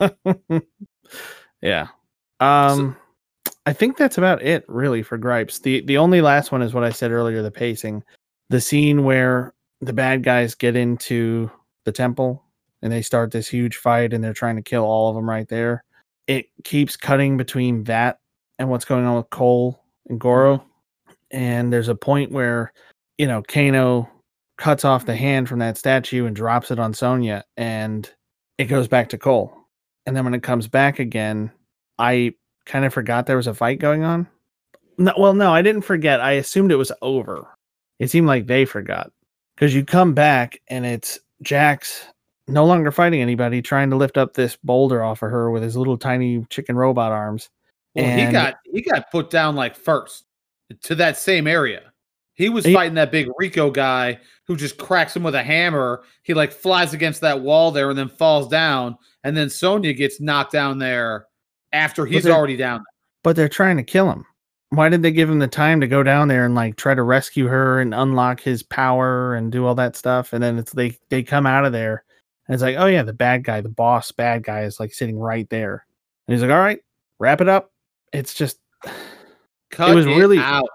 yeah. 1.60 1.88
Um, 2.40 2.96
I 3.66 3.72
think 3.72 3.96
that's 3.96 4.18
about 4.18 4.42
it, 4.42 4.64
really, 4.68 5.02
for 5.02 5.18
gripes. 5.18 5.58
the 5.58 5.82
The 5.82 5.98
only 5.98 6.20
last 6.20 6.50
one 6.50 6.62
is 6.62 6.74
what 6.74 6.84
I 6.84 6.90
said 6.90 7.10
earlier: 7.10 7.42
the 7.42 7.50
pacing, 7.50 8.02
the 8.48 8.60
scene 8.60 9.04
where 9.04 9.54
the 9.80 9.92
bad 9.92 10.22
guys 10.22 10.54
get 10.54 10.76
into 10.76 11.50
the 11.84 11.92
temple 11.92 12.42
and 12.82 12.92
they 12.92 13.02
start 13.02 13.30
this 13.30 13.48
huge 13.48 13.76
fight 13.76 14.12
and 14.12 14.22
they're 14.22 14.32
trying 14.32 14.56
to 14.56 14.62
kill 14.62 14.84
all 14.84 15.08
of 15.08 15.14
them 15.14 15.28
right 15.28 15.48
there. 15.48 15.84
It 16.26 16.46
keeps 16.64 16.96
cutting 16.96 17.36
between 17.36 17.84
that 17.84 18.18
and 18.58 18.68
what's 18.68 18.84
going 18.84 19.04
on 19.04 19.16
with 19.16 19.30
Cole 19.30 19.82
and 20.08 20.20
Goro. 20.20 20.64
And 21.30 21.72
there's 21.72 21.88
a 21.88 21.94
point 21.94 22.32
where, 22.32 22.72
you 23.18 23.26
know, 23.26 23.42
Kano 23.42 24.08
cuts 24.58 24.84
off 24.84 25.06
the 25.06 25.16
hand 25.16 25.48
from 25.48 25.58
that 25.60 25.78
statue 25.78 26.26
and 26.26 26.36
drops 26.36 26.70
it 26.70 26.78
on 26.78 26.92
Sonya 26.92 27.44
and 27.56 28.10
it 28.58 28.66
goes 28.66 28.88
back 28.88 29.08
to 29.10 29.18
Cole. 29.18 29.56
And 30.06 30.16
then 30.16 30.24
when 30.24 30.34
it 30.34 30.42
comes 30.42 30.68
back 30.68 30.98
again, 30.98 31.50
I 31.98 32.34
kind 32.70 32.84
of 32.84 32.94
forgot 32.94 33.26
there 33.26 33.36
was 33.36 33.46
a 33.48 33.54
fight 33.54 33.80
going 33.80 34.04
on. 34.04 34.28
No, 34.96 35.12
well, 35.18 35.34
no, 35.34 35.52
I 35.52 35.60
didn't 35.62 35.82
forget. 35.82 36.20
I 36.20 36.32
assumed 36.32 36.70
it 36.70 36.76
was 36.76 36.92
over. 37.02 37.48
It 37.98 38.10
seemed 38.10 38.26
like 38.26 38.46
they 38.46 38.64
forgot 38.64 39.10
because 39.54 39.74
you 39.74 39.84
come 39.84 40.14
back 40.14 40.60
and 40.68 40.86
it's 40.86 41.18
Jax 41.42 42.06
no 42.46 42.64
longer 42.64 42.90
fighting 42.90 43.20
anybody, 43.20 43.62
trying 43.62 43.90
to 43.90 43.96
lift 43.96 44.16
up 44.16 44.34
this 44.34 44.56
boulder 44.56 45.02
off 45.02 45.22
of 45.22 45.30
her 45.30 45.50
with 45.50 45.62
his 45.62 45.76
little 45.76 45.98
tiny 45.98 46.44
chicken 46.50 46.76
robot 46.76 47.12
arms. 47.12 47.50
Well, 47.94 48.26
he 48.26 48.30
got 48.32 48.54
he 48.64 48.82
got 48.82 49.10
put 49.10 49.30
down 49.30 49.56
like 49.56 49.74
first 49.74 50.24
to 50.82 50.94
that 50.96 51.18
same 51.18 51.46
area. 51.46 51.92
He 52.34 52.48
was 52.48 52.64
He- 52.64 52.72
fighting 52.72 52.94
that 52.94 53.10
big 53.10 53.28
Reiko 53.40 53.72
guy 53.72 54.18
who 54.46 54.56
just 54.56 54.78
cracks 54.78 55.14
him 55.14 55.22
with 55.22 55.34
a 55.34 55.42
hammer. 55.42 56.02
He 56.22 56.34
like 56.34 56.52
flies 56.52 56.94
against 56.94 57.20
that 57.22 57.40
wall 57.40 57.70
there 57.70 57.90
and 57.90 57.98
then 57.98 58.08
falls 58.08 58.48
down. 58.48 58.96
And 59.24 59.36
then 59.36 59.50
Sonya 59.50 59.92
gets 59.92 60.20
knocked 60.20 60.52
down 60.52 60.78
there 60.78 61.26
after 61.72 62.06
he's 62.06 62.26
already 62.26 62.56
down. 62.56 62.84
But 63.22 63.36
they're 63.36 63.48
trying 63.48 63.76
to 63.76 63.82
kill 63.82 64.10
him. 64.10 64.24
Why 64.70 64.88
did 64.88 65.02
they 65.02 65.10
give 65.10 65.28
him 65.28 65.40
the 65.40 65.48
time 65.48 65.80
to 65.80 65.88
go 65.88 66.02
down 66.02 66.28
there 66.28 66.44
and 66.44 66.54
like 66.54 66.76
try 66.76 66.94
to 66.94 67.02
rescue 67.02 67.46
her 67.48 67.80
and 67.80 67.92
unlock 67.92 68.40
his 68.40 68.62
power 68.62 69.34
and 69.34 69.50
do 69.50 69.66
all 69.66 69.74
that 69.74 69.96
stuff? 69.96 70.32
And 70.32 70.42
then 70.42 70.58
it's 70.58 70.72
they 70.72 70.96
they 71.08 71.22
come 71.22 71.46
out 71.46 71.64
of 71.64 71.72
there 71.72 72.04
and 72.46 72.54
it's 72.54 72.62
like, 72.62 72.76
oh 72.78 72.86
yeah, 72.86 73.02
the 73.02 73.12
bad 73.12 73.42
guy, 73.44 73.60
the 73.60 73.68
boss 73.68 74.12
bad 74.12 74.44
guy 74.44 74.62
is 74.62 74.78
like 74.78 74.94
sitting 74.94 75.18
right 75.18 75.48
there. 75.50 75.84
And 76.26 76.34
he's 76.34 76.42
like, 76.42 76.52
all 76.52 76.58
right, 76.60 76.80
wrap 77.18 77.40
it 77.40 77.48
up. 77.48 77.72
It's 78.12 78.34
just 78.34 78.58
Cut 79.70 79.94
was 79.94 80.06
really- 80.06 80.38
out. 80.38 80.68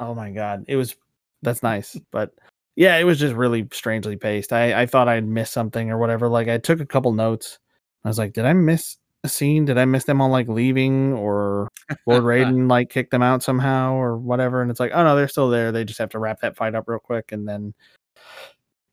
oh 0.00 0.14
my 0.14 0.30
god 0.30 0.64
it 0.68 0.76
was 0.76 0.94
that's 1.42 1.62
nice 1.62 1.98
but 2.12 2.32
yeah 2.76 2.96
it 2.96 3.04
was 3.04 3.18
just 3.18 3.34
really 3.34 3.66
strangely 3.72 4.14
paced 4.16 4.52
i 4.52 4.82
i 4.82 4.86
thought 4.86 5.08
i'd 5.08 5.26
miss 5.26 5.50
something 5.50 5.90
or 5.90 5.98
whatever 5.98 6.28
like 6.28 6.48
i 6.48 6.58
took 6.58 6.80
a 6.80 6.86
couple 6.86 7.12
notes 7.12 7.58
i 8.04 8.08
was 8.08 8.18
like 8.18 8.32
did 8.32 8.44
i 8.44 8.52
miss 8.52 8.96
scene 9.24 9.64
did 9.64 9.76
i 9.76 9.84
miss 9.84 10.04
them 10.04 10.20
all 10.20 10.28
like 10.28 10.46
leaving 10.46 11.12
or 11.12 11.68
lord 12.06 12.22
raiden 12.24 12.70
like 12.70 12.90
kicked 12.90 13.10
them 13.10 13.22
out 13.22 13.42
somehow 13.42 13.92
or 13.94 14.16
whatever 14.16 14.62
and 14.62 14.70
it's 14.70 14.78
like 14.78 14.92
oh 14.94 15.02
no 15.02 15.16
they're 15.16 15.26
still 15.26 15.50
there 15.50 15.72
they 15.72 15.84
just 15.84 15.98
have 15.98 16.10
to 16.10 16.18
wrap 16.18 16.40
that 16.40 16.56
fight 16.56 16.74
up 16.74 16.84
real 16.86 17.00
quick 17.00 17.32
and 17.32 17.48
then 17.48 17.74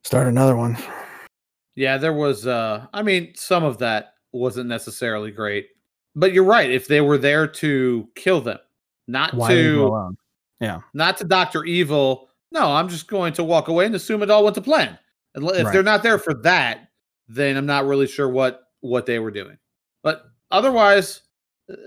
start 0.04 0.28
another 0.28 0.56
one 0.56 0.76
Yeah, 1.76 1.98
there 1.98 2.14
was 2.14 2.46
uh 2.48 2.88
I 2.94 3.02
mean, 3.02 3.34
some 3.36 3.64
of 3.64 3.80
that 3.80 4.14
wasn't 4.32 4.70
necessarily 4.70 5.32
great. 5.32 5.68
But 6.16 6.34
you're 6.34 6.44
right. 6.44 6.70
If 6.70 6.88
they 6.88 7.02
were 7.02 7.18
there 7.18 7.48
to 7.48 8.08
kill 8.16 8.42
them, 8.42 8.60
not 9.08 9.34
why 9.34 9.50
to 9.50 10.16
yeah, 10.60 10.82
not 10.94 11.18
to 11.18 11.26
Doctor 11.26 11.64
Evil. 11.64 12.30
No, 12.52 12.72
I'm 12.72 12.88
just 12.88 13.08
going 13.08 13.34
to 13.34 13.44
walk 13.44 13.68
away 13.68 13.88
and 13.88 13.96
assume 13.96 14.22
it 14.22 14.30
all 14.30 14.44
went 14.44 14.56
to 14.56 14.62
plan. 14.62 15.00
If 15.34 15.72
they're 15.74 15.82
not 15.82 16.04
there 16.04 16.20
for 16.20 16.36
that, 16.44 16.90
then 17.28 17.58
I'm 17.58 17.66
not 17.66 17.88
really 17.88 18.06
sure 18.08 18.30
what 18.30 18.62
what 18.82 19.08
they 19.08 19.18
were 19.18 19.32
doing. 19.32 19.58
Otherwise, 20.54 21.22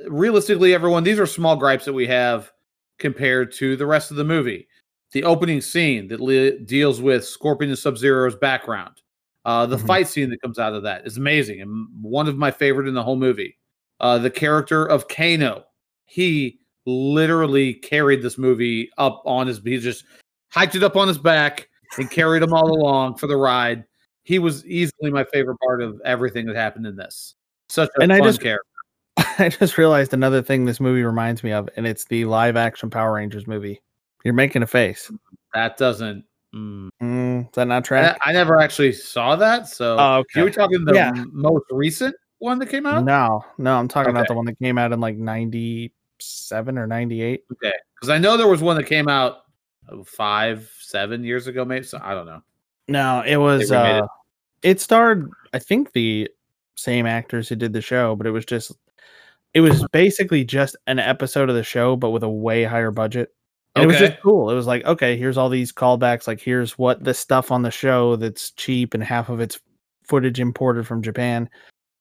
realistically, 0.08 0.74
everyone, 0.74 1.04
these 1.04 1.18
are 1.18 1.26
small 1.26 1.56
gripes 1.56 1.84
that 1.86 1.92
we 1.92 2.06
have 2.06 2.52
compared 2.98 3.52
to 3.52 3.76
the 3.76 3.86
rest 3.86 4.10
of 4.10 4.16
the 4.16 4.24
movie. 4.24 4.66
The 5.12 5.24
opening 5.24 5.60
scene 5.60 6.08
that 6.08 6.20
li- 6.20 6.58
deals 6.58 7.00
with 7.00 7.24
Scorpion 7.24 7.70
and 7.70 7.78
Sub 7.78 7.96
Zero's 7.96 8.34
background, 8.36 9.00
uh, 9.44 9.66
the 9.66 9.76
Mhm. 9.76 9.86
fight 9.86 10.08
scene 10.08 10.30
that 10.30 10.42
comes 10.42 10.58
out 10.58 10.74
of 10.74 10.82
that 10.82 11.06
is 11.06 11.16
amazing 11.16 11.60
and 11.62 11.86
one 12.02 12.26
of 12.28 12.36
my 12.36 12.50
favorite 12.50 12.88
in 12.88 12.94
the 12.94 13.02
whole 13.02 13.16
movie. 13.16 13.56
Uh, 14.00 14.18
the 14.18 14.30
character 14.30 14.84
of 14.84 15.08
Kano, 15.08 15.64
he 16.04 16.58
literally 16.86 17.72
carried 17.74 18.20
this 18.22 18.36
movie 18.36 18.90
up 18.98 19.22
on 19.24 19.46
his. 19.46 19.60
He 19.64 19.78
just 19.78 20.04
hiked 20.50 20.74
it 20.74 20.82
up 20.82 20.96
on 20.96 21.08
his 21.08 21.18
back 21.18 21.68
and 21.98 22.10
carried 22.10 22.42
him 22.42 22.52
all 22.52 22.70
along 22.76 23.16
for 23.16 23.26
the 23.28 23.36
ride. 23.36 23.84
He 24.24 24.38
was 24.40 24.66
easily 24.66 25.10
my 25.10 25.24
favorite 25.32 25.58
part 25.64 25.80
of 25.82 26.00
everything 26.04 26.46
that 26.46 26.56
happened 26.56 26.86
in 26.86 26.96
this. 26.96 27.36
Such 27.68 27.90
a 27.98 28.02
And 28.02 28.12
I 28.12 28.20
just- 28.20 28.40
character. 28.40 28.62
i 29.38 29.48
just 29.48 29.78
realized 29.78 30.12
another 30.12 30.42
thing 30.42 30.66
this 30.66 30.78
movie 30.78 31.02
reminds 31.02 31.42
me 31.42 31.50
of 31.50 31.70
and 31.76 31.86
it's 31.86 32.04
the 32.04 32.26
live 32.26 32.54
action 32.54 32.90
power 32.90 33.14
rangers 33.14 33.46
movie 33.46 33.80
you're 34.24 34.34
making 34.34 34.62
a 34.62 34.66
face 34.66 35.10
That 35.54 35.78
doesn't. 35.78 36.22
mm. 36.54 36.90
mm, 37.02 37.40
is 37.46 37.50
that 37.54 37.66
not 37.66 37.78
I, 37.78 37.80
track 37.80 38.18
I 38.26 38.32
never 38.32 38.60
actually 38.60 38.92
saw 38.92 39.34
that. 39.36 39.68
So 39.68 39.96
oh 39.98 40.22
you 40.34 40.42
were 40.42 40.50
talking 40.50 40.84
the 40.84 40.92
Yeah. 40.94 41.12
most 41.32 41.64
recent 41.70 42.14
one 42.38 42.58
that 42.58 42.66
came 42.68 42.84
out. 42.84 43.04
No, 43.04 43.42
no, 43.56 43.74
I'm 43.78 43.88
talking 43.88 44.10
about 44.10 44.28
the 44.28 44.34
one 44.34 44.44
that 44.44 44.58
came 44.58 44.76
out 44.76 44.92
in 44.92 45.00
like 45.00 45.16
97 45.16 46.76
or 46.76 46.86
98. 46.86 47.44
Okay, 47.52 47.72
because 47.94 48.10
I 48.10 48.18
know 48.18 48.36
there 48.36 48.46
was 48.48 48.60
one 48.60 48.76
that 48.76 48.84
came 48.84 49.08
out 49.08 49.44
five, 50.04 50.70
seven 50.80 51.24
years 51.24 51.46
ago, 51.46 51.64
maybe. 51.64 51.86
So 51.86 51.98
I 52.02 52.12
don't 52.12 52.26
know. 52.26 52.42
No, 52.88 53.22
it 53.26 53.36
was 53.38 53.70
remade 53.70 53.96
it. 53.96 54.02
uh 54.02 54.06
it 54.62 54.80
starred 54.80 55.30
I 55.54 55.58
think 55.58 55.92
the 55.92 56.28
same 56.76 57.06
actors 57.06 57.48
who 57.48 57.56
did 57.56 57.72
the 57.72 57.80
show, 57.80 58.14
but 58.16 58.26
it 58.26 58.30
was 58.30 58.44
just 58.44 58.72
it 59.54 59.60
was 59.60 59.86
basically 59.92 60.44
just 60.44 60.76
an 60.86 60.98
episode 60.98 61.48
of 61.48 61.56
the 61.56 61.64
show 61.64 61.96
but 61.96 62.10
with 62.10 62.22
a 62.22 62.28
way 62.28 62.64
higher 62.64 62.90
budget. 62.90 63.32
And 63.74 63.84
it 63.84 63.86
was 63.88 63.98
just 63.98 64.20
cool. 64.22 64.50
It 64.50 64.54
was 64.54 64.66
like, 64.66 64.84
okay, 64.84 65.18
here's 65.18 65.36
all 65.36 65.48
these 65.50 65.72
callbacks, 65.72 66.26
like 66.26 66.40
here's 66.40 66.78
what 66.78 67.02
the 67.04 67.14
stuff 67.14 67.50
on 67.50 67.62
the 67.62 67.70
show 67.70 68.16
that's 68.16 68.50
cheap 68.52 68.94
and 68.94 69.02
half 69.02 69.28
of 69.28 69.40
it's 69.40 69.60
footage 70.04 70.40
imported 70.40 70.86
from 70.86 71.02
Japan. 71.02 71.48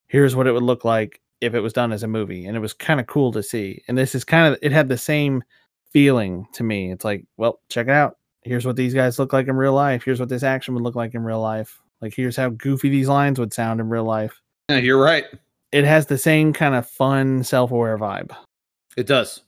Here's 0.08 0.36
what 0.36 0.48
it 0.48 0.54
would 0.54 0.64
look 0.64 0.86
like 0.86 1.22
if 1.42 1.54
it 1.54 1.60
was 1.60 1.74
done 1.74 1.92
as 1.92 2.04
a 2.04 2.08
movie. 2.08 2.46
And 2.46 2.56
it 2.56 2.62
was 2.62 2.74
kind 2.74 3.00
of 3.00 3.08
cool 3.08 3.32
to 3.34 3.44
see. 3.44 3.84
And 3.88 3.98
this 3.98 4.16
is 4.16 4.24
kind 4.24 4.54
of 4.54 4.60
it 4.62 4.72
had 4.72 4.88
the 4.88 4.98
same 4.98 5.44
feeling 5.92 6.48
to 6.54 6.64
me. 6.64 6.92
It's 6.92 7.06
like, 7.06 7.26
well, 7.38 7.62
check 7.70 7.88
it 7.88 7.94
out. 7.94 8.18
Here's 8.42 8.66
what 8.66 8.76
these 8.76 8.94
guys 8.94 9.18
look 9.18 9.34
like 9.34 9.48
in 9.48 9.56
real 9.56 9.74
life. 9.74 10.04
Here's 10.04 10.20
what 10.20 10.30
this 10.30 10.44
action 10.44 10.74
would 10.76 10.84
look 10.84 10.96
like 10.96 11.14
in 11.14 11.24
real 11.24 11.42
life. 11.42 11.82
Like 12.02 12.14
here's 12.14 12.38
how 12.38 12.50
goofy 12.50 12.90
these 12.90 13.08
lines 13.08 13.40
would 13.40 13.54
sound 13.54 13.80
in 13.80 13.90
real 13.90 14.04
life. 14.04 14.42
Yeah, 14.70 14.78
you're 14.78 15.02
right. 15.02 15.26
It 15.72 15.86
has 15.86 16.08
the 16.08 16.18
same 16.18 16.54
kind 16.54 16.76
of 16.76 16.88
fun, 16.88 17.44
self-aware 17.44 17.98
vibe. 17.98 18.32
It 18.98 19.08
does. 19.08 19.42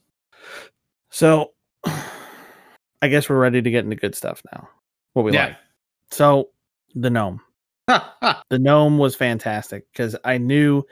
So 1.10 1.52
I 1.84 3.08
guess 3.08 3.28
we're 3.28 3.38
ready 3.38 3.62
to 3.62 3.70
get 3.70 3.84
into 3.84 3.96
good 3.96 4.14
stuff 4.14 4.42
now. 4.52 4.68
What 5.14 5.24
we 5.24 5.32
Yeah. 5.32 5.46
like. 5.46 5.56
So 6.10 6.50
The 6.94 7.10
gnome. 7.10 7.40
The 7.86 8.58
gnome 8.58 8.98
was 8.98 9.14
fantastic 9.16 9.84
because 9.92 10.14
I 10.24 10.36
knew 10.38 10.82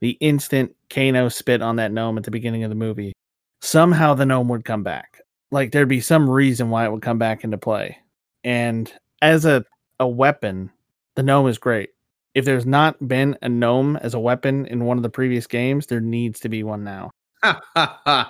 the 0.00 0.10
instant 0.20 0.74
Kano 0.88 1.28
spit 1.28 1.62
on 1.62 1.76
that 1.76 1.92
gnome 1.92 2.18
at 2.18 2.24
the 2.24 2.30
beginning 2.30 2.64
of 2.64 2.70
the 2.70 2.74
movie, 2.76 3.12
somehow 3.60 4.14
the 4.14 4.26
gnome 4.26 4.48
would 4.48 4.64
come 4.64 4.82
back. 4.82 5.20
Like 5.52 5.70
there'd 5.72 5.88
be 5.88 6.00
some 6.00 6.28
reason 6.28 6.70
why 6.70 6.84
it 6.86 6.92
would 6.92 7.02
come 7.02 7.18
back 7.18 7.44
into 7.44 7.58
play. 7.58 7.98
And 8.42 8.92
as 9.22 9.44
a, 9.44 9.64
a 10.00 10.08
weapon, 10.08 10.70
the 11.14 11.22
gnome 11.22 11.46
is 11.48 11.58
great. 11.58 11.90
If 12.34 12.44
there's 12.44 12.66
not 12.66 13.08
been 13.08 13.36
a 13.42 13.48
gnome 13.48 13.96
as 13.96 14.14
a 14.14 14.20
weapon 14.20 14.66
in 14.66 14.84
one 14.84 14.96
of 14.96 15.02
the 15.02 15.10
previous 15.10 15.46
games, 15.46 15.86
there 15.86 16.00
needs 16.00 16.40
to 16.40 16.48
be 16.48 16.62
one 16.62 16.84
now. 16.84 17.10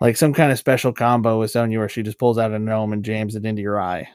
Like 0.00 0.18
some 0.18 0.34
kind 0.34 0.52
of 0.52 0.58
special 0.58 0.92
combo 0.92 1.40
with 1.40 1.52
Sonya 1.52 1.78
where 1.78 1.88
she 1.88 2.02
just 2.02 2.18
pulls 2.18 2.36
out 2.36 2.52
a 2.52 2.58
gnome 2.58 2.92
and 2.92 3.02
jams 3.02 3.34
it 3.34 3.46
into 3.46 3.62
your 3.62 3.80
eye. 3.80 4.06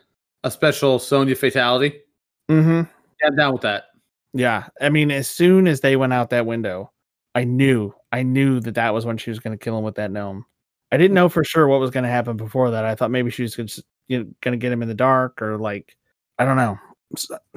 a 0.43 0.51
special 0.51 0.99
Sonya 0.99 1.36
fatality. 1.36 1.99
Mm-hmm. 2.49 2.82
Yeah, 3.21 3.27
I'm 3.27 3.36
down 3.36 3.53
with 3.53 3.63
that. 3.63 3.86
Yeah, 4.34 4.67
I 4.79 4.89
mean, 4.89 5.11
as 5.11 5.27
soon 5.27 5.67
as 5.67 5.82
they 5.82 5.95
went 5.95 6.13
out 6.13 6.29
that 6.29 6.45
window, 6.45 6.91
I 7.34 7.43
knew, 7.45 7.93
I 8.11 8.23
knew 8.23 8.59
that 8.59 8.75
that 8.75 8.93
was 8.93 9.05
when 9.05 9.17
she 9.17 9.29
was 9.29 9.39
going 9.39 9.57
to 9.57 9.63
kill 9.63 9.77
him 9.77 9.84
with 9.84 9.95
that 9.95 10.11
gnome. 10.11 10.45
I 10.91 10.97
didn't 10.97 11.15
know 11.15 11.29
for 11.29 11.43
sure 11.43 11.67
what 11.67 11.79
was 11.79 11.91
going 11.91 12.03
to 12.03 12.09
happen 12.09 12.38
before 12.38 12.71
that. 12.71 12.86
I 12.86 12.95
thought 12.95 13.11
maybe 13.11 13.32
she 13.32 13.41
was 13.41 13.55
just 13.55 13.84
you 14.07 14.19
know, 14.19 14.25
going 14.41 14.51
to 14.51 14.61
get 14.61 14.71
him 14.71 14.82
in 14.82 14.88
the 14.88 14.93
dark 14.93 15.41
or 15.41 15.57
like, 15.57 15.97
I 16.38 16.45
don't 16.45 16.57
know, 16.57 16.77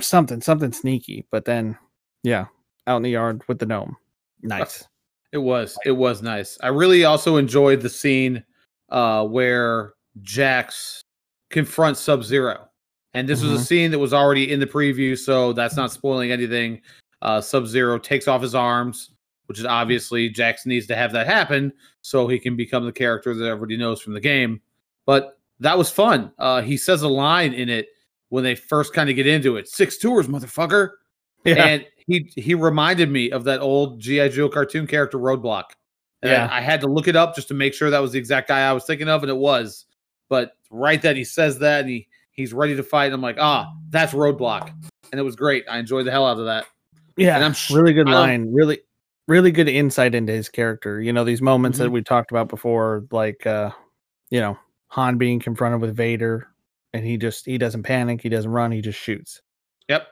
something, 0.01 0.41
something 0.41 0.73
sneaky. 0.73 1.27
But 1.31 1.45
then, 1.45 1.77
yeah, 2.23 2.47
out 2.87 2.97
in 2.99 3.03
the 3.03 3.11
yard 3.11 3.43
with 3.49 3.59
the 3.59 3.67
gnome, 3.67 3.97
nice. 4.43 4.87
It 5.33 5.39
was. 5.39 5.77
It 5.85 5.93
was 5.93 6.23
nice. 6.23 6.57
I 6.63 6.69
really 6.69 7.05
also 7.05 7.37
enjoyed 7.37 7.81
the 7.81 7.91
scene 7.91 8.45
uh, 8.91 9.27
where 9.27 9.95
Jax 10.23 11.03
confronts 11.51 12.01
Sub 12.01 12.23
Zero. 12.23 12.69
And 13.15 13.29
this 13.29 13.43
was 13.43 13.53
Mhm. 13.53 13.57
a 13.57 13.65
scene 13.65 13.91
that 13.93 13.99
was 13.99 14.13
already 14.13 14.53
in 14.53 14.61
the 14.61 14.67
preview, 14.67 15.17
so 15.19 15.53
that's 15.53 15.77
not 15.77 15.93
spoiling 15.93 16.31
anything. 16.31 16.81
Uh, 17.23 17.41
Sub 17.41 17.67
Zero 17.67 17.99
takes 17.99 18.29
off 18.29 18.43
his 18.43 18.55
arms, 18.55 19.11
which 19.47 19.59
is 19.59 19.65
obviously 19.65 20.29
Jax 20.29 20.67
needs 20.67 20.87
to 20.89 20.97
have 20.97 21.13
that 21.13 21.27
happen 21.27 21.73
so 22.03 22.29
he 22.29 22.39
can 22.39 22.57
become 22.57 22.85
the 22.85 22.93
character 22.93 23.35
that 23.35 23.47
everybody 23.47 23.77
knows 23.77 24.01
from 24.01 24.15
the 24.15 24.21
game. 24.21 24.61
But 25.07 25.39
that 25.61 25.79
was 25.79 25.91
fun. 25.91 26.33
Uh, 26.39 26.61
he 26.63 26.77
says 26.77 27.03
a 27.03 27.09
line 27.09 27.55
in 27.55 27.69
it 27.69 27.89
when 28.31 28.45
they 28.45 28.55
first 28.55 28.93
kind 28.95 29.09
of 29.11 29.17
get 29.17 29.27
into 29.27 29.57
it 29.57 29.69
six 29.69 29.99
tours, 29.99 30.27
motherfucker 30.29 30.91
Yeah, 31.45 31.65
and 31.67 31.87
he 32.07 32.31
he 32.35 32.55
reminded 32.55 33.11
me 33.11 33.31
of 33.31 33.45
that 33.45 33.61
old 33.61 34.01
GI 34.01 34.31
Joe 34.31 34.49
cartoon 34.49 34.87
character 34.87 35.19
Roadblock. 35.19 35.65
And 36.23 36.31
Yeah. 36.33 36.49
I, 36.51 36.63
had 36.63 36.81
to 36.81 36.87
look 36.87 37.07
it 37.07 37.17
up 37.17 37.35
just 37.35 37.49
to 37.49 37.55
make 37.55 37.75
sure 37.75 37.91
that 37.91 37.99
was 38.01 38.13
the 38.13 38.19
exact 38.19 38.49
guy 38.49 38.61
I 38.67 38.73
was 38.73 38.85
thinking 38.85 39.09
of, 39.11 39.23
and 39.23 39.31
it 39.31 39.37
was. 39.37 39.85
But 40.31 40.53
right 40.71 41.01
then 41.03 41.17
he 41.17 41.25
says 41.25 41.59
that, 41.59 41.81
and 41.83 41.91
he 41.91 42.09
he's 42.33 42.53
ready 42.55 42.75
to 42.77 42.83
fight. 42.83 43.07
And 43.07 43.15
I'm 43.15 43.21
like, 43.21 43.37
ah, 43.39 43.71
that's 43.91 44.15
Roadblock, 44.15 44.71
and 45.13 45.21
it 45.21 45.23
was 45.23 45.37
great. 45.37 45.65
I 45.71 45.79
enjoyed 45.79 46.07
the 46.07 46.11
hell 46.11 46.27
out 46.27 46.39
of 46.39 46.47
that. 46.47 46.65
yeah, 47.19 47.37
and 47.37 47.45
I'm 47.45 47.53
sh- 47.53 47.71
really 47.73 47.93
good 47.93 48.09
line. 48.09 48.51
Really, 48.55 48.81
really 49.29 49.51
good 49.53 49.69
insight 49.69 50.15
into 50.15 50.33
his 50.33 50.49
character. 50.49 50.99
You 51.01 51.13
know, 51.13 51.25
these 51.25 51.43
moments 51.43 51.77
that 51.79 51.89
Mhm. 51.91 51.93
we 51.93 52.03
talked 52.03 52.31
about 52.31 52.49
before, 52.49 53.05
like, 53.11 53.47
uh, 53.47 53.71
you 54.31 54.41
know, 54.41 54.59
Han 54.89 55.19
being 55.19 55.41
confronted 55.41 55.81
with 55.83 55.95
Vader, 55.95 56.49
and 56.95 57.05
he 57.05 57.19
just 57.19 57.45
he 57.45 57.59
doesn't 57.59 57.83
panic, 57.83 58.23
he 58.23 58.31
doesn't 58.31 58.51
run, 58.51 58.73
he 58.73 58.81
just 58.81 58.99
shoots. 58.99 59.43
Yep. 59.89 60.09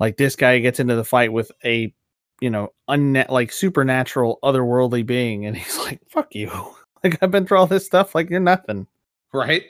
like 0.00 0.18
this 0.18 0.36
guy 0.36 0.58
gets 0.58 0.80
into 0.80 0.94
the 0.96 1.04
fight 1.04 1.32
with 1.32 1.50
a 1.64 1.94
you 2.42 2.50
know 2.50 2.68
unnet 2.90 3.30
like 3.30 3.50
supernatural 3.52 4.38
otherworldly 4.42 5.06
being 5.06 5.46
and 5.46 5.56
he's 5.60 5.78
like 5.78 6.00
fuck 6.10 6.34
you 6.34 6.50
like 7.04 7.16
i've 7.22 7.30
been 7.30 7.46
through 7.46 7.56
all 7.58 7.66
this 7.66 7.86
stuff 7.86 8.14
like 8.14 8.28
you're 8.28 8.40
nothing 8.40 8.86
Right. 9.32 9.64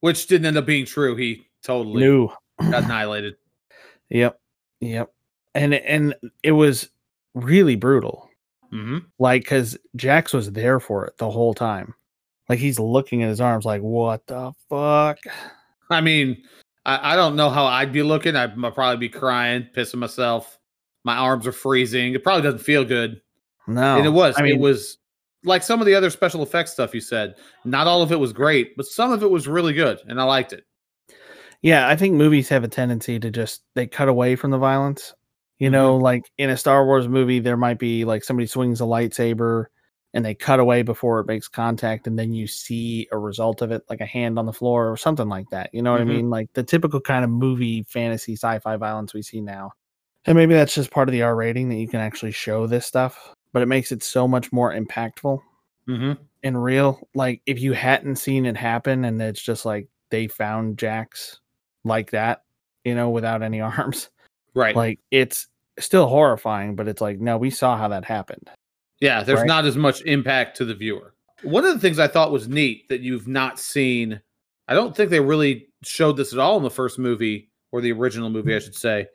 Which 0.00 0.26
didn't 0.28 0.46
end 0.46 0.56
up 0.58 0.66
being 0.66 0.84
true. 0.84 1.16
He 1.16 1.46
totally 1.62 2.04
no 2.04 2.32
got 2.70 2.84
annihilated. 2.84 3.36
yep 4.10 4.38
yep 4.80 5.10
and 5.54 5.72
and 5.74 6.14
it 6.42 6.52
was 6.52 6.90
really 7.34 7.76
brutal 7.76 8.28
hmm 8.70 8.98
like 9.18 9.42
because 9.42 9.78
jax 9.96 10.32
was 10.34 10.52
there 10.52 10.78
for 10.80 11.06
it 11.06 11.16
the 11.16 11.30
whole 11.30 11.54
time 11.54 11.94
like 12.50 12.58
he's 12.58 12.78
looking 12.78 13.22
at 13.22 13.28
his 13.30 13.40
arms 13.40 13.64
like 13.64 13.80
what 13.80 14.26
the 14.26 14.52
fuck 14.68 15.18
I 15.90 16.00
mean, 16.00 16.42
I, 16.84 17.12
I 17.12 17.16
don't 17.16 17.36
know 17.36 17.50
how 17.50 17.64
I'd 17.66 17.92
be 17.92 18.02
looking. 18.02 18.36
I'd, 18.36 18.52
m- 18.52 18.72
probably 18.72 18.96
be 18.96 19.08
crying, 19.08 19.66
pissing 19.74 19.96
myself. 19.96 20.58
My 21.04 21.16
arms 21.16 21.46
are 21.46 21.52
freezing. 21.52 22.14
It 22.14 22.22
probably 22.22 22.42
doesn't 22.42 22.60
feel 22.60 22.84
good. 22.84 23.20
no 23.66 23.96
and 23.96 24.06
it 24.06 24.10
was 24.10 24.34
i 24.38 24.42
mean 24.42 24.54
it 24.54 24.60
was 24.60 24.96
like 25.44 25.62
some 25.62 25.78
of 25.80 25.86
the 25.86 25.94
other 25.94 26.10
special 26.10 26.42
effects 26.42 26.72
stuff 26.72 26.94
you 26.94 27.00
said 27.00 27.34
not 27.64 27.86
all 27.86 28.02
of 28.02 28.10
it 28.10 28.18
was 28.18 28.32
great 28.32 28.74
but 28.76 28.86
some 28.86 29.12
of 29.12 29.22
it 29.22 29.30
was 29.30 29.46
really 29.46 29.74
good 29.74 29.98
and 30.08 30.20
i 30.20 30.24
liked 30.24 30.52
it 30.54 30.64
Yeah, 31.60 31.88
I 31.88 31.96
think 31.96 32.14
movies 32.14 32.48
have 32.50 32.64
a 32.64 32.68
tendency 32.68 33.18
to 33.18 33.30
just 33.30 33.62
they 33.74 33.86
cut 33.86 34.08
away 34.08 34.36
from 34.36 34.50
the 34.52 34.58
violence. 34.58 35.12
You 35.58 35.70
know, 35.70 35.94
mm-hmm. 35.94 36.04
like 36.04 36.22
in 36.38 36.50
a 36.50 36.56
Star 36.56 36.86
Wars 36.86 37.08
movie, 37.08 37.40
there 37.40 37.56
might 37.56 37.80
be 37.80 38.04
like 38.04 38.22
somebody 38.22 38.46
swings 38.46 38.80
a 38.80 38.84
lightsaber 38.84 39.66
and 40.14 40.24
they 40.24 40.34
cut 40.34 40.60
away 40.60 40.82
before 40.82 41.20
it 41.20 41.26
makes 41.26 41.48
contact, 41.48 42.06
and 42.06 42.18
then 42.18 42.32
you 42.32 42.46
see 42.46 43.06
a 43.12 43.18
result 43.18 43.62
of 43.62 43.70
it, 43.70 43.82
like 43.90 44.00
a 44.00 44.06
hand 44.06 44.38
on 44.38 44.46
the 44.46 44.52
floor 44.52 44.90
or 44.90 44.96
something 44.96 45.28
like 45.28 45.50
that. 45.50 45.70
You 45.72 45.82
know 45.82 45.92
what 45.92 46.00
Mhm. 46.00 46.04
I 46.04 46.06
mean? 46.06 46.30
Like 46.30 46.52
the 46.54 46.62
typical 46.62 47.00
kind 47.00 47.24
of 47.24 47.30
movie, 47.30 47.82
fantasy, 47.82 48.34
sci-fi 48.34 48.76
violence 48.76 49.12
we 49.12 49.22
see 49.22 49.40
now. 49.40 49.72
And 50.24 50.36
maybe 50.36 50.54
that's 50.54 50.74
just 50.74 50.90
part 50.90 51.08
of 51.08 51.12
the 51.12 51.22
R 51.22 51.34
rating 51.34 51.68
that 51.68 51.76
you 51.76 51.88
can 51.88 52.00
actually 52.00 52.32
show 52.32 52.66
this 52.66 52.86
stuff, 52.86 53.34
but 53.52 53.62
it 53.62 53.66
makes 53.66 53.92
it 53.92 54.02
so 54.02 54.26
much 54.26 54.52
more 54.52 54.74
impactful 54.74 55.40
mm-hmm. 55.88 56.12
and 56.42 56.62
real. 56.62 57.08
Like 57.14 57.42
if 57.46 57.60
you 57.60 57.72
hadn't 57.72 58.16
seen 58.16 58.46
it 58.46 58.56
happen 58.56 59.04
and 59.04 59.20
it's 59.22 59.42
just 59.42 59.64
like 59.64 59.88
they 60.10 60.26
found 60.26 60.78
Jax 60.78 61.40
like 61.84 62.10
that, 62.10 62.44
you 62.84 62.94
know, 62.94 63.10
without 63.10 63.42
any 63.42 63.60
arms, 63.62 64.10
right 64.54 64.74
like 64.74 65.00
it's 65.10 65.48
still 65.78 66.08
horrifying, 66.08 66.76
but 66.76 66.88
it's 66.88 67.00
like, 67.00 67.20
no, 67.20 67.38
we 67.38 67.50
saw 67.50 67.76
how 67.76 67.88
that 67.88 68.04
happened. 68.04 68.50
Yeah 69.00 69.22
there's 69.22 69.40
right. 69.40 69.46
not 69.46 69.64
as 69.64 69.76
much 69.76 70.02
impact 70.02 70.56
to 70.56 70.64
the 70.64 70.74
viewer 70.74 71.14
one 71.42 71.64
of 71.64 71.72
the 71.74 71.80
things 71.80 71.98
i 71.98 72.08
thought 72.08 72.32
was 72.32 72.48
neat 72.48 72.88
that 72.88 73.00
you've 73.00 73.28
not 73.28 73.58
seen 73.58 74.20
i 74.68 74.74
don't 74.74 74.96
think 74.96 75.10
they 75.10 75.20
really 75.20 75.68
showed 75.82 76.16
this 76.16 76.32
at 76.32 76.38
all 76.38 76.56
in 76.56 76.62
the 76.62 76.70
first 76.70 76.98
movie 76.98 77.48
or 77.72 77.80
the 77.80 77.92
original 77.92 78.30
movie 78.30 78.54
i 78.54 78.58
should 78.58 78.74
say 78.74 79.06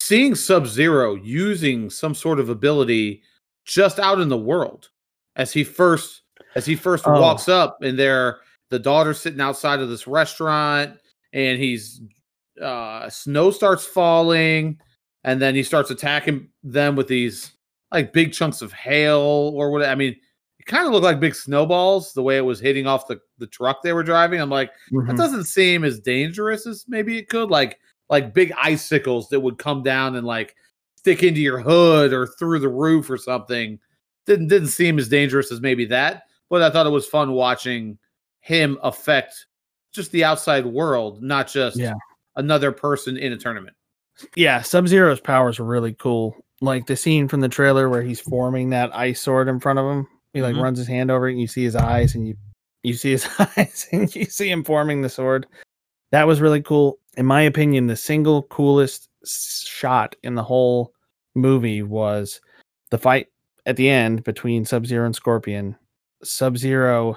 seeing 0.00 0.34
sub 0.34 0.66
zero 0.66 1.14
using 1.14 1.88
some 1.90 2.14
sort 2.14 2.38
of 2.40 2.48
ability 2.48 3.22
just 3.64 3.98
out 3.98 4.20
in 4.20 4.28
the 4.28 4.36
world 4.36 4.88
as 5.36 5.52
he 5.52 5.62
first 5.64 6.22
as 6.54 6.66
he 6.66 6.74
first 6.74 7.04
Oh. 7.06 7.20
walks 7.20 7.48
up 7.48 7.78
and 7.82 7.98
there 7.98 8.38
the 8.70 8.78
daughter's 8.78 9.20
sitting 9.20 9.40
outside 9.40 9.80
of 9.80 9.88
this 9.88 10.06
restaurant 10.06 10.98
and 11.32 11.58
he's 11.58 12.00
uh 12.60 13.08
snow 13.08 13.50
starts 13.50 13.84
falling 13.86 14.78
and 15.24 15.40
then 15.40 15.54
he 15.54 15.62
starts 15.62 15.90
attacking 15.90 16.48
them 16.62 16.96
with 16.96 17.06
these 17.08 17.52
like 17.92 18.12
big 18.12 18.32
chunks 18.32 18.62
of 18.62 18.72
hail 18.72 19.18
or 19.54 19.70
what 19.70 19.84
I 19.84 19.94
mean 19.94 20.16
it 20.58 20.66
kind 20.66 20.86
of 20.86 20.92
looked 20.92 21.04
like 21.04 21.20
big 21.20 21.34
snowballs 21.34 22.12
the 22.12 22.22
way 22.22 22.36
it 22.36 22.44
was 22.44 22.60
hitting 22.60 22.86
off 22.86 23.06
the 23.08 23.20
the 23.38 23.46
truck 23.46 23.82
they 23.82 23.92
were 23.92 24.02
driving 24.02 24.40
I'm 24.40 24.50
like 24.50 24.70
that 24.90 24.96
Mhm. 24.96 25.16
doesn't 25.16 25.44
seem 25.44 25.84
as 25.84 26.00
dangerous 26.00 26.66
as 26.66 26.84
maybe 26.88 27.18
it 27.18 27.28
could 27.28 27.50
like 27.50 27.78
like 28.08 28.34
big 28.34 28.52
icicles 28.60 29.28
that 29.30 29.40
would 29.40 29.58
come 29.58 29.82
down 29.82 30.16
and 30.16 30.26
like 30.26 30.54
stick 30.96 31.22
into 31.22 31.40
your 31.40 31.60
hood 31.60 32.12
or 32.12 32.26
through 32.26 32.58
the 32.58 32.68
roof 32.68 33.08
or 33.10 33.16
something 33.16 33.78
didn't 34.26 34.48
didn't 34.48 34.68
seem 34.68 34.98
as 34.98 35.08
dangerous 35.08 35.50
as 35.50 35.60
maybe 35.60 35.84
that 35.86 36.24
but 36.50 36.60
i 36.62 36.68
thought 36.70 36.86
it 36.86 36.90
was 36.90 37.06
fun 37.06 37.32
watching 37.32 37.96
him 38.40 38.78
affect 38.82 39.46
just 39.92 40.10
the 40.12 40.22
outside 40.22 40.64
world 40.66 41.22
not 41.22 41.48
just 41.48 41.76
Yeah. 41.78 41.94
another 42.36 42.70
person 42.70 43.16
in 43.16 43.32
a 43.32 43.36
tournament 43.36 43.74
Yeah, 44.36 44.60
Sub 44.60 44.86
Zero's 44.86 45.18
powers 45.20 45.58
are 45.58 45.64
really 45.64 45.94
cool. 45.94 46.36
Like 46.60 46.86
the 46.86 46.96
scene 46.96 47.26
from 47.28 47.40
the 47.40 47.48
trailer 47.48 47.88
where 47.88 48.02
he's 48.02 48.20
forming 48.20 48.70
that 48.70 48.94
ice 48.94 49.20
sword 49.20 49.48
in 49.48 49.60
front 49.60 49.78
of 49.78 49.86
him. 49.86 50.06
He 50.34 50.42
like 50.42 50.54
Mhm. 50.54 50.62
runs 50.62 50.78
his 50.78 50.86
hand 50.88 51.10
over 51.10 51.28
it 51.28 51.32
and 51.32 51.40
you 51.40 51.46
see 51.46 51.64
his 51.64 51.74
eyes 51.76 52.14
and 52.14 52.26
you 52.28 52.36
you 52.82 52.94
see 52.94 53.10
his 53.10 53.26
eyes 53.56 53.86
and 53.92 54.14
you 54.14 54.24
see 54.26 54.50
him 54.50 54.64
forming 54.64 55.02
the 55.02 55.08
sword. 55.08 55.46
That 56.12 56.26
was 56.26 56.40
really 56.40 56.62
cool. 56.62 56.98
In 57.16 57.26
my 57.26 57.42
opinion, 57.42 57.86
the 57.86 57.96
single 57.96 58.42
coolest 58.44 59.08
shot 59.26 60.16
in 60.22 60.34
the 60.34 60.42
whole 60.42 60.92
movie 61.34 61.82
was 61.82 62.40
the 62.90 62.98
fight 62.98 63.28
at 63.66 63.76
the 63.76 63.88
end 63.90 64.24
between 64.24 64.64
Sub 64.64 64.86
Zero 64.86 65.04
and 65.06 65.14
Scorpion. 65.14 65.76
Sub 66.22 66.56
Zero 66.56 67.16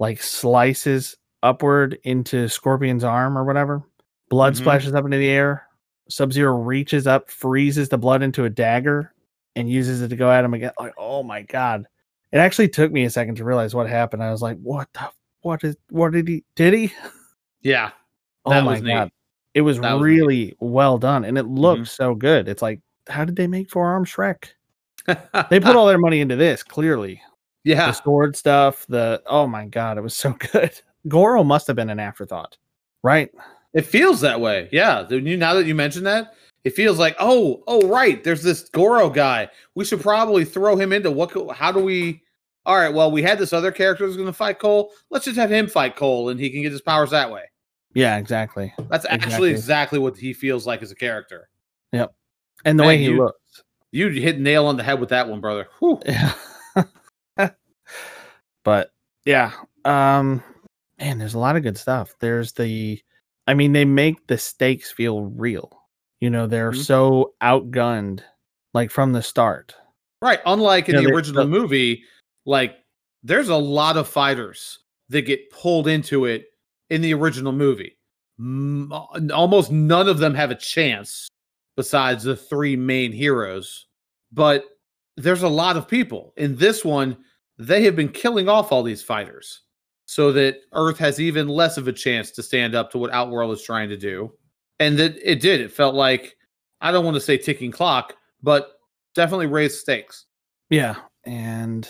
like 0.00 0.20
slices 0.22 1.16
upward 1.42 1.98
into 2.04 2.48
Scorpion's 2.48 3.04
arm 3.04 3.38
or 3.38 3.44
whatever. 3.44 3.82
Blood 4.30 4.54
Mhm. 4.54 4.58
splashes 4.58 4.94
up 4.94 5.04
into 5.04 5.18
the 5.18 5.28
air. 5.30 5.66
Sub 6.08 6.32
Zero 6.32 6.56
reaches 6.56 7.06
up, 7.06 7.30
freezes 7.30 7.88
the 7.88 7.98
blood 7.98 8.22
into 8.22 8.44
a 8.44 8.50
dagger, 8.50 9.12
and 9.56 9.68
uses 9.70 10.02
it 10.02 10.08
to 10.08 10.16
go 10.16 10.30
at 10.30 10.44
him 10.44 10.54
again. 10.54 10.72
Like, 10.78 10.94
oh 10.98 11.22
my 11.22 11.42
god! 11.42 11.86
It 12.32 12.38
actually 12.38 12.68
took 12.68 12.90
me 12.92 13.04
a 13.04 13.10
second 13.10 13.36
to 13.36 13.44
realize 13.44 13.74
what 13.74 13.88
happened. 13.88 14.22
I 14.22 14.30
was 14.30 14.42
like, 14.42 14.58
what 14.60 14.88
the? 14.94 15.10
What 15.42 15.62
is? 15.64 15.76
What 15.90 16.12
did 16.12 16.26
he? 16.28 16.44
Did 16.56 16.74
he? 16.74 16.92
yeah 17.62 17.90
Oh 18.44 18.60
my 18.60 18.72
was 18.74 18.82
neat. 18.82 18.92
god! 18.92 19.10
It 19.54 19.60
was 19.62 19.78
was 19.80 19.92
neat. 19.92 20.02
really 20.02 20.56
well 20.60 20.98
done, 20.98 21.24
and 21.24 21.38
it 21.38 21.44
looked 21.46 21.82
Mhm. 21.82 21.88
so 21.88 22.14
good. 22.14 22.48
It's 22.48 22.60
like, 22.62 22.80
how 23.08 23.24
did 23.24 23.36
they 23.36 23.46
make 23.46 23.70
Forearm 23.70 24.04
Shrek? 24.04 24.48
They 25.50 25.60
put 25.60 25.76
all 25.76 25.86
their 25.86 25.98
money 25.98 26.20
into 26.20 26.36
this. 26.36 26.62
Clearly, 26.62 27.20
Yeah. 27.62 27.86
the 27.86 27.92
sword 27.92 28.36
stuff. 28.36 28.86
The 28.88 29.22
oh 29.26 29.46
my 29.46 29.66
god, 29.66 29.96
it 29.98 30.02
was 30.02 30.16
so 30.16 30.32
good. 30.52 30.72
Goro 31.08 31.44
must 31.44 31.66
have 31.66 31.76
been 31.76 31.90
an 31.90 32.00
afterthought, 32.00 32.56
right? 33.02 33.30
It 33.74 33.82
feels 33.86 34.20
that 34.22 34.40
way. 34.40 34.68
Yeah. 34.72 35.06
Now 35.10 35.54
that 35.54 35.66
you 35.66 35.74
mention 35.74 36.04
that, 36.04 36.34
it 36.64 36.74
feels 36.74 36.98
like 36.98 37.14
oh 37.20 37.62
oh 37.66 37.86
right 37.88 38.24
there's 38.24 38.42
this 38.42 38.68
goro 38.70 39.10
guy 39.10 39.48
we 39.74 39.84
should 39.84 40.00
probably 40.00 40.46
throw 40.46 40.76
him 40.76 40.92
into 40.94 41.10
what 41.10 41.30
how 41.54 41.70
do 41.70 41.78
we 41.84 42.22
all 42.64 42.76
right 42.78 42.94
well 42.94 43.10
we 43.12 43.20
had 43.22 43.38
this 43.38 43.52
other 43.52 43.70
character 43.70 44.06
who's 44.06 44.16
going 44.16 44.26
to 44.26 44.32
fight 44.32 44.58
cole 44.58 44.90
let's 45.10 45.26
just 45.26 45.36
have 45.36 45.52
him 45.52 45.66
fight 45.68 45.94
cole 45.94 46.30
and 46.30 46.40
he 46.40 46.48
can 46.48 46.62
get 46.62 46.72
his 46.72 46.80
powers 46.80 47.10
that 47.10 47.30
way 47.30 47.42
Yeah, 47.92 48.16
exactly. 48.16 48.72
that's 48.88 49.04
Exactly. 49.04 49.26
actually 49.32 49.50
exactly 49.50 49.98
what 49.98 50.16
he 50.16 50.32
feels 50.32 50.66
like 50.66 50.82
as 50.82 50.90
a 50.90 50.94
character 50.94 51.50
Yep. 51.92 52.14
And 52.64 52.78
the 52.78 52.82
Man, 52.84 52.88
way 52.88 52.96
he 52.96 53.04
you- 53.04 53.18
looks. 53.18 53.62
you 53.92 54.08
hit 54.08 54.40
nail 54.40 54.64
on 54.66 54.78
the 54.78 54.82
head 54.82 54.98
with 55.00 55.10
that 55.10 55.28
one 55.28 55.42
brother 55.42 55.68
Whew. 55.80 56.00
Yeah. 56.06 56.32
but 58.64 58.90
yeah, 59.26 59.52
um 59.84 60.42
man, 60.98 61.18
there's 61.18 61.34
a 61.34 61.38
lot 61.38 61.56
of 61.56 61.62
good 61.62 61.76
stuff. 61.76 62.14
There's 62.20 62.52
the 62.52 63.00
I 63.46 63.54
mean, 63.54 63.72
they 63.72 63.84
make 63.84 64.26
the 64.26 64.38
stakes 64.38 64.90
feel 64.90 65.22
real. 65.22 65.70
You 66.20 66.30
know, 66.30 66.46
they're 66.46 66.72
Mhm. 66.72 66.84
so 66.84 67.34
outgunned 67.42 68.20
like 68.72 68.90
from 68.90 69.12
the 69.12 69.22
start. 69.22 69.74
right 70.22 70.40
unlike 70.46 70.88
in 70.88 70.94
Yeah, 70.94 71.02
the 71.02 71.12
original 71.12 71.44
the- 71.44 71.50
movie 71.50 72.02
like 72.46 72.78
there's 73.22 73.50
a 73.50 73.56
lot 73.56 73.98
of 73.98 74.08
fighters 74.08 74.78
that 75.10 75.22
get 75.22 75.50
pulled 75.50 75.86
into 75.86 76.24
it 76.24 76.46
in 76.88 77.02
the 77.02 77.12
original 77.12 77.52
movie 77.52 77.98
M- 78.38 78.90
almost 79.34 79.70
none 79.70 80.08
of 80.08 80.16
them 80.18 80.34
have 80.34 80.50
a 80.50 80.54
chance 80.54 81.28
besides 81.76 82.24
the 82.24 82.34
three 82.36 82.74
main 82.74 83.12
heroes 83.12 83.86
but 84.32 84.64
there's 85.18 85.42
a 85.42 85.48
lot 85.48 85.76
of 85.76 85.86
people 85.88 86.32
in 86.38 86.56
this 86.56 86.84
one 86.86 87.22
they 87.58 87.82
have 87.84 87.94
been 87.94 88.08
killing 88.08 88.48
off 88.48 88.72
all 88.72 88.82
these 88.82 89.02
fighters 89.02 89.60
so 90.14 90.30
that 90.32 90.58
earth 90.74 90.96
has 90.98 91.18
even 91.20 91.48
less 91.48 91.76
of 91.76 91.88
a 91.88 91.92
chance 91.92 92.30
to 92.30 92.42
stand 92.42 92.72
up 92.74 92.88
to 92.90 92.98
what 92.98 93.12
outworld 93.12 93.52
is 93.52 93.62
trying 93.62 93.88
to 93.88 93.96
do 93.96 94.32
and 94.78 94.96
that 94.96 95.16
it 95.28 95.40
did 95.40 95.60
it 95.60 95.72
felt 95.72 95.94
like 95.94 96.36
i 96.80 96.92
don't 96.92 97.04
want 97.04 97.16
to 97.16 97.20
say 97.20 97.36
ticking 97.36 97.72
clock 97.72 98.14
but 98.42 98.72
definitely 99.16 99.46
raised 99.46 99.78
stakes 99.78 100.26
Yeah, 100.70 100.96
and 101.24 101.88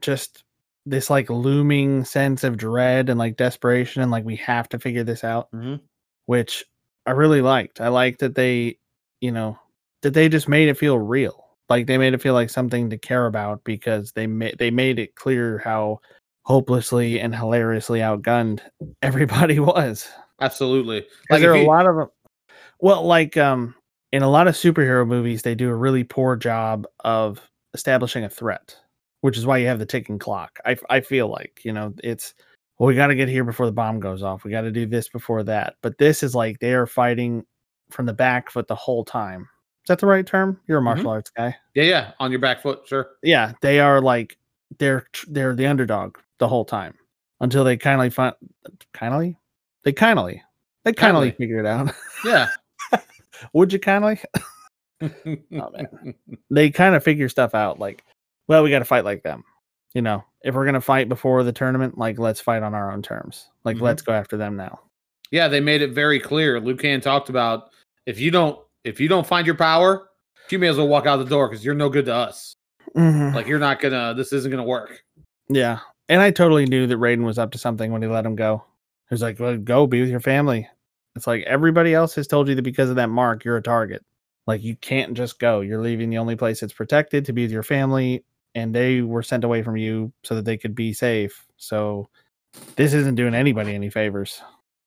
just 0.00 0.44
this 0.86 1.08
like 1.08 1.30
looming 1.30 2.04
sense 2.04 2.44
of 2.44 2.56
dread 2.58 3.08
and 3.08 3.18
like 3.18 3.36
desperation 3.36 4.02
and 4.02 4.10
like 4.10 4.24
we 4.24 4.36
have 4.36 4.68
to 4.68 4.78
figure 4.78 5.04
this 5.04 5.24
out, 5.24 5.50
Mhm. 5.52 5.80
which 6.26 6.64
I 7.06 7.12
really 7.12 7.40
liked. 7.40 7.80
I 7.80 7.88
liked 7.88 8.18
that 8.20 8.34
they, 8.34 8.78
you 9.20 9.30
know, 9.32 9.58
that 10.02 10.12
they 10.14 10.28
just 10.28 10.48
made 10.48 10.68
it 10.68 10.76
feel 10.78 10.98
real. 10.98 11.46
Like 11.70 11.86
they 11.86 11.96
made 11.98 12.12
it 12.14 12.20
feel 12.22 12.34
like 12.34 12.50
something 12.50 12.90
to 12.90 12.98
care 12.98 13.26
about 13.26 13.62
because 13.64 14.12
they 14.12 14.26
made 14.26 14.58
they 14.58 14.70
made 14.70 14.98
it 14.98 15.14
clear 15.14 15.58
how 15.64 16.00
hopelessly 16.44 17.20
and 17.20 17.34
hilariously 17.34 18.00
outgunned 18.00 18.60
everybody 19.02 19.58
was. 19.60 20.08
absolutely 20.40 21.06
Like 21.30 21.40
there 21.40 21.52
are 21.52 21.56
if 21.56 21.66
a 21.66 21.68
lot 21.70 21.86
of 21.86 21.96
them. 21.96 22.08
Well, 22.80 23.04
like 23.04 23.36
um, 23.36 23.74
in 24.12 24.22
a 24.22 24.30
lot 24.30 24.46
of 24.46 24.54
superhero 24.54 25.06
movies, 25.06 25.42
they 25.42 25.54
do 25.54 25.70
a 25.70 25.74
really 25.74 26.04
poor 26.04 26.36
job 26.36 26.86
of 27.04 27.40
establishing 27.72 28.24
a 28.24 28.28
threat, 28.28 28.76
which 29.22 29.36
is 29.38 29.46
why 29.46 29.58
you 29.58 29.66
have 29.66 29.78
the 29.78 29.86
ticking 29.86 30.18
clock. 30.18 30.58
I 30.64 30.76
I 30.90 31.00
feel 31.00 31.28
like 31.28 31.60
you 31.64 31.72
know 31.72 31.94
it's 32.02 32.34
well, 32.78 32.88
we 32.88 32.94
got 32.94 33.06
to 33.08 33.14
get 33.14 33.28
here 33.28 33.44
before 33.44 33.66
the 33.66 33.72
bomb 33.72 34.00
goes 34.00 34.22
off. 34.22 34.44
We 34.44 34.50
got 34.50 34.62
to 34.62 34.72
do 34.72 34.86
this 34.86 35.08
before 35.08 35.44
that. 35.44 35.76
But 35.80 35.98
this 35.98 36.22
is 36.22 36.34
like 36.34 36.58
they 36.58 36.74
are 36.74 36.86
fighting 36.86 37.44
from 37.90 38.06
the 38.06 38.12
back 38.12 38.50
foot 38.50 38.66
the 38.66 38.74
whole 38.74 39.04
time. 39.04 39.42
Is 39.84 39.88
that 39.88 39.98
the 40.00 40.06
right 40.06 40.26
term? 40.26 40.60
You're 40.66 40.78
a 40.78 40.82
martial 40.82 41.10
arts 41.10 41.30
guy. 41.30 41.54
yeah 41.74 41.84
yeah 41.84 42.12
on 42.18 42.30
your 42.30 42.40
back 42.40 42.62
foot 42.62 42.80
sure 42.86 43.08
Yeah, 43.22 43.52
they 43.60 43.80
are 43.80 44.00
like 44.00 44.36
they're 44.78 45.06
they're 45.28 45.54
the 45.54 45.66
underdog 45.66 46.16
the 46.38 46.48
whole 46.48 46.64
time 46.64 46.94
until 47.40 47.64
they 47.64 47.76
kindly 47.76 48.10
find 48.10 48.34
kindly 48.92 49.38
they 49.84 49.92
kindly 49.92 50.42
they 50.84 50.92
kindly 50.92 51.30
Kindly. 51.30 51.36
figure 51.36 51.58
it 51.58 51.66
out. 51.66 51.92
yeah 52.24 52.48
Would 53.52 53.72
you 53.72 53.78
kindly? 53.78 54.20
oh 55.02 55.08
man. 55.52 56.14
They 56.50 56.70
kind 56.70 56.94
of 56.94 57.02
figure 57.02 57.28
stuff 57.28 57.54
out. 57.54 57.78
Like, 57.78 58.04
well, 58.48 58.62
we 58.62 58.70
got 58.70 58.78
to 58.78 58.84
fight 58.84 59.04
like 59.04 59.22
them. 59.22 59.44
You 59.92 60.02
know, 60.02 60.24
if 60.42 60.54
we're 60.54 60.64
gonna 60.64 60.80
fight 60.80 61.08
before 61.08 61.42
the 61.44 61.52
tournament, 61.52 61.98
like 61.98 62.18
let's 62.18 62.40
fight 62.40 62.62
on 62.62 62.74
our 62.74 62.90
own 62.92 63.02
terms. 63.02 63.48
Like, 63.64 63.76
Mhm. 63.76 63.82
let's 63.82 64.02
go 64.02 64.12
after 64.12 64.36
them 64.36 64.56
now. 64.56 64.80
yeah 65.30 65.48
they 65.48 65.60
made 65.60 65.82
it 65.82 65.92
very 65.92 66.20
clear 66.20 66.60
Liu 66.60 66.76
Kang 66.76 67.00
talked 67.00 67.28
about 67.28 67.70
if 68.06 68.18
you 68.20 68.30
don't 68.30 68.58
if 68.84 69.00
you 69.00 69.08
don't 69.08 69.26
find 69.26 69.46
your 69.46 69.56
power 69.56 70.08
you 70.50 70.58
may 70.58 70.68
as 70.68 70.76
well 70.76 70.86
walk 70.88 71.06
out 71.06 71.16
the 71.16 71.24
door 71.24 71.48
because 71.48 71.64
you're 71.64 71.74
no 71.74 71.88
good 71.88 72.04
to 72.06 72.14
us 72.14 72.54
Mhm. 72.96 73.34
like 73.34 73.46
you're 73.46 73.58
not 73.58 73.80
gonna 73.80 74.14
this 74.14 74.32
isn't 74.32 74.50
gonna 74.50 74.62
work 74.64 75.02
Yeah, 75.48 75.78
and 76.08 76.20
I 76.22 76.30
totally 76.30 76.66
knew 76.66 76.86
that 76.86 76.98
Raiden 76.98 77.24
was 77.24 77.38
up 77.38 77.50
to 77.52 77.58
something 77.58 77.92
when 77.92 78.02
he 78.02 78.08
let 78.08 78.26
him 78.26 78.36
go. 78.36 78.64
He 79.08 79.14
was 79.14 79.22
like, 79.22 79.38
"Well, 79.38 79.56
go 79.56 79.86
be 79.86 80.00
with 80.00 80.10
your 80.10 80.20
family." 80.20 80.68
It's 81.16 81.26
like 81.26 81.44
everybody 81.44 81.94
else 81.94 82.14
has 82.16 82.26
told 82.26 82.48
you 82.48 82.54
that 82.56 82.62
because 82.62 82.90
of 82.90 82.96
that 82.96 83.08
mark, 83.10 83.44
you're 83.44 83.56
a 83.56 83.62
target. 83.62 84.04
Like 84.46 84.62
you 84.62 84.76
can't 84.76 85.14
just 85.14 85.38
go. 85.38 85.60
You're 85.60 85.80
leaving 85.80 86.10
the 86.10 86.18
only 86.18 86.36
place 86.36 86.60
that's 86.60 86.72
protected 86.72 87.24
to 87.26 87.32
be 87.32 87.42
with 87.42 87.52
your 87.52 87.62
family, 87.62 88.24
and 88.54 88.74
they 88.74 89.00
were 89.02 89.22
sent 89.22 89.44
away 89.44 89.62
from 89.62 89.76
you 89.76 90.12
so 90.24 90.34
that 90.34 90.44
they 90.44 90.56
could 90.56 90.74
be 90.74 90.92
safe. 90.92 91.46
So 91.56 92.08
this 92.76 92.92
isn't 92.94 93.14
doing 93.14 93.34
anybody 93.34 93.74
any 93.74 93.90
favors. 93.90 94.40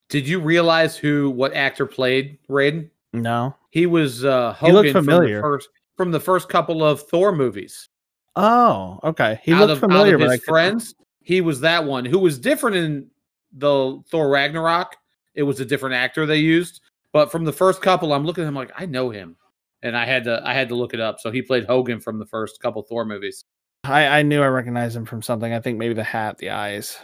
did 0.09 0.25
you 0.27 0.39
realize 0.39 0.95
who 0.95 1.29
what 1.31 1.53
actor 1.53 1.85
played 1.85 2.37
Raiden 2.49 2.89
No. 3.11 3.53
he 3.71 3.85
was 3.85 4.23
uh 4.23 4.53
He 4.61 4.71
looked 4.71 4.91
familiar. 4.91 5.41
from 5.41 5.51
the 5.51 5.57
first 5.57 5.69
from 5.97 6.11
the 6.11 6.19
first 6.21 6.47
couple 6.49 6.81
of 6.83 7.01
Thor 7.09 7.33
movies 7.33 7.89
Oh, 8.37 8.99
okay. 9.03 9.39
He 9.43 9.51
out 9.51 9.61
looked 9.61 9.71
of, 9.73 9.79
familiar, 9.79 10.15
out 10.15 10.21
of 10.21 10.31
his 10.31 10.43
friends 10.45 10.95
he 11.27 11.41
was 11.41 11.59
that 11.59 11.83
one 11.83 12.05
who 12.05 12.19
was 12.19 12.39
different 12.39 12.77
in 12.77 13.07
the 13.51 14.01
Thor 14.09 14.29
Ragnarok 14.29 14.95
it 15.35 15.43
was 15.43 15.59
a 15.59 15.65
different 15.65 15.95
actor 15.95 16.25
they 16.25 16.37
used 16.37 16.79
but 17.11 17.31
from 17.31 17.43
the 17.43 17.51
first 17.53 17.81
couple 17.81 18.13
I'm 18.13 18.25
looking 18.25 18.45
at 18.45 18.47
him 18.47 18.55
like 18.55 18.71
I 18.75 18.85
know 18.85 19.09
him 19.09 19.35
and 19.83 19.97
I 19.97 20.05
had 20.05 20.23
to 20.23 20.41
I 20.45 20.53
had 20.53 20.69
to 20.69 20.75
look 20.75 20.93
it 20.93 20.99
up 21.01 21.19
so 21.19 21.31
he 21.31 21.41
played 21.41 21.65
Hogun 21.65 21.99
from 21.99 22.17
the 22.17 22.25
first 22.25 22.61
couple 22.61 22.81
Thor 22.81 23.03
movies 23.05 23.43
I, 23.83 24.19
I 24.19 24.21
knew 24.23 24.41
I 24.41 24.47
recognized 24.47 24.95
him 24.95 25.05
from 25.05 25.21
something. 25.21 25.53
I 25.53 25.59
think 25.59 25.77
maybe 25.77 25.93
the 25.93 26.03
hat, 26.03 26.37
the 26.37 26.49
eyes. 26.49 26.97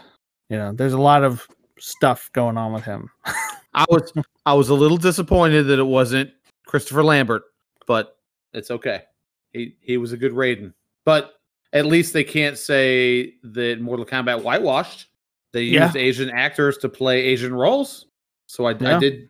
You 0.50 0.58
know, 0.58 0.74
there's 0.74 0.94
a 0.94 1.02
lot 1.02 1.24
of 1.24 1.48
stuff 1.80 2.30
going 2.34 2.58
on 2.58 2.74
with 2.74 2.84
him. 2.84 3.10
I 3.74 3.86
was 3.90 4.14
I 4.46 4.54
was 4.54 4.70
a 4.70 4.74
little 4.74 4.98
disappointed 4.98 5.64
that 5.64 5.80
it 5.80 5.84
wasn't 5.84 6.32
Christopher 6.66 7.04
Lambert, 7.04 7.44
but 7.88 8.18
it's 8.54 8.70
okay. 8.70 9.04
He 9.52 9.78
he 9.82 9.98
was 9.98 10.12
a 10.12 10.18
good 10.18 10.34
Raiden. 10.34 10.74
But 11.06 11.34
at 11.74 11.86
least 11.86 12.14
they 12.14 12.24
can't 12.24 12.58
say 12.58 13.34
that 13.44 13.82
Mortal 13.82 14.06
Kombat 14.06 14.42
whitewashed. 14.44 15.08
They 15.52 15.64
Yeah. 15.64 15.86
used 15.86 15.98
Asian 15.98 16.30
actors 16.30 16.78
to 16.80 16.90
play 16.90 17.22
Asian 17.24 17.54
roles. 17.54 18.06
So 18.48 18.66
I, 18.66 18.72
I 18.72 19.00
did 19.00 19.30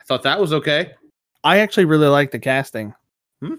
I 0.00 0.04
thought 0.04 0.22
that 0.24 0.38
was 0.40 0.52
okay. 0.52 0.92
I 1.44 1.58
actually 1.58 1.84
really 1.86 2.08
like 2.08 2.30
the 2.30 2.38
casting. 2.38 2.94
Hmm? 3.40 3.54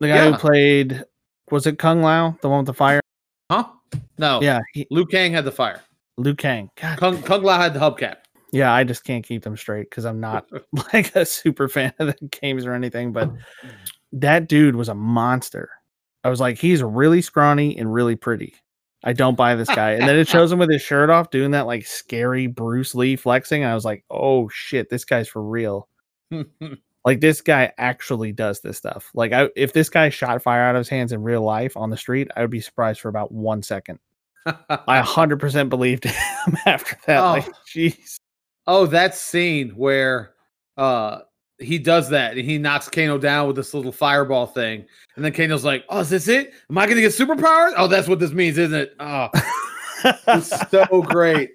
The 0.00 0.08
guy 0.08 0.14
Yeah. 0.16 0.32
who 0.32 0.36
played 0.38 1.04
was 1.50 1.66
it 1.66 1.78
Kung 1.78 2.02
Lao, 2.02 2.36
the 2.42 2.48
one 2.48 2.58
with 2.58 2.66
the 2.66 2.74
fire? 2.74 3.00
Huh? 3.50 3.64
No. 4.18 4.40
Yeah, 4.42 4.60
he, 4.74 4.86
Liu 4.90 5.06
Kang 5.06 5.32
had 5.32 5.44
the 5.44 5.52
fire. 5.52 5.80
Liu 6.18 6.34
Kang. 6.34 6.70
God, 6.80 6.98
Kung 6.98 7.22
Kung 7.22 7.42
Lao 7.44 7.58
had 7.60 7.72
the 7.74 7.78
hubcap. 7.80 8.16
yeah, 8.52 8.72
I 8.72 8.82
just 8.84 9.04
can't 9.04 9.24
keep 9.24 9.42
them 9.44 9.56
straight 9.56 9.88
because 9.90 10.04
I'm 10.04 10.18
not 10.20 10.46
like 10.92 11.14
a 11.14 11.24
super 11.24 11.68
fan 11.68 11.92
of 12.00 12.08
the 12.08 12.26
games 12.40 12.66
or 12.66 12.72
anything. 12.74 13.12
But 13.12 13.30
that 14.12 14.48
dude 14.48 14.74
was 14.76 14.88
a 14.88 14.94
monster. 14.94 15.70
I 16.26 16.28
was 16.28 16.40
like, 16.40 16.58
he's 16.58 16.82
really 16.82 17.22
scrawny 17.22 17.78
and 17.78 17.92
really 17.94 18.16
pretty. 18.16 18.56
I 19.04 19.12
don't 19.12 19.36
buy 19.36 19.54
this 19.54 19.68
guy. 19.68 19.92
And 19.92 20.08
then 20.08 20.16
it 20.18 20.26
shows 20.26 20.50
him 20.50 20.58
with 20.58 20.68
his 20.70 20.82
shirt 20.82 21.08
off 21.08 21.30
doing 21.30 21.52
that 21.52 21.66
like 21.68 21.86
scary 21.86 22.48
Bruce 22.48 22.96
Lee 22.96 23.14
flexing. 23.14 23.62
I 23.64 23.74
was 23.74 23.84
like, 23.84 24.04
oh 24.10 24.48
shit, 24.48 24.90
this 24.90 25.04
guy's 25.04 25.28
for 25.28 25.42
real. 25.42 25.88
Like 27.04 27.20
this 27.20 27.40
guy 27.40 27.72
actually 27.78 28.32
does 28.32 28.62
this 28.62 28.78
stuff. 28.78 29.12
Like 29.14 29.32
I, 29.32 29.48
if 29.54 29.72
this 29.72 29.88
guy 29.88 30.08
shot 30.08 30.42
fire 30.42 30.62
out 30.62 30.74
of 30.74 30.80
his 30.80 30.88
hands 30.88 31.12
in 31.12 31.22
real 31.22 31.42
life 31.42 31.76
on 31.76 31.88
the 31.88 31.96
street, 31.96 32.28
I 32.36 32.40
would 32.40 32.50
be 32.50 32.60
surprised 32.60 33.00
for 33.00 33.08
about 33.08 33.30
one 33.30 33.62
second. 33.62 34.00
I 34.44 35.00
100% 35.02 35.68
believed 35.68 36.02
him 36.46 36.56
after 36.66 36.96
that. 37.06 37.20
Like, 37.20 37.46
Oh. 37.48 37.52
jeez. 37.72 38.16
Oh, 38.66 38.86
that 38.86 39.14
scene 39.14 39.68
where 39.76 40.32
uh 40.76 41.20
he 41.58 41.78
does 41.78 42.08
that 42.10 42.36
and 42.36 42.44
he 42.48 42.58
knocks 42.58 42.88
Kano 42.88 43.16
down 43.18 43.46
with 43.46 43.56
this 43.56 43.72
little 43.74 43.92
fireball 43.92 44.46
thing. 44.46 44.84
And 45.16 45.24
then 45.24 45.32
Kano's 45.32 45.64
like, 45.64 45.84
Oh, 45.88 46.00
is 46.00 46.10
this 46.10 46.28
it? 46.28 46.52
Am 46.70 46.76
I 46.78 46.86
gonna 46.86 47.00
get 47.00 47.12
superpowers? 47.12 47.72
Oh, 47.76 47.86
that's 47.88 48.08
what 48.08 48.18
this 48.18 48.32
means, 48.32 48.58
isn't 48.58 48.78
it? 48.78 48.94
Oh, 49.00 49.28
it's 50.28 50.70
so 50.70 51.02
great. 51.02 51.50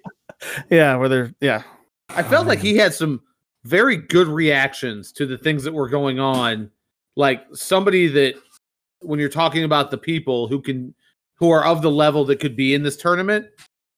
yeah, 0.70 0.96
where 0.96 1.08
they're 1.08 1.34
yeah. 1.40 1.62
I 2.10 2.22
felt 2.22 2.46
Oh, 2.46 2.48
like 2.48 2.58
he 2.58 2.76
had 2.76 2.92
some 2.92 3.20
very 3.64 3.96
good 3.96 4.26
reactions 4.28 5.12
to 5.12 5.24
the 5.26 5.38
things 5.38 5.62
that 5.64 5.72
were 5.72 5.88
going 5.88 6.18
on. 6.18 6.70
Like 7.16 7.44
somebody 7.52 8.08
that 8.08 8.34
when 9.00 9.20
you're 9.20 9.28
talking 9.28 9.64
about 9.64 9.90
the 9.90 9.98
people 9.98 10.48
who 10.48 10.60
can 10.60 10.94
who 11.36 11.50
are 11.50 11.64
of 11.64 11.80
the 11.82 11.90
level 11.90 12.24
that 12.26 12.40
could 12.40 12.56
be 12.56 12.74
in 12.74 12.82
this 12.82 12.96
tournament, 12.96 13.46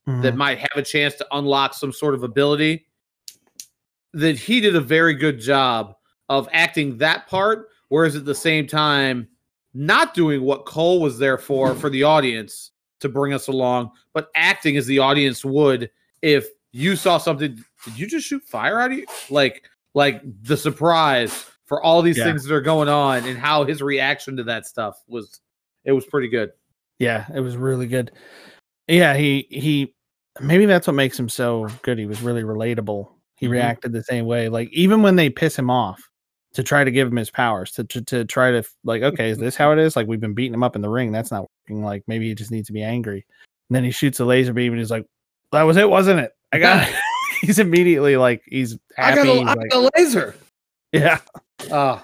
that 0.06 0.34
Mhm. 0.34 0.36
might 0.36 0.58
have 0.58 0.76
a 0.76 0.82
chance 0.82 1.14
to 1.14 1.26
unlock 1.32 1.72
some 1.74 1.92
sort 1.92 2.14
of 2.14 2.22
ability 2.24 2.86
that 4.14 4.38
he 4.38 4.60
did 4.60 4.76
a 4.76 4.80
very 4.80 5.14
good 5.14 5.38
job 5.40 5.94
of 6.28 6.48
acting 6.52 6.96
that 6.98 7.26
part 7.26 7.68
whereas 7.88 8.16
at 8.16 8.24
the 8.24 8.34
same 8.34 8.66
time 8.66 9.28
not 9.74 10.14
doing 10.14 10.42
what 10.42 10.64
cole 10.64 11.00
was 11.00 11.18
there 11.18 11.36
for 11.38 11.74
for 11.74 11.90
the 11.90 12.02
audience 12.02 12.70
to 13.00 13.08
bring 13.08 13.32
us 13.32 13.48
along 13.48 13.90
but 14.12 14.30
acting 14.34 14.76
as 14.76 14.86
the 14.86 14.98
audience 14.98 15.44
would 15.44 15.90
if 16.22 16.46
you 16.72 16.96
saw 16.96 17.18
something 17.18 17.54
did 17.84 17.98
you 17.98 18.06
just 18.06 18.26
shoot 18.26 18.42
fire 18.44 18.80
out 18.80 18.90
of 18.92 18.98
you 18.98 19.06
like 19.30 19.68
like 19.94 20.22
the 20.42 20.56
surprise 20.56 21.46
for 21.66 21.82
all 21.82 22.02
these 22.02 22.18
Yeah. 22.18 22.24
things 22.24 22.44
that 22.44 22.54
are 22.54 22.60
going 22.60 22.88
on 22.88 23.24
and 23.24 23.38
how 23.38 23.64
his 23.64 23.82
reaction 23.82 24.36
to 24.36 24.44
that 24.44 24.66
stuff 24.66 25.02
was 25.08 25.40
it 25.84 25.92
was 25.92 26.06
pretty 26.06 26.28
good. 26.28 26.50
Yeah, 26.98 27.26
it 27.34 27.40
was 27.40 27.56
really 27.56 27.86
good. 27.86 28.10
Yeah, 28.88 29.14
he 29.16 29.46
he 29.50 29.94
maybe 30.40 30.66
that's 30.66 30.86
what 30.86 30.94
makes 30.94 31.18
him 31.18 31.28
so 31.28 31.68
good. 31.82 31.98
He 31.98 32.06
was 32.06 32.22
really 32.22 32.42
relatable. 32.42 33.08
He 33.36 33.46
Mhm. 33.46 33.50
reacted 33.50 33.92
the 33.92 34.02
same 34.02 34.26
way. 34.26 34.48
Like 34.48 34.68
even 34.72 35.02
when 35.02 35.16
they 35.16 35.28
piss 35.30 35.58
him 35.58 35.70
off 35.70 36.08
to 36.54 36.62
try 36.62 36.84
to 36.84 36.90
give 36.90 37.08
him 37.08 37.16
his 37.16 37.30
powers, 37.30 37.72
to 37.72 37.84
to, 37.84 38.00
to 38.02 38.24
try 38.24 38.50
to 38.52 38.62
like, 38.84 39.02
okay, 39.02 39.30
is 39.30 39.38
this 39.38 39.56
how 39.56 39.72
it 39.72 39.78
is? 39.78 39.96
Like 39.96 40.06
we've 40.06 40.20
been 40.20 40.34
beating 40.34 40.54
him 40.54 40.62
up 40.62 40.76
in 40.76 40.82
the 40.82 40.88
ring. 40.90 41.12
That's 41.12 41.30
not 41.30 41.48
working. 41.68 41.82
Like 41.84 42.04
maybe 42.06 42.28
he 42.28 42.34
just 42.34 42.50
needs 42.50 42.66
to 42.68 42.72
be 42.72 42.82
angry. 42.82 43.24
And 43.68 43.76
then 43.76 43.84
he 43.84 43.90
shoots 43.90 44.20
a 44.20 44.24
laser 44.24 44.52
beam 44.52 44.72
and 44.72 44.78
he's 44.78 44.90
like, 44.90 45.06
That 45.52 45.62
was 45.62 45.76
it, 45.76 45.88
wasn't 45.88 46.20
it? 46.20 46.32
I 46.52 46.58
got 46.58 46.88
it. 46.88 46.94
he's 47.40 47.58
immediately 47.58 48.16
like 48.16 48.42
he's 48.46 48.78
happy. 48.96 49.20
I 49.20 49.24
got, 49.24 49.26
a, 49.26 49.40
I 49.40 49.54
like, 49.54 49.70
got 49.70 49.84
a 49.84 49.90
laser. 49.96 50.34
yeah. 50.92 51.18
Uh 51.70 52.00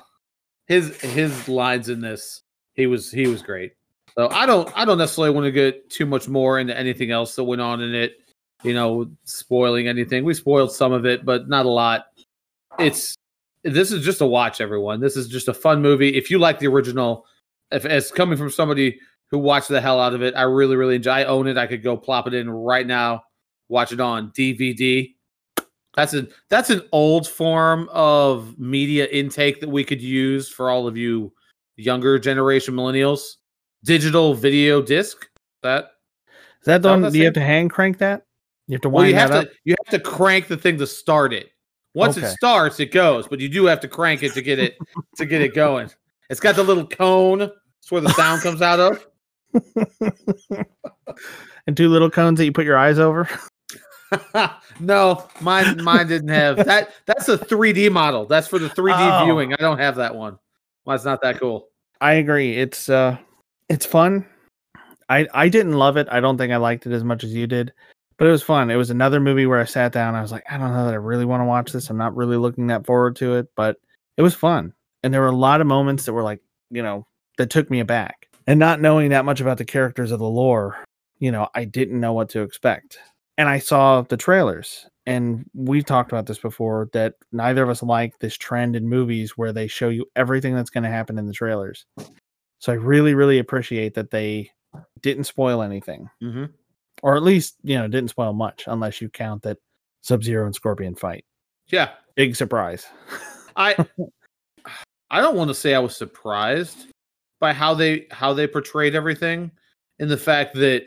his 0.66 1.00
his 1.00 1.48
lines 1.48 1.88
in 1.88 2.00
this, 2.00 2.42
he 2.74 2.86
was 2.86 3.10
he 3.10 3.26
was 3.26 3.42
great. 3.42 3.72
So 4.18 4.28
I 4.30 4.46
don't 4.46 4.68
I 4.76 4.84
don't 4.84 4.98
necessarily 4.98 5.32
want 5.34 5.44
to 5.46 5.52
get 5.52 5.90
too 5.90 6.06
much 6.06 6.28
more 6.28 6.58
into 6.58 6.76
anything 6.76 7.10
else 7.12 7.34
that 7.36 7.44
went 7.44 7.60
on 7.60 7.80
in 7.80 7.94
it. 7.94 8.18
You 8.62 8.74
know, 8.74 9.10
spoiling 9.24 9.88
anything. 9.88 10.24
We 10.24 10.34
spoiled 10.34 10.72
some 10.72 10.92
of 10.92 11.06
it, 11.06 11.24
but 11.24 11.48
not 11.48 11.66
a 11.66 11.70
lot. 11.70 12.06
It's 12.78 13.16
this 13.62 13.92
is 13.92 14.04
just 14.04 14.20
a 14.20 14.26
watch, 14.26 14.60
everyone. 14.60 15.00
This 15.00 15.16
is 15.16 15.28
just 15.28 15.48
a 15.48 15.54
fun 15.54 15.82
movie. 15.82 16.16
If 16.16 16.30
you 16.30 16.38
like 16.38 16.58
the 16.58 16.66
original, 16.66 17.26
if 17.70 17.84
as 17.84 18.10
coming 18.10 18.38
from 18.38 18.50
somebody 18.50 18.98
who 19.30 19.38
watched 19.38 19.68
the 19.68 19.80
hell 19.80 20.00
out 20.00 20.14
of 20.14 20.22
it, 20.22 20.34
I 20.34 20.42
really 20.42 20.76
really 20.76 20.96
enjoy. 20.96 21.12
I 21.12 21.24
own 21.24 21.46
it. 21.46 21.56
I 21.56 21.66
could 21.66 21.82
go 21.82 21.96
plop 21.96 22.26
it 22.26 22.34
in 22.34 22.50
right 22.50 22.86
now, 22.86 23.24
watch 23.68 23.92
it 23.92 24.00
on 24.00 24.30
DVD. 24.32 25.14
That's 25.94 26.14
a 26.14 26.28
that's 26.48 26.70
an 26.70 26.82
old 26.92 27.26
form 27.26 27.88
of 27.92 28.58
media 28.58 29.06
intake 29.06 29.60
that 29.60 29.68
we 29.68 29.84
could 29.84 30.00
use 30.00 30.48
for 30.48 30.70
all 30.70 30.86
of 30.86 30.96
you 30.96 31.32
younger 31.76 32.18
generation 32.18 32.74
millennials. 32.74 33.36
Digital 33.84 34.34
video 34.34 34.82
disc. 34.82 35.26
That 35.62 35.92
Is 36.60 36.66
that 36.66 36.82
the 36.82 36.88
one? 36.88 37.14
you 37.14 37.24
have 37.24 37.34
to 37.34 37.40
hand 37.40 37.70
crank 37.70 37.98
that? 37.98 38.26
You 38.70 38.74
have 38.76 38.82
to 38.82 38.88
well, 38.88 39.02
wind 39.02 39.10
you 39.10 39.16
have 39.16 39.30
that 39.30 39.40
to 39.42 39.50
up. 39.50 39.56
you 39.64 39.74
have 39.84 39.90
to 39.90 39.98
crank 39.98 40.46
the 40.46 40.56
thing 40.56 40.78
to 40.78 40.86
start 40.86 41.32
it. 41.32 41.50
Once 41.94 42.16
Okay. 42.16 42.28
it 42.28 42.30
starts, 42.30 42.78
it 42.78 42.92
goes, 42.92 43.26
but 43.26 43.40
you 43.40 43.48
do 43.48 43.64
have 43.64 43.80
to 43.80 43.88
crank 43.88 44.22
it 44.22 44.32
to 44.34 44.40
get 44.42 44.60
it 44.60 44.78
to 45.16 45.26
get 45.26 45.42
it 45.42 45.54
going. 45.54 45.90
It's 46.28 46.38
got 46.38 46.54
the 46.54 46.62
little 46.62 46.86
cone. 46.86 47.42
It's 47.42 47.90
where 47.90 48.00
the 48.00 48.10
sound 48.10 48.42
comes 48.42 48.62
out 48.62 48.78
of. 48.78 49.04
and 51.66 51.76
two 51.76 51.88
little 51.88 52.10
cones 52.10 52.38
that 52.38 52.44
you 52.44 52.52
put 52.52 52.64
your 52.64 52.78
eyes 52.78 53.00
over. 53.00 53.28
no, 54.80 55.28
mine 55.40 55.82
mine 55.82 56.06
didn't 56.06 56.28
have 56.28 56.56
that. 56.64 56.92
That's 57.06 57.28
a 57.28 57.36
3D 57.36 57.90
model. 57.90 58.24
That's 58.24 58.46
for 58.46 58.60
the 58.60 58.68
3D 58.68 59.20
Oh. 59.22 59.24
viewing. 59.24 59.52
I 59.52 59.56
don't 59.56 59.78
have 59.78 59.96
that 59.96 60.14
one. 60.14 60.38
Well, 60.84 60.94
it's 60.94 61.04
not 61.04 61.20
that 61.22 61.40
cool. 61.40 61.66
I 62.00 62.12
agree. 62.14 62.56
It's 62.56 62.88
uh 62.88 63.16
it's 63.68 63.84
fun. 63.86 64.24
I 65.08 65.26
I 65.34 65.48
didn't 65.48 65.72
love 65.72 65.96
it. 65.96 66.06
I 66.08 66.20
don't 66.20 66.38
think 66.38 66.52
I 66.52 66.56
liked 66.56 66.86
it 66.86 66.92
as 66.92 67.02
much 67.02 67.24
as 67.24 67.34
you 67.34 67.48
did, 67.48 67.72
but 68.20 68.28
it 68.28 68.32
was 68.32 68.42
fun. 68.42 68.70
It 68.70 68.76
was 68.76 68.90
another 68.90 69.18
movie 69.18 69.46
where 69.46 69.60
I 69.60 69.64
sat 69.64 69.92
down. 69.92 70.14
I 70.14 70.20
was 70.20 70.30
like, 70.30 70.44
I 70.50 70.58
don't 70.58 70.74
know 70.74 70.84
that 70.84 70.92
I 70.92 70.98
really 70.98 71.24
want 71.24 71.40
to 71.40 71.46
watch 71.46 71.72
this. 71.72 71.88
I'm 71.88 71.96
not 71.96 72.14
really 72.14 72.36
looking 72.36 72.66
that 72.66 72.84
forward 72.84 73.16
to 73.16 73.36
it, 73.36 73.46
but 73.56 73.78
it 74.18 74.22
was 74.22 74.34
fun. 74.34 74.74
And 75.02 75.14
there 75.14 75.22
were 75.22 75.28
a 75.28 75.34
lot 75.34 75.62
of 75.62 75.66
moments 75.66 76.04
that 76.04 76.12
were 76.12 76.22
like, 76.22 76.40
you 76.68 76.82
know, 76.82 77.06
that 77.38 77.48
took 77.48 77.70
me 77.70 77.80
aback. 77.80 78.28
And 78.46 78.60
not 78.60 78.78
knowing 78.78 79.08
that 79.08 79.24
much 79.24 79.40
about 79.40 79.56
the 79.56 79.64
characters 79.64 80.12
of 80.12 80.18
the 80.18 80.28
lore, 80.28 80.84
you 81.18 81.32
know, 81.32 81.48
I 81.54 81.64
didn't 81.64 81.98
know 81.98 82.12
what 82.12 82.28
to 82.30 82.42
expect. 82.42 82.98
And 83.38 83.48
I 83.48 83.58
saw 83.58 84.02
the 84.02 84.18
trailers, 84.18 84.86
and 85.06 85.48
we've 85.54 85.86
talked 85.86 86.12
about 86.12 86.26
this 86.26 86.38
before 86.38 86.90
that 86.92 87.14
neither 87.32 87.62
of 87.62 87.70
us 87.70 87.82
like 87.82 88.18
this 88.18 88.36
trend 88.36 88.76
in 88.76 88.86
movies 88.86 89.38
where 89.38 89.54
they 89.54 89.66
show 89.66 89.88
you 89.88 90.04
everything 90.14 90.54
that's 90.54 90.68
going 90.68 90.84
to 90.84 90.90
happen 90.90 91.16
in 91.16 91.26
the 91.26 91.32
trailers. 91.32 91.86
So 92.58 92.70
I 92.70 92.76
really, 92.76 93.14
really 93.14 93.38
appreciate 93.38 93.94
that 93.94 94.10
they 94.10 94.50
didn't 95.00 95.24
spoil 95.24 95.62
anything, 95.62 96.10
Mm-hmm. 96.22 96.44
Or 97.02 97.16
at 97.16 97.22
least 97.22 97.56
you 97.62 97.76
know 97.76 97.88
didn't 97.88 98.10
spoil 98.10 98.32
much, 98.32 98.64
unless 98.66 99.00
you 99.00 99.08
count 99.08 99.42
that 99.42 99.58
Sub 100.02 100.22
Zero 100.22 100.46
and 100.46 100.54
Scorpion 100.54 100.94
fight. 100.94 101.24
Yeah, 101.68 101.90
Big 102.20 102.36
surprise. 102.36 102.86
I 103.56 103.74
I 105.10 105.22
don't 105.22 105.36
want 105.36 105.48
to 105.48 105.54
say 105.54 105.74
I 105.74 105.78
was 105.78 105.96
surprised 105.96 106.92
by 107.40 107.54
how 107.54 107.72
they 107.72 108.06
how 108.10 108.34
they 108.34 108.46
portrayed 108.46 108.94
everything 108.94 109.50
in 109.98 110.08
the 110.08 110.18
fact 110.18 110.54
that 110.56 110.84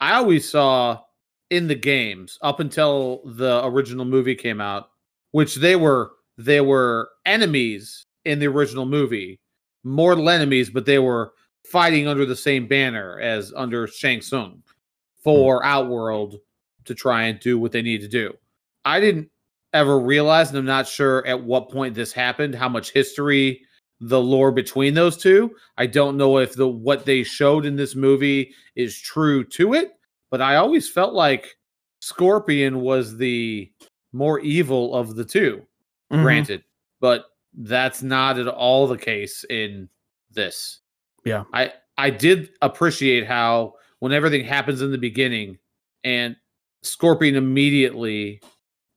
I 0.00 0.14
always 0.14 0.46
saw 0.46 1.00
in 1.48 1.68
the 1.68 1.74
games 1.74 2.38
up 2.42 2.60
until 2.60 3.22
the 3.24 3.64
original 3.64 4.04
movie 4.04 4.34
came 4.34 4.60
out, 4.60 4.90
which 5.30 5.54
they 5.54 5.76
were 5.76 6.12
they 6.36 6.60
were 6.60 7.08
enemies 7.24 8.04
in 8.26 8.38
the 8.38 8.48
original 8.48 8.84
movie, 8.84 9.40
mortal 9.84 10.28
enemies, 10.28 10.68
but 10.68 10.84
they 10.84 10.98
were 10.98 11.32
fighting 11.64 12.06
under 12.06 12.26
the 12.26 12.36
same 12.36 12.66
banner 12.66 13.18
as 13.20 13.54
under 13.56 13.86
Shang 13.86 14.20
Tsung 14.20 14.62
for 15.24 15.64
Outworld 15.64 16.38
to 16.84 16.94
try 16.94 17.24
and 17.24 17.40
do 17.40 17.58
what 17.58 17.72
they 17.72 17.82
need 17.82 18.02
to 18.02 18.08
do. 18.08 18.32
I 18.84 19.00
didn't 19.00 19.30
ever 19.72 19.98
realize, 19.98 20.50
and 20.50 20.58
I'm 20.58 20.66
not 20.66 20.86
sure 20.86 21.26
at 21.26 21.42
what 21.42 21.70
point 21.70 21.94
this 21.94 22.12
happened, 22.12 22.54
how 22.54 22.68
much 22.68 22.92
history 22.92 23.62
the 24.00 24.20
lore 24.20 24.52
between 24.52 24.92
those 24.92 25.16
two. 25.16 25.56
I 25.78 25.86
don't 25.86 26.16
know 26.18 26.38
if 26.38 26.54
the 26.54 26.68
what 26.68 27.06
they 27.06 27.22
showed 27.22 27.64
in 27.64 27.74
this 27.74 27.94
movie 27.94 28.52
is 28.76 29.00
true 29.00 29.42
to 29.44 29.72
it, 29.74 29.92
but 30.30 30.42
I 30.42 30.56
always 30.56 30.88
felt 30.90 31.14
like 31.14 31.56
Scorpion 32.00 32.80
was 32.80 33.16
the 33.16 33.72
more 34.12 34.40
evil 34.40 34.94
of 34.94 35.16
the 35.16 35.24
2 35.24 35.66
Mhm. 36.12 36.22
granted, 36.22 36.64
but 37.00 37.26
that's 37.54 38.02
not 38.02 38.38
at 38.38 38.46
all 38.46 38.86
the 38.86 38.98
case 38.98 39.44
in 39.48 39.88
this. 40.30 40.80
Yeah. 41.24 41.44
I 41.54 41.72
I 41.96 42.10
did 42.10 42.50
appreciate 42.60 43.24
how 43.26 43.74
when 44.04 44.12
everything 44.12 44.44
happens 44.44 44.82
in 44.82 44.92
the 44.92 44.98
beginning 44.98 45.56
and 46.04 46.36
Scorpion 46.82 47.36
immediately 47.36 48.38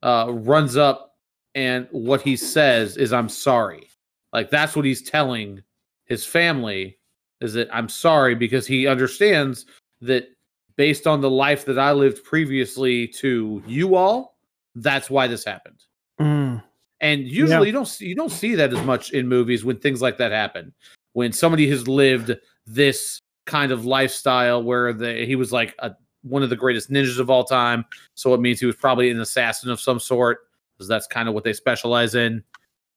uh 0.02 0.26
runs 0.28 0.76
up 0.76 1.14
and 1.54 1.88
what 1.92 2.20
he 2.20 2.36
says 2.36 2.98
is 2.98 3.10
I'm 3.10 3.30
sorry. 3.30 3.88
Like 4.34 4.50
that's 4.50 4.76
what 4.76 4.84
he's 4.84 5.00
telling 5.00 5.62
his 6.04 6.26
family 6.26 6.98
is 7.40 7.54
that 7.54 7.74
I'm 7.74 7.88
sorry 7.88 8.34
because 8.34 8.66
he 8.66 8.86
understands 8.86 9.64
that 10.02 10.28
based 10.76 11.06
on 11.06 11.22
the 11.22 11.30
life 11.30 11.64
that 11.64 11.78
I 11.78 11.92
lived 11.92 12.22
previously 12.22 13.08
to 13.08 13.62
you 13.66 13.94
all, 13.94 14.36
that's 14.74 15.08
why 15.08 15.26
this 15.26 15.42
happened. 15.42 15.82
Mm. 16.20 16.62
And 17.00 17.26
usually 17.26 17.68
you 17.68 17.72
don't 17.72 17.88
see, 17.88 18.08
you 18.08 18.14
don't 18.14 18.30
see 18.30 18.54
that 18.56 18.74
as 18.74 18.84
much 18.84 19.12
in 19.12 19.26
movies 19.26 19.64
when 19.64 19.78
things 19.78 20.02
like 20.02 20.18
that 20.18 20.32
happen. 20.32 20.74
When 21.14 21.32
somebody 21.32 21.66
has 21.70 21.88
lived 21.88 22.36
this 22.66 23.17
kind 23.48 23.72
of 23.72 23.84
lifestyle 23.84 24.62
where 24.62 24.92
the, 24.92 25.24
he 25.24 25.34
was 25.34 25.50
like 25.50 25.74
a, 25.80 25.92
one 26.22 26.44
of 26.44 26.50
the 26.50 26.56
greatest 26.56 26.90
ninjas 26.90 27.18
of 27.18 27.30
all 27.30 27.42
time, 27.42 27.84
so 28.14 28.34
it 28.34 28.40
means 28.40 28.60
he 28.60 28.66
was 28.66 28.76
probably 28.76 29.10
an 29.10 29.20
assassin 29.20 29.70
of 29.70 29.80
some 29.80 29.98
sort 29.98 30.40
because 30.76 30.86
that's 30.86 31.08
kind 31.08 31.28
of 31.28 31.34
what 31.34 31.42
they 31.42 31.52
specialize 31.52 32.14
in. 32.14 32.44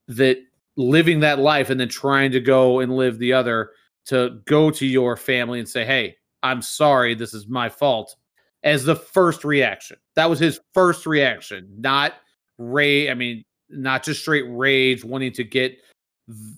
That 0.08 0.38
living 0.76 1.22
that 1.22 1.40
life 1.40 1.70
and 1.70 1.80
then 1.80 1.90
trying 1.90 2.32
to 2.32 2.40
go 2.40 2.80
and 2.80 2.96
live 2.96 3.18
the 3.18 3.34
other 3.34 3.72
to 4.06 4.42
go 4.46 4.70
to 4.72 4.86
your 4.86 5.16
family 5.16 5.60
and 5.60 5.68
say, 5.68 5.86
"Hey, 5.86 6.18
I'm 6.44 6.62
sorry, 6.62 7.16
this 7.16 7.34
is 7.34 7.48
my 7.48 7.70
fault." 7.70 8.16
As 8.64 8.84
the 8.84 8.96
first 8.96 9.44
reaction. 9.44 9.98
That 10.16 10.30
was 10.30 10.38
his 10.38 10.60
first 10.74 11.08
reaction, 11.08 11.68
not 11.80 12.14
Ray, 12.60 13.10
I 13.10 13.16
mean, 13.16 13.44
not 13.70 14.04
just 14.04 14.22
straight 14.22 14.46
rage 14.50 15.04
wanting 15.04 15.32
to 15.34 15.44
get 15.44 15.78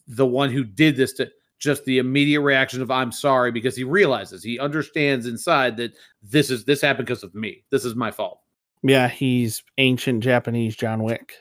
the 0.08 0.26
one 0.26 0.50
who 0.50 0.64
did 0.64 0.96
this 0.96 1.14
to 1.14 1.32
just 1.64 1.86
the 1.86 1.98
immediate 1.98 2.42
reaction 2.42 2.82
of 2.82 2.92
I'm 2.92 3.12
sorry 3.12 3.52
because 3.52 3.76
he 3.76 3.84
realizes 3.86 4.44
he 4.44 4.60
understands 4.60 5.26
inside 5.26 5.78
that 5.78 5.94
this 6.22 6.50
is 6.50 6.66
this 6.66 6.82
happened 6.82 7.08
because 7.08 7.24
of 7.24 7.34
me. 7.34 7.64
This 7.70 7.86
is 7.86 7.96
my 7.96 8.12
fault. 8.12 8.42
Yeah, 8.84 9.08
he's 9.08 9.64
ancient 9.78 10.22
Japanese 10.24 10.76
John 10.76 11.04
Wick. 11.04 11.36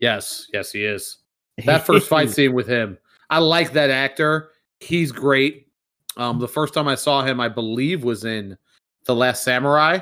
Yes, 0.00 0.48
yes, 0.52 0.72
he 0.72 0.84
is. 0.84 1.18
That 1.64 1.86
first 1.86 2.08
fight 2.08 2.30
scene 2.30 2.52
with 2.52 2.66
him, 2.68 2.98
I 3.30 3.38
like 3.38 3.72
that 3.72 3.90
actor. 3.90 4.50
He's 4.80 5.12
great. 5.12 5.68
Um, 6.16 6.40
the 6.40 6.48
first 6.48 6.74
time 6.74 6.88
I 6.88 6.96
saw 6.96 7.22
him, 7.22 7.40
I 7.40 7.48
believe, 7.48 8.02
was 8.02 8.24
in 8.24 8.56
The 9.04 9.14
Last 9.14 9.44
Samurai, 9.44 10.00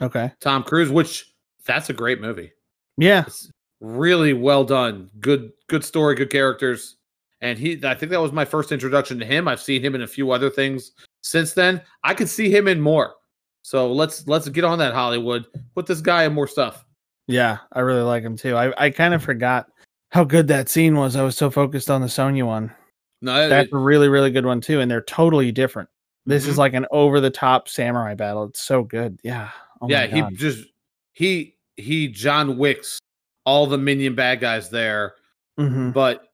Okay. 0.00 0.32
Tom 0.40 0.62
Cruise, 0.62 0.90
which 0.90 1.34
that's 1.66 1.90
a 1.90 1.92
great 1.92 2.20
movie. 2.20 2.52
Yeah. 2.96 3.24
It's 3.26 3.50
really 3.80 4.32
well 4.32 4.64
done. 4.64 5.10
Good, 5.20 5.50
good 5.68 5.84
story, 5.84 6.14
good 6.14 6.30
characters. 6.30 6.96
And 7.40 7.58
he, 7.58 7.78
I 7.84 7.94
think 7.94 8.10
that 8.10 8.20
was 8.20 8.32
my 8.32 8.44
first 8.44 8.72
introduction 8.72 9.18
to 9.20 9.24
him. 9.24 9.46
I've 9.46 9.60
seen 9.60 9.82
him 9.84 9.94
in 9.94 10.02
a 10.02 10.06
few 10.06 10.32
other 10.32 10.50
things 10.50 10.92
since 11.22 11.52
then. 11.54 11.80
I 12.02 12.14
could 12.14 12.28
see 12.28 12.50
him 12.50 12.66
in 12.66 12.80
more. 12.80 13.14
So 13.62 13.92
let's 13.92 14.26
let's 14.26 14.48
get 14.48 14.64
on 14.64 14.78
that 14.78 14.94
Hollywood. 14.94 15.44
Put 15.74 15.86
this 15.86 16.00
guy 16.00 16.24
in 16.24 16.32
more 16.32 16.48
stuff. 16.48 16.84
Yeah, 17.26 17.58
I 17.72 17.80
really 17.80 18.02
like 18.02 18.22
him 18.22 18.36
too. 18.36 18.56
I, 18.56 18.72
I 18.82 18.90
kind 18.90 19.14
of 19.14 19.22
forgot 19.22 19.66
how 20.10 20.24
good 20.24 20.48
that 20.48 20.68
scene 20.68 20.96
was. 20.96 21.14
I 21.16 21.22
was 21.22 21.36
so 21.36 21.50
focused 21.50 21.90
on 21.90 22.00
the 22.00 22.08
Sonya 22.08 22.46
one. 22.46 22.72
No, 23.20 23.48
That's 23.48 23.68
it- 23.68 23.74
a 23.74 23.78
really, 23.78 24.08
really 24.08 24.30
good 24.30 24.46
one 24.46 24.60
too. 24.60 24.80
And 24.80 24.90
they're 24.90 25.02
totally 25.02 25.52
different. 25.52 25.88
This 26.24 26.46
Mhm. 26.46 26.48
is 26.48 26.58
like 26.58 26.74
an 26.74 26.86
over 26.90 27.20
the 27.20 27.30
top 27.30 27.68
samurai 27.68 28.14
battle. 28.14 28.44
It's 28.44 28.62
so 28.62 28.82
good. 28.82 29.18
Yeah. 29.22 29.50
Oh 29.82 29.88
yeah, 29.88 30.06
he 30.06 30.22
just 30.34 30.64
he 31.12 31.56
he 31.76 32.08
John 32.08 32.56
Wicks 32.58 32.98
all 33.44 33.66
the 33.66 33.78
minion 33.78 34.14
bad 34.14 34.40
guys 34.40 34.70
there, 34.70 35.14
Mhm. 35.58 35.92
but 35.92 36.27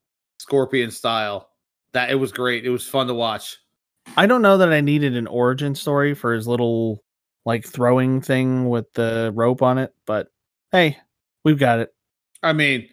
Scorpion 0.45 0.90
style. 0.90 1.49
That 1.95 2.11
it 2.11 2.16
was 2.16 2.32
great. 2.32 2.66
It 2.66 2.70
was 2.70 2.86
fun 2.86 3.07
to 3.07 3.14
watch. 3.14 3.57
I 4.16 4.26
don't 4.26 4.42
know 4.42 4.59
that 4.59 4.70
I 4.72 4.82
needed 4.82 5.16
an 5.16 5.26
origin 5.26 5.74
story 5.74 6.12
for 6.12 6.34
his 6.34 6.47
little 6.47 7.03
like 7.47 7.64
throwing 7.64 8.20
thing 8.20 8.68
with 8.68 8.92
the 8.92 9.32
rope 9.34 9.62
on 9.62 9.78
it, 9.78 9.95
but 10.07 10.28
hey, 10.70 10.99
we've 11.45 11.59
got 11.59 11.78
it. 11.78 11.95
I 12.42 12.53
mean, 12.53 12.88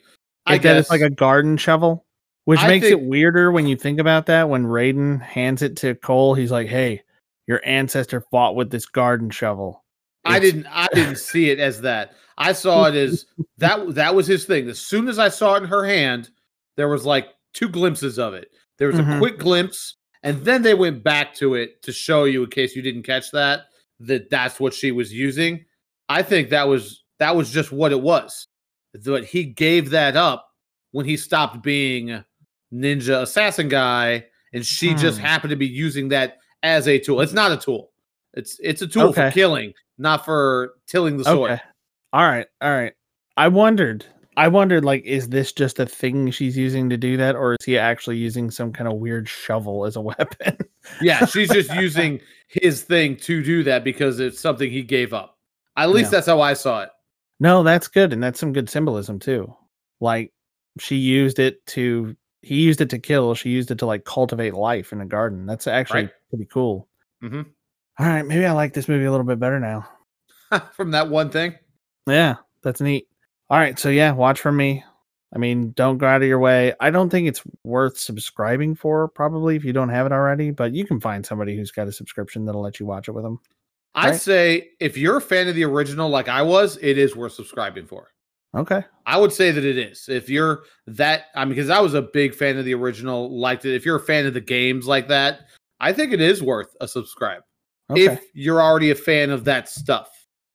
I 0.45 0.57
guess 0.57 0.79
it's 0.81 0.89
like 0.89 1.01
a 1.01 1.09
garden 1.09 1.57
shovel, 1.57 2.05
which 2.45 2.61
I 2.61 2.67
makes 2.69 2.87
think- 2.87 3.01
it 3.01 3.05
weirder 3.05 3.51
when 3.51 3.67
you 3.67 3.75
think 3.75 3.99
about 3.99 4.27
that. 4.27 4.47
When 4.47 4.63
Raiden 4.65 5.21
hands 5.21 5.61
it 5.61 5.75
to 5.77 5.95
Cole, 5.95 6.33
he's 6.35 6.51
like, 6.51 6.67
"Hey, 6.69 7.01
your 7.47 7.59
ancestor 7.65 8.21
fought 8.31 8.55
with 8.55 8.69
this 8.71 8.85
garden 8.85 9.29
shovel." 9.29 9.83
I 10.23 10.39
didn't 10.39 10.67
I 10.67 10.87
didn't 10.93 11.17
see 11.31 11.49
it 11.49 11.59
as 11.59 11.81
that. 11.81 12.13
I 12.37 12.53
saw 12.53 12.85
it 12.85 12.95
as 12.95 13.25
that 13.57 13.95
that 13.95 14.15
was 14.15 14.27
his 14.27 14.45
thing. 14.45 14.69
As 14.69 14.79
soon 14.79 15.09
as 15.09 15.19
I 15.19 15.27
saw 15.29 15.55
it 15.55 15.63
in 15.63 15.69
her 15.69 15.85
hand, 15.85 16.29
there 16.77 16.87
was 16.87 17.05
like 17.05 17.27
two 17.53 17.69
glimpses 17.69 18.17
of 18.19 18.33
it. 18.33 18.49
There 18.77 18.87
was 18.87 18.97
Mhm. 18.97 19.15
a 19.15 19.19
quick 19.19 19.37
glimpse, 19.39 19.95
and 20.23 20.43
then 20.45 20.61
they 20.61 20.73
went 20.73 21.03
back 21.03 21.33
to 21.35 21.55
it 21.55 21.81
to 21.83 21.91
show 21.91 22.23
you, 22.25 22.43
in 22.43 22.49
case 22.49 22.75
you 22.75 22.81
didn't 22.81 23.03
catch 23.03 23.31
that, 23.31 23.65
that 23.99 24.29
that's 24.29 24.59
what 24.59 24.73
she 24.73 24.91
was 24.91 25.13
using. 25.13 25.65
I 26.09 26.23
think 26.23 26.49
that 26.49 26.67
was 26.67 27.03
that 27.19 27.35
was 27.35 27.51
just 27.51 27.71
what 27.71 27.91
it 27.91 28.01
was. 28.01 28.47
That 28.93 29.25
he 29.25 29.43
gave 29.45 29.91
that 29.91 30.15
up 30.17 30.49
when 30.91 31.05
he 31.05 31.15
stopped 31.17 31.61
being 31.63 32.23
ninja 32.73 33.21
assassin 33.21 33.69
guy, 33.69 34.25
and 34.53 34.65
she 34.65 34.93
just 34.95 35.19
Hmm. 35.19 35.25
happened 35.25 35.51
to 35.51 35.55
be 35.55 35.67
using 35.67 36.09
that 36.09 36.37
as 36.63 36.87
a 36.87 36.97
tool. 36.99 37.21
It's 37.21 37.33
not 37.33 37.51
a 37.51 37.57
tool. 37.57 37.91
It's 38.33 38.57
it's 38.61 38.81
a 38.81 38.87
tool 38.87 39.13
for 39.13 39.29
killing, 39.31 39.73
not 39.97 40.25
for 40.25 40.73
tilling 40.87 41.17
the 41.17 41.23
soil. 41.25 41.45
Okay. 41.51 41.59
All 42.13 42.23
right. 42.27 42.47
All 42.61 42.71
right. 42.71 42.93
I 43.37 43.47
wondered. 43.49 44.05
I 44.43 44.47
wondered, 44.47 44.83
like, 44.83 45.03
is 45.03 45.29
this 45.29 45.51
just 45.51 45.79
a 45.79 45.85
thing 45.85 46.31
she's 46.31 46.57
using 46.57 46.89
to 46.89 46.97
do 46.97 47.15
that, 47.17 47.35
or 47.35 47.53
is 47.59 47.65
he 47.65 47.77
actually 47.77 48.17
using 48.17 48.49
some 48.51 48.73
kind 48.73 48.87
of 48.87 48.95
weird 48.97 49.29
shovel 49.29 49.85
as 49.85 49.95
a 49.95 50.01
weapon? 50.11 50.57
Yeah, 51.01 51.25
she's 51.25 51.49
just 51.49 51.73
using 51.75 52.19
his 52.47 52.83
thing 52.83 53.15
to 53.17 53.43
do 53.43 53.63
that 53.63 53.83
because 53.83 54.19
it's 54.19 54.39
something 54.39 54.69
he 54.71 54.81
gave 54.83 55.13
up. 55.13 55.37
At 55.77 55.89
least 55.91 56.07
Yeah. 56.11 56.17
that's 56.17 56.27
how 56.27 56.41
I 56.41 56.53
saw 56.53 56.81
it. 56.83 56.89
no, 57.39 57.63
that's 57.63 57.87
good, 57.87 58.13
and 58.13 58.21
that's 58.23 58.39
some 58.39 58.51
good 58.53 58.69
symbolism 58.69 59.19
too. 59.19 59.53
Like, 59.99 60.33
she 60.79 60.95
used 60.95 61.37
it 61.39 61.65
to. 61.67 62.15
He 62.41 62.61
used 62.61 62.81
it 62.81 62.89
to 62.89 62.97
kill. 62.99 63.35
She 63.35 63.49
used 63.51 63.69
it 63.69 63.77
to 63.79 63.85
like 63.85 64.03
cultivate 64.03 64.55
life 64.55 64.91
in 64.93 65.01
a 65.01 65.05
garden. 65.05 65.45
That's 65.45 65.67
actually 65.67 66.03
Right. 66.05 66.11
pretty 66.31 66.45
cool. 66.45 66.87
Mhm. 67.23 67.45
All 67.99 68.05
right, 68.07 68.25
maybe 68.25 68.45
I 68.45 68.53
like 68.53 68.73
this 68.73 68.87
movie 68.87 69.05
a 69.05 69.11
little 69.11 69.25
bit 69.27 69.39
better 69.39 69.59
now. 69.59 69.87
From 70.73 70.89
that 70.91 71.09
one 71.09 71.29
thing. 71.29 71.53
Yeah, 72.07 72.37
that's 72.63 72.81
neat. 72.81 73.07
All 73.51 73.59
right, 73.59 73.77
so 73.77 73.89
yeah, 73.89 74.13
watch 74.13 74.39
for 74.39 74.51
me. 74.51 74.81
I 75.35 75.37
mean, 75.37 75.71
don't 75.73 75.97
go 75.97 76.07
out 76.07 76.21
of 76.21 76.27
your 76.27 76.39
way. 76.39 76.73
I 76.79 76.89
don't 76.89 77.09
think 77.09 77.27
it's 77.27 77.43
worth 77.65 77.97
subscribing 77.97 78.75
for, 78.75 79.09
probably 79.09 79.57
if 79.57 79.65
you 79.65 79.73
don't 79.73 79.89
have 79.89 80.05
it 80.05 80.13
already, 80.13 80.51
but 80.51 80.73
you 80.73 80.85
can 80.85 81.01
find 81.01 81.25
somebody 81.25 81.57
who's 81.57 81.69
got 81.69 81.89
a 81.89 81.91
subscription 81.91 82.45
that'll 82.45 82.61
let 82.61 82.79
you 82.79 82.85
watch 82.85 83.09
it 83.09 83.11
with 83.11 83.25
them. 83.25 83.41
I'd 83.93 84.11
Right. 84.11 84.21
say 84.21 84.69
if 84.79 84.97
you're 84.97 85.17
a 85.17 85.21
fan 85.21 85.49
of 85.49 85.55
the 85.55 85.65
original 85.65 86.07
like 86.09 86.29
I 86.29 86.41
was, 86.41 86.77
it 86.81 86.97
is 86.97 87.13
worth 87.13 87.33
subscribing 87.33 87.87
for. 87.87 88.07
Okay. 88.55 88.85
I 89.05 89.17
would 89.17 89.33
say 89.33 89.51
that 89.51 89.65
it 89.65 89.77
is. 89.77 90.07
If 90.07 90.29
you're 90.29 90.63
that, 90.87 91.25
I 91.35 91.43
mean, 91.43 91.55
because 91.55 91.69
I 91.69 91.81
was 91.81 91.93
a 91.93 92.01
big 92.01 92.33
fan 92.33 92.57
of 92.57 92.63
the 92.63 92.73
original, 92.73 93.37
liked 93.37 93.65
it. 93.65 93.75
If 93.75 93.85
you're 93.85 93.97
a 93.97 93.99
fan 93.99 94.25
of 94.25 94.33
the 94.33 94.39
games 94.39 94.87
like 94.87 95.09
that, 95.09 95.41
I 95.81 95.91
think 95.91 96.13
it 96.13 96.21
is 96.21 96.41
worth 96.41 96.73
a 96.79 96.87
subscribe. 96.87 97.43
Okay. 97.89 98.05
If 98.05 98.21
you're 98.33 98.61
already 98.61 98.91
a 98.91 98.95
fan 98.95 99.29
of 99.29 99.43
that 99.43 99.67
stuff, 99.67 100.09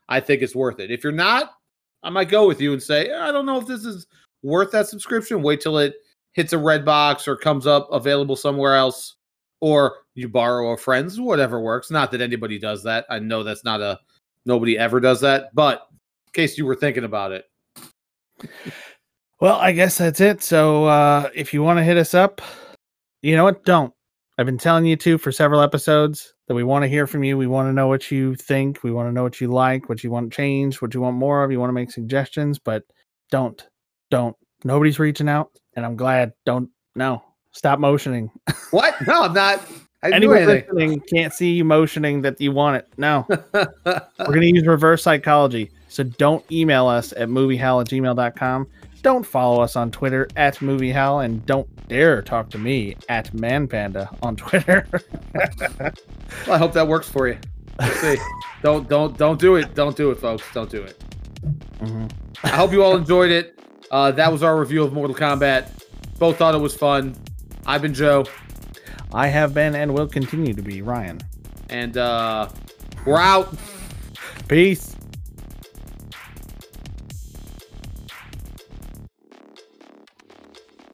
I 0.09 0.20
think 0.20 0.40
it's 0.40 0.55
worth 0.55 0.80
it. 0.80 0.90
If 0.90 1.05
you're 1.05 1.12
not, 1.12 1.53
I 2.07 2.11
might 2.11 2.29
go 2.29 2.47
with 2.47 2.61
you 2.61 2.73
and 2.73 2.81
say, 2.81 3.13
I 3.13 3.33
don't 3.33 3.47
know 3.47 3.59
if 3.59 3.67
this 3.67 3.85
is 3.85 4.07
worth 4.45 4.71
that 4.71 4.87
subscription. 4.87 5.43
Wait 5.43 5.61
till 5.61 5.77
it 5.79 5.97
hits 6.35 6.53
a 6.53 6.57
Redbox 6.57 7.27
or 7.27 7.37
comes 7.37 7.67
up 7.67 7.89
available 7.91 8.37
somewhere 8.37 8.77
else, 8.77 9.17
or 9.61 9.97
you 10.15 10.29
borrow 10.29 10.71
a 10.71 10.77
friend's, 10.77 11.21
whatever 11.21 11.61
works. 11.61 11.91
Not 11.91 12.13
that 12.13 12.21
anybody 12.21 12.61
does 12.61 12.85
that. 12.85 13.07
I 13.11 13.19
know 13.19 13.43
that's 13.43 13.65
not 13.65 13.81
a 13.81 13.99
nobody 14.45 14.79
ever 14.79 15.01
does 15.01 15.21
that, 15.23 15.53
but 15.53 15.89
in 16.29 16.33
case 16.33 16.57
you 16.57 16.65
were 16.65 16.77
thinking 16.77 17.03
about 17.03 17.33
it, 17.33 17.45
well, 19.41 19.57
I 19.57 19.73
guess 19.73 19.99
that's 19.99 20.21
it. 20.21 20.45
So 20.45 20.85
uh 20.85 21.29
if 21.35 21.53
you 21.53 21.65
want 21.65 21.81
to 21.81 21.83
hit 21.83 21.97
us 21.97 22.15
up, 22.15 22.41
you 23.21 23.35
know 23.35 23.43
what? 23.43 23.65
Don't. 23.65 23.93
I've 24.39 24.47
been 24.47 24.59
telling 24.59 24.84
you 24.84 24.97
to 24.97 25.16
for 25.16 25.32
several 25.32 25.62
episodes 25.62 26.34
that 26.47 26.55
we 26.55 26.62
want 26.62 26.82
to 26.82 26.89
hear 26.89 27.07
from 27.07 27.24
you. 27.24 27.39
We 27.39 27.47
want 27.47 27.68
to 27.68 27.72
know 27.72 27.87
what 27.87 28.11
you 28.11 28.34
think. 28.34 28.82
We 28.82 28.93
want 28.93 29.09
to 29.09 29.12
know 29.12 29.22
what 29.22 29.41
you 29.41 29.49
like, 29.49 29.89
what 29.89 30.05
you 30.05 30.11
want 30.11 30.32
changed, 30.32 30.82
what 30.82 30.93
you 30.93 31.01
want 31.01 31.16
more 31.16 31.43
of. 31.43 31.51
You 31.51 31.59
want 31.59 31.70
to 31.70 31.74
make 31.74 31.91
suggestions, 31.91 32.59
but 32.59 32.82
don't. 33.30 33.66
Don't. 34.11 34.37
Nobody's 34.62 34.99
reaching 34.99 35.28
out, 35.28 35.51
and 35.74 35.87
I'm 35.87 35.97
glad. 35.97 36.32
Don't. 36.45 36.68
No. 36.95 37.24
Stop 37.53 37.78
motioning. 37.78 38.30
what? 38.72 38.95
No, 39.07 39.22
I'm 39.22 39.32
not. 39.32 39.66
I 40.03 40.11
Anyone 40.11 40.45
listening 40.45 41.01
can't 41.01 41.32
see 41.32 41.53
you 41.53 41.64
motioning 41.64 42.20
that 42.20 42.39
you 42.39 42.53
want 42.53 42.76
it. 42.76 42.89
No. 42.99 43.26
We're 43.55 44.03
going 44.18 44.41
to 44.43 44.55
use 44.55 44.66
reverse 44.66 45.03
psychology. 45.03 45.70
So 45.89 46.05
don't 46.05 46.45
email 46.53 46.87
us 46.87 47.12
at 47.12 47.28
moviehowl 47.28 47.80
at 47.80 47.89
gmail.com. 47.89 48.66
Don't 49.07 49.25
follow 49.25 49.61
us 49.63 49.77
on 49.77 49.93
Twitter 49.93 50.27
at 50.35 50.57
moviehowl. 50.57 51.25
And 51.25 51.47
don't 51.47 51.69
dare 51.87 52.23
talk 52.23 52.51
to 52.51 52.59
me 52.59 52.97
at 53.09 53.33
manpanda 53.33 54.11
on 54.21 54.35
Twitter. 54.35 54.85
Well, 56.45 56.57
I 56.57 56.59
hope 56.59 56.73
that 56.73 56.89
works 56.89 57.09
for 57.09 57.29
you. 57.29 57.39
Let's 57.79 58.01
see. 58.01 58.17
don't 58.63 58.89
don't 58.89 59.17
don't 59.17 59.39
do 59.39 59.55
it. 59.55 59.77
Don't 59.77 59.97
do 59.97 60.11
it, 60.11 60.19
folks. 60.19 60.43
Don't 60.53 60.69
do 60.69 60.83
it. 60.83 61.01
Mhm. 61.79 62.11
I 62.43 62.49
hope 62.49 62.73
you 62.73 62.83
all 62.83 62.97
enjoyed 62.97 63.31
it. 63.31 63.61
Uh, 63.93 64.11
that 64.11 64.33
was 64.33 64.43
our 64.43 64.59
review 64.59 64.83
of 64.83 64.93
Mortal 64.93 65.15
Kombat. 65.15 65.71
Both 66.19 66.37
thought 66.39 66.57
it 66.57 66.59
was 66.59 66.75
fun. 66.75 67.15
I've 67.65 67.81
been 67.81 67.95
Joe, 67.95 68.25
I 69.15 69.29
have 69.29 69.55
been 69.55 69.77
and 69.77 69.95
will 69.95 70.09
continue 70.09 70.53
to 70.53 70.63
be 70.63 70.83
Ryan. 70.83 71.21
and 71.71 71.97
uh, 71.97 72.49
we're 73.07 73.21
out. 73.21 73.57
Peace. 74.49 74.95